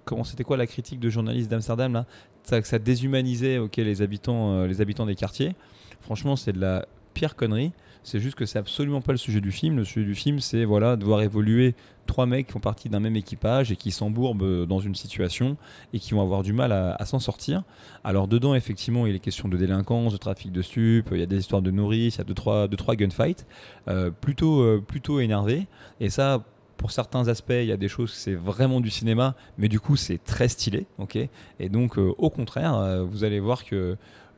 comment 0.05 0.25
c'était 0.25 0.45
quoi 0.45 0.57
la 0.57 0.67
critique 0.67 1.01
de 1.01 1.11
journaliste 1.11 1.51
d'Amsterdam 1.51 1.93
là? 1.93 2.07
Ça 2.43 2.79
déshumanisait 2.79 3.59
ok, 3.59 3.77
les, 3.77 4.03
habitants, 4.03 4.65
les 4.65 4.81
habitants 4.81 5.07
des 5.07 5.15
quartiers. 5.15 5.55
Franchement, 6.01 6.35
c'est 6.35 6.53
de 6.53 6.61
la 6.61 6.87
pire 7.15 7.37
connerie. 7.37 7.73
C'est 8.05 8.19
juste 8.19 8.35
que 8.35 8.47
c'est 8.47 8.59
absolument 8.59 9.01
pas 9.01 9.13
le 9.13 9.19
sujet 9.19 9.41
du 9.41 9.53
film. 9.53 9.77
Le 9.77 9.85
sujet 9.85 10.07
du 10.07 10.15
film, 10.15 10.41
c'est 10.41 10.65
voilà, 10.65 10.97
de 10.97 11.05
voir 11.05 11.23
évoluer 11.23 11.75
trois 12.07 12.27
mecs 12.27 12.47
qui 12.47 12.53
font 12.53 12.61
partie 12.61 12.89
d'un 12.89 13.01
même 13.01 13.17
équipage 13.17 13.71
et 13.71 13.77
qui 13.77 13.91
s'embourbent 13.91 14.67
dans 14.67 14.81
une 14.81 14.95
situation 14.95 15.57
et 15.93 15.99
qui 15.99 16.15
vont 16.15 16.21
avoir 16.21 16.43
du 16.43 16.53
mal 16.53 16.73
à, 16.73 17.05
s'en 17.07 17.21
sortir. 17.21 17.63
Alors 18.05 18.29
dedans, 18.29 18.55
effectivement, 18.55 19.07
il 19.07 19.15
est 19.15 19.21
question 19.21 19.49
de 19.49 19.57
délinquance, 19.57 20.13
de 20.13 20.19
trafic 20.19 20.53
de 20.53 20.63
stupes, 20.63 21.09
il 21.13 21.19
y 21.19 21.23
a 21.23 21.27
des 21.27 21.39
histoires 21.39 21.63
de 21.63 21.71
nourrices, 21.71 22.17
il 22.17 22.19
y 22.19 22.21
a 22.23 22.25
deux 22.25 22.35
trois, 22.35 22.69
deux, 22.69 22.77
trois 22.77 22.97
gunfights, 22.97 23.47
euh, 23.89 24.11
plutôt, 24.11 24.61
euh, 24.63 24.83
plutôt 24.87 25.21
énervé. 25.21 25.67
Et 26.01 26.11
ça, 26.11 26.43
pour 26.77 26.91
certains 26.91 27.29
aspects, 27.29 27.53
il 27.53 27.67
y 27.67 27.73
a 27.73 27.77
des 27.77 27.89
choses, 27.89 28.13
c'est 28.13 28.35
vraiment 28.35 28.81
du 28.81 28.91
cinéma, 28.91 29.37
mais 29.57 29.69
du 29.69 29.79
coup, 29.79 29.97
c'est 29.97 30.23
très 30.23 30.49
stylé. 30.49 30.87
ok? 30.99 31.17
Et 31.61 31.69
donc, 31.69 31.99
euh, 31.99 32.13
au 32.19 32.31
contraire, 32.31 33.05
vous 33.07 33.23
allez 33.23 33.39
voir 33.39 33.65
que 33.65 33.97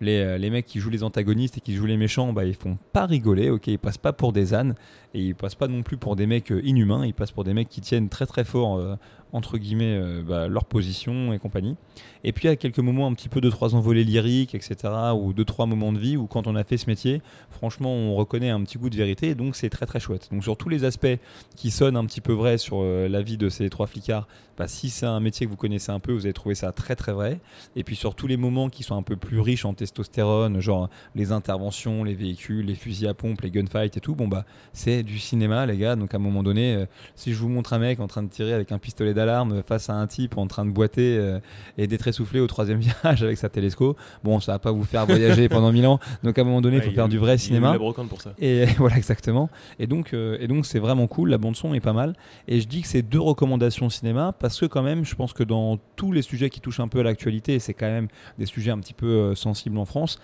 euh, 0.08 0.38
les, 0.38 0.50
mecs 0.50 0.66
qui 0.66 0.80
jouent 0.80 0.90
les 0.90 1.02
antagonistes 1.02 1.58
et 1.58 1.60
qui 1.60 1.74
jouent 1.74 1.86
les 1.86 1.96
méchants, 1.96 2.32
bah, 2.32 2.44
ils 2.44 2.54
font 2.54 2.78
pas 2.92 3.06
rigoler, 3.06 3.50
ok, 3.50 3.66
ils 3.66 3.78
passent 3.78 3.98
pas 3.98 4.12
pour 4.12 4.32
des 4.32 4.54
ânes 4.54 4.74
et 5.14 5.20
ils 5.20 5.34
passent 5.34 5.54
pas 5.54 5.68
non 5.68 5.82
plus 5.82 5.96
pour 5.96 6.16
des 6.16 6.26
mecs 6.26 6.52
euh, 6.52 6.60
inhumains, 6.64 7.06
ils 7.06 7.14
passent 7.14 7.32
pour 7.32 7.44
des 7.44 7.54
mecs 7.54 7.68
qui 7.68 7.80
tiennent 7.80 8.08
très 8.08 8.26
très 8.26 8.44
fort 8.44 8.76
euh, 8.76 8.96
entre 9.34 9.58
guillemets 9.58 10.00
bah, 10.26 10.48
leur 10.48 10.64
position 10.64 11.34
et 11.34 11.38
compagnie. 11.38 11.76
Et 12.22 12.32
puis 12.32 12.48
à 12.48 12.56
quelques 12.56 12.78
moments 12.78 13.06
un 13.06 13.12
petit 13.12 13.28
peu 13.28 13.42
de 13.42 13.50
trois 13.50 13.74
envolées 13.74 14.04
lyriques, 14.04 14.54
etc. 14.54 14.92
ou 15.14 15.34
deux 15.34 15.44
trois 15.44 15.66
moments 15.66 15.92
de 15.92 15.98
vie 15.98 16.16
où 16.16 16.26
quand 16.26 16.46
on 16.46 16.56
a 16.56 16.64
fait 16.64 16.78
ce 16.78 16.86
métier, 16.88 17.20
franchement 17.50 17.92
on 17.92 18.14
reconnaît 18.14 18.48
un 18.48 18.62
petit 18.62 18.78
goût 18.78 18.88
de 18.88 18.96
vérité, 18.96 19.34
donc 19.34 19.56
c'est 19.56 19.68
très 19.68 19.84
très 19.84 20.00
chouette. 20.00 20.28
Donc 20.32 20.42
sur 20.42 20.56
tous 20.56 20.70
les 20.70 20.84
aspects 20.84 21.18
qui 21.56 21.70
sonnent 21.70 21.96
un 21.96 22.06
petit 22.06 22.22
peu 22.22 22.32
vrais 22.32 22.56
sur 22.56 22.82
la 22.82 23.20
vie 23.20 23.36
de 23.36 23.50
ces 23.50 23.68
trois 23.68 23.86
flicards, 23.86 24.26
bah, 24.56 24.68
si 24.68 24.88
c'est 24.88 25.06
un 25.06 25.20
métier 25.20 25.46
que 25.46 25.50
vous 25.50 25.56
connaissez 25.56 25.90
un 25.90 25.98
peu, 25.98 26.12
vous 26.12 26.26
allez 26.26 26.32
trouver 26.32 26.54
ça 26.54 26.70
très 26.72 26.94
très 26.94 27.12
vrai. 27.12 27.40
Et 27.76 27.82
puis 27.82 27.96
sur 27.96 28.14
tous 28.14 28.26
les 28.26 28.36
moments 28.36 28.68
qui 28.68 28.82
sont 28.82 28.96
un 28.96 29.02
peu 29.02 29.16
plus 29.16 29.40
riches 29.40 29.64
en 29.64 29.74
testostérone, 29.74 30.60
genre 30.60 30.88
les 31.14 31.32
interventions, 31.32 32.04
les 32.04 32.14
véhicules, 32.14 32.64
les 32.64 32.74
fusils 32.74 33.08
à 33.08 33.14
pompe, 33.14 33.40
les 33.40 33.50
gunfights 33.50 33.96
et 33.96 34.00
tout, 34.00 34.14
bon 34.14 34.28
bah 34.28 34.44
c'est 34.72 35.02
du 35.02 35.18
cinéma 35.18 35.66
les 35.66 35.76
gars. 35.76 35.96
Donc 35.96 36.14
à 36.14 36.18
un 36.18 36.20
moment 36.20 36.42
donné, 36.42 36.74
euh, 36.74 36.86
si 37.16 37.32
je 37.32 37.38
vous 37.38 37.48
montre 37.48 37.72
un 37.72 37.78
mec 37.78 38.00
en 38.00 38.06
train 38.06 38.22
de 38.22 38.28
tirer 38.28 38.52
avec 38.52 38.72
un 38.72 38.78
pistolet 38.78 39.14
d'alarme 39.24 39.62
face 39.62 39.88
à 39.90 39.94
un 39.94 40.06
type 40.06 40.36
en 40.36 40.46
train 40.46 40.64
de 40.64 40.70
boiter 40.70 41.16
euh, 41.16 41.38
et 41.78 41.86
d'être 41.86 42.06
essoufflé 42.06 42.40
au 42.40 42.46
troisième 42.46 42.78
virage 42.80 43.22
avec 43.22 43.38
sa 43.38 43.48
télescope, 43.48 43.98
bon 44.22 44.40
ça 44.40 44.52
va 44.52 44.58
pas 44.58 44.72
vous 44.72 44.84
faire 44.84 45.06
voyager 45.06 45.48
pendant 45.48 45.72
mille 45.72 45.86
ans. 45.86 45.98
Donc 46.22 46.38
à 46.38 46.42
un 46.42 46.44
moment 46.44 46.60
donné, 46.60 46.76
il 46.76 46.82
faut 46.82 46.90
faire 46.90 47.08
du 47.08 47.18
vrai 47.18 47.38
cinéma. 47.38 47.76
pour 47.78 48.20
ça. 48.20 48.32
Et 48.38 48.66
voilà 48.78 48.96
exactement. 48.96 49.48
Et 49.78 49.86
donc 49.86 50.12
euh, 50.12 50.36
et 50.40 50.46
donc 50.46 50.66
c'est 50.66 50.78
vraiment 50.78 51.06
cool. 51.06 51.30
La 51.30 51.38
bande 51.38 51.56
son 51.56 51.74
est 51.74 51.80
pas 51.80 51.92
mal. 51.92 52.14
Et 52.48 52.60
je 52.60 52.68
dis 52.68 52.82
que 52.82 52.88
c'est 52.88 53.02
deux 53.02 53.20
recommandations 53.20 53.90
cinéma 53.90 54.34
parce 54.38 54.60
que 54.60 54.66
quand 54.66 54.82
même, 54.82 55.04
je 55.04 55.14
pense 55.14 55.32
que 55.32 55.42
dans 55.42 55.78
tous 55.96 56.12
les 56.12 56.22
sujets 56.22 56.50
qui 56.50 56.60
touchent 56.60 56.80
un 56.80 56.88
peu 56.88 57.00
à 57.00 57.02
l'actualité, 57.02 57.58
c'est 57.58 57.74
quand 57.74 57.86
même 57.86 58.08
des 58.38 58.46
sujets 58.46 58.70
un 58.70 58.78
petit 58.78 58.94
peu 58.94 59.06
euh, 59.06 59.34
sensibles 59.34 59.78
en 59.78 59.84
France, 59.84 60.18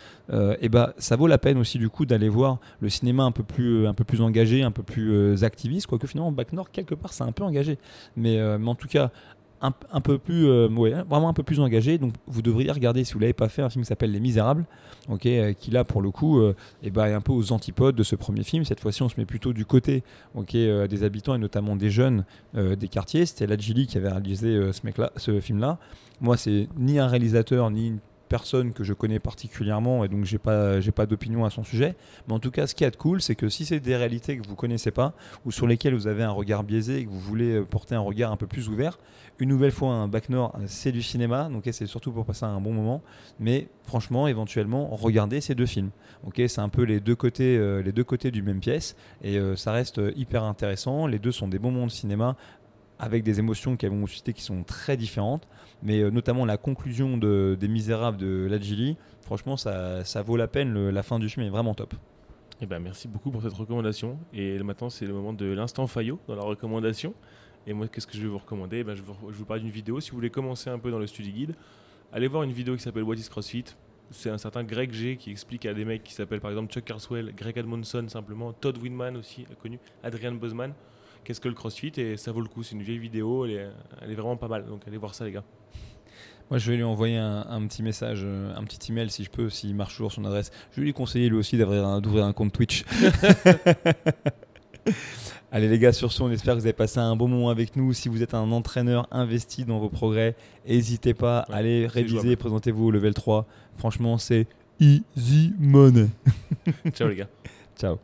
et 0.60 0.68
bah, 0.68 0.94
ça 0.98 1.16
vaut 1.16 1.26
la 1.26 1.38
peine 1.38 1.58
aussi 1.58 1.78
du 1.78 1.88
coup 1.88 2.06
d'aller 2.06 2.28
voir 2.28 2.58
le 2.80 2.88
cinéma 2.88 3.24
un 3.24 3.32
peu 3.32 3.42
plus, 3.42 3.88
un 3.88 3.94
peu 3.94 4.04
plus 4.04 4.20
engagé, 4.20 4.62
un 4.62 4.70
peu 4.70 4.84
plus 4.84 5.42
activiste, 5.42 5.88
quoique 5.88 6.06
finalement 6.06 6.30
Bac 6.30 6.52
Nord, 6.52 6.70
quelque 6.70 6.94
part, 6.94 7.12
c'est 7.12 7.24
un 7.24 7.32
peu 7.32 7.42
engagé. 7.42 7.78
Mais, 8.16 8.38
mais 8.58 8.68
en 8.68 8.76
tout 8.76 8.86
cas, 8.90 9.10
un, 9.62 10.00
peu 10.00 10.18
plus, 10.18 10.46
euh, 10.48 10.68
vraiment 10.68 11.28
un 11.28 11.32
peu 11.32 11.42
plus 11.42 11.60
engagé. 11.60 11.98
Donc 11.98 12.14
vous 12.26 12.42
devriez 12.42 12.70
regarder, 12.70 13.04
si 13.04 13.12
vous 13.12 13.18
l'avez 13.18 13.32
pas 13.32 13.48
fait, 13.48 13.62
un 13.62 13.70
film 13.70 13.84
qui 13.84 13.88
s'appelle 13.88 14.12
Les 14.12 14.20
Misérables, 14.20 14.64
ok, 15.08 15.26
euh, 15.26 15.52
qui 15.52 15.70
là 15.70 15.84
pour 15.84 16.00
le 16.00 16.10
coup 16.10 16.40
euh, 16.40 16.54
eh 16.82 16.90
ben, 16.90 17.06
est 17.06 17.12
un 17.12 17.20
peu 17.20 17.32
aux 17.32 17.52
antipodes 17.52 17.94
de 17.94 18.02
ce 18.02 18.16
premier 18.16 18.42
film. 18.42 18.64
Cette 18.64 18.80
fois-ci, 18.80 19.02
on 19.02 19.08
se 19.08 19.18
met 19.18 19.26
plutôt 19.26 19.52
du 19.52 19.66
côté 19.66 20.02
ok, 20.34 20.52
des 20.52 21.02
habitants 21.02 21.34
et 21.34 21.38
notamment 21.38 21.76
des 21.76 21.90
jeunes 21.90 22.24
des 22.54 22.88
quartiers. 22.88 23.26
C'était 23.26 23.46
Ladjili 23.46 23.86
qui 23.86 23.98
avait 23.98 24.08
réalisé 24.08 24.72
ce, 24.72 24.80
mec-là, 24.84 25.12
ce 25.16 25.40
film-là. 25.40 25.78
Moi, 26.20 26.36
c'est 26.36 26.68
ni 26.76 26.98
un 26.98 27.06
réalisateur 27.06 27.70
ni 27.70 27.88
une 27.88 27.98
personne 28.30 28.72
que 28.72 28.84
je 28.84 28.94
connais 28.94 29.18
particulièrement 29.18 30.04
et 30.04 30.08
donc 30.08 30.24
j'ai 30.24 30.38
pas 30.38 30.80
j'ai 30.80 30.92
pas 30.92 31.04
d'opinion 31.04 31.44
à 31.44 31.50
son 31.50 31.64
sujet. 31.64 31.96
Mais 32.26 32.32
en 32.32 32.38
tout 32.38 32.52
cas 32.52 32.66
ce 32.66 32.74
qui 32.74 32.84
est 32.84 32.96
cool 32.96 33.20
c'est 33.20 33.34
que 33.34 33.50
si 33.50 33.66
c'est 33.66 33.80
des 33.80 33.96
réalités 33.96 34.38
que 34.38 34.46
vous 34.48 34.54
connaissez 34.54 34.92
pas 34.92 35.12
ou 35.44 35.50
sur 35.50 35.66
lesquelles 35.66 35.94
vous 35.94 36.06
avez 36.06 36.22
un 36.22 36.30
regard 36.30 36.62
biaisé 36.62 37.00
et 37.00 37.04
que 37.04 37.10
vous 37.10 37.20
voulez 37.20 37.60
porter 37.62 37.96
un 37.96 38.00
regard 38.00 38.30
un 38.30 38.36
peu 38.36 38.46
plus 38.46 38.68
ouvert 38.68 38.98
une 39.40 39.48
nouvelle 39.48 39.72
fois 39.72 39.90
un 39.92 40.06
bac 40.06 40.28
nord 40.28 40.56
c'est 40.66 40.92
du 40.92 41.02
cinéma. 41.02 41.48
Donc 41.50 41.68
c'est 41.70 41.86
surtout 41.86 42.12
pour 42.12 42.24
passer 42.24 42.44
un 42.44 42.60
bon 42.60 42.72
moment. 42.72 43.02
Mais 43.40 43.68
franchement 43.82 44.28
éventuellement 44.28 44.86
regardez 44.94 45.40
ces 45.40 45.56
deux 45.56 45.66
films. 45.66 45.90
Ok 46.24 46.40
c'est 46.46 46.60
un 46.60 46.68
peu 46.68 46.82
les 46.82 47.00
deux 47.00 47.16
côtés 47.16 47.58
euh, 47.58 47.82
les 47.82 47.92
deux 47.92 48.04
côtés 48.04 48.30
du 48.30 48.42
même 48.42 48.60
pièce 48.60 48.94
et 49.22 49.38
euh, 49.38 49.56
ça 49.56 49.72
reste 49.72 50.00
hyper 50.14 50.44
intéressant. 50.44 51.08
Les 51.08 51.18
deux 51.18 51.32
sont 51.32 51.48
des 51.48 51.58
bons 51.58 51.72
moments 51.72 51.86
de 51.86 51.90
cinéma 51.90 52.36
avec 53.00 53.24
des 53.24 53.40
émotions 53.40 53.76
qui 53.76 53.86
vont 53.86 54.06
susciter 54.06 54.32
qui 54.32 54.42
sont 54.42 54.62
très 54.62 54.96
différentes 54.96 55.48
mais 55.82 56.00
euh, 56.00 56.10
notamment 56.10 56.44
la 56.44 56.56
conclusion 56.56 57.16
de, 57.16 57.56
des 57.58 57.68
Misérables 57.68 58.18
de 58.18 58.46
Ladjili, 58.50 58.96
franchement, 59.22 59.56
ça, 59.56 60.04
ça, 60.04 60.22
vaut 60.22 60.36
la 60.36 60.48
peine. 60.48 60.90
la 60.90 61.02
fin 61.02 61.18
du 61.18 61.28
film 61.28 61.46
est 61.46 61.50
vraiment 61.50 61.74
top. 61.74 61.94
Eh 62.62 62.66
ben, 62.66 62.78
merci 62.78 63.08
beaucoup 63.08 63.30
pour 63.30 63.42
cette 63.42 63.54
recommandation. 63.54 64.18
Et 64.34 64.58
maintenant, 64.58 64.90
c'est 64.90 65.06
le 65.06 65.14
moment 65.14 65.32
de 65.32 65.46
l'instant 65.46 65.86
Fayot 65.86 66.18
dans 66.28 66.36
la 66.36 66.42
recommandation. 66.42 67.14
Et 67.66 67.72
moi, 67.72 67.88
qu'est-ce 67.88 68.06
que 68.06 68.16
je 68.16 68.22
vais 68.22 68.28
vous 68.28 68.38
recommander? 68.38 68.78
Eh 68.78 68.84
ben, 68.84 68.94
je, 68.94 69.02
vous, 69.02 69.44
parle 69.44 69.60
d'une 69.60 69.70
vidéo. 69.70 70.00
Si 70.00 70.10
vous 70.10 70.16
voulez 70.16 70.30
commencer 70.30 70.68
un 70.68 70.78
peu 70.78 70.90
dans 70.90 70.98
le 70.98 71.06
study 71.06 71.32
guide, 71.32 71.54
allez 72.12 72.28
voir 72.28 72.42
une 72.42 72.52
vidéo 72.52 72.76
qui 72.76 72.82
s'appelle 72.82 73.02
What 73.02 73.14
is 73.14 73.28
CrossFit? 73.30 73.64
C'est 74.10 74.28
un 74.28 74.38
certain 74.38 74.64
Greg 74.64 74.92
G 74.92 75.16
qui 75.16 75.30
explique 75.30 75.64
à 75.66 75.72
des 75.72 75.84
mecs 75.84 76.02
qui 76.02 76.12
s'appellent 76.12 76.40
par 76.40 76.50
exemple 76.50 76.72
Chuck 76.72 76.84
Carswell, 76.84 77.32
Greg 77.34 77.56
Admonson 77.58 78.06
simplement, 78.08 78.52
Todd 78.52 78.76
Winman 78.76 79.16
aussi, 79.16 79.46
connu, 79.62 79.78
Adrian 80.02 80.32
Bosman 80.32 80.72
qu'est-ce 81.24 81.40
que 81.40 81.48
le 81.48 81.54
CrossFit 81.54 81.92
et 81.96 82.16
ça 82.16 82.32
vaut 82.32 82.40
le 82.40 82.48
coup. 82.48 82.62
C'est 82.62 82.74
une 82.74 82.82
vieille 82.82 82.98
vidéo, 82.98 83.44
elle 83.44 83.50
est, 83.52 83.68
elle 84.02 84.10
est, 84.10 84.14
vraiment 84.14 84.36
pas 84.36 84.48
mal. 84.48 84.66
Donc 84.66 84.82
allez 84.86 84.96
voir 84.96 85.14
ça, 85.14 85.24
les 85.24 85.32
gars. 85.32 85.44
Moi, 86.50 86.58
je 86.58 86.70
vais 86.70 86.76
lui 86.76 86.84
envoyer 86.84 87.16
un, 87.16 87.64
petit 87.68 87.82
message, 87.84 88.22
euh, 88.24 88.52
un 88.56 88.64
petit 88.64 88.90
email 88.90 89.08
si 89.08 89.22
je 89.22 89.30
peux, 89.30 89.48
s'il 89.50 89.74
marche 89.76 89.94
toujours 89.94 90.10
son 90.10 90.24
adresse. 90.24 90.50
Je 90.72 90.80
vais 90.80 90.86
lui 90.86 90.92
conseiller 90.92 91.28
lui 91.28 91.36
aussi 91.36 91.56
d'ouvrir 91.56 92.24
un, 92.24 92.32
compte 92.32 92.52
Twitch. 92.52 92.84
Allez 95.52 95.68
les 95.68 95.78
gars, 95.78 95.92
sur 95.92 96.10
ce, 96.10 96.22
on 96.24 96.30
espère 96.30 96.54
que 96.54 96.60
vous 96.60 96.66
avez 96.66 96.72
passé 96.72 96.98
un 96.98 97.14
bon 97.14 97.28
moment 97.28 97.50
avec 97.50 97.76
nous. 97.76 97.92
Si 97.92 98.08
vous 98.08 98.22
êtes 98.22 98.34
un 98.34 98.50
entraîneur 98.50 99.06
investi 99.12 99.64
dans 99.64 99.78
vos 99.78 99.88
progrès, 99.88 100.34
n'hésitez 100.68 101.14
pas, 101.14 101.40
allez 101.50 101.86
réviser, 101.86 102.34
présentez-vous 102.34 102.86
au 102.86 102.90
level 102.90 103.14
3. 103.14 103.46
Franchement, 103.76 104.18
c'est 104.18 104.48
easy 104.80 105.52
money. 105.58 106.08
Ciao 106.92 107.08
les 107.08 107.16
gars. 107.16 107.28
Ciao. 107.78 107.98